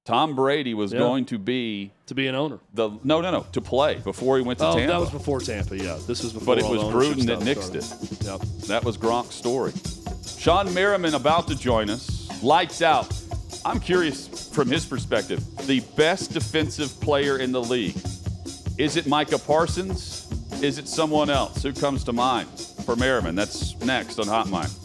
Tom 0.06 0.34
Brady 0.34 0.72
was 0.74 0.92
Yeah. 0.92 0.98
going 0.98 1.26
to 1.26 1.38
be 1.38 1.92
To 2.06 2.14
be 2.14 2.26
an 2.26 2.34
owner. 2.34 2.58
the 2.74 2.88
no, 3.04 3.20
no, 3.20 3.30
no 3.30 3.46
to 3.52 3.60
play 3.60 3.96
before 3.96 4.38
he 4.38 4.42
went 4.42 4.58
to 4.58 4.66
Oh, 4.66 4.74
Tampa. 4.74 4.92
that 4.92 4.98
was 5.00 5.10
before 5.10 5.40
Tampa. 5.40 5.76
Yeah, 5.76 5.98
this 6.06 6.22
was 6.22 6.32
before. 6.32 6.56
but 6.56 6.64
it 6.64 6.68
was 6.68 6.82
Gruden 6.82 7.26
that 7.26 7.40
nixed 7.40 7.82
started. 7.84 8.12
it. 8.12 8.24
Yep. 8.24 8.40
That 8.68 8.82
was 8.84 8.96
Gronk's 8.96 9.34
story. 9.34 9.72
Shawne 9.72 10.72
Merriman 10.74 11.14
about 11.14 11.46
to 11.48 11.54
join 11.54 11.90
us. 11.90 12.28
Lights 12.42 12.80
out. 12.82 13.12
I'm 13.64 13.78
curious 13.78 14.39
from 14.52 14.68
his 14.68 14.84
perspective. 14.84 15.44
The 15.66 15.80
best 15.96 16.32
defensive 16.32 17.00
player 17.00 17.38
in 17.38 17.52
the 17.52 17.62
league. 17.62 17.96
Is 18.78 18.96
it 18.96 19.06
Micah 19.06 19.38
Parsons? 19.38 20.26
Is 20.62 20.78
it 20.78 20.88
someone 20.88 21.30
else? 21.30 21.62
Who 21.62 21.72
comes 21.72 22.04
to 22.04 22.12
mind 22.12 22.48
for 22.84 22.96
Merriman? 22.96 23.34
That's 23.34 23.78
next 23.80 24.18
on 24.18 24.26
Hot 24.26 24.48
Mic. 24.48 24.79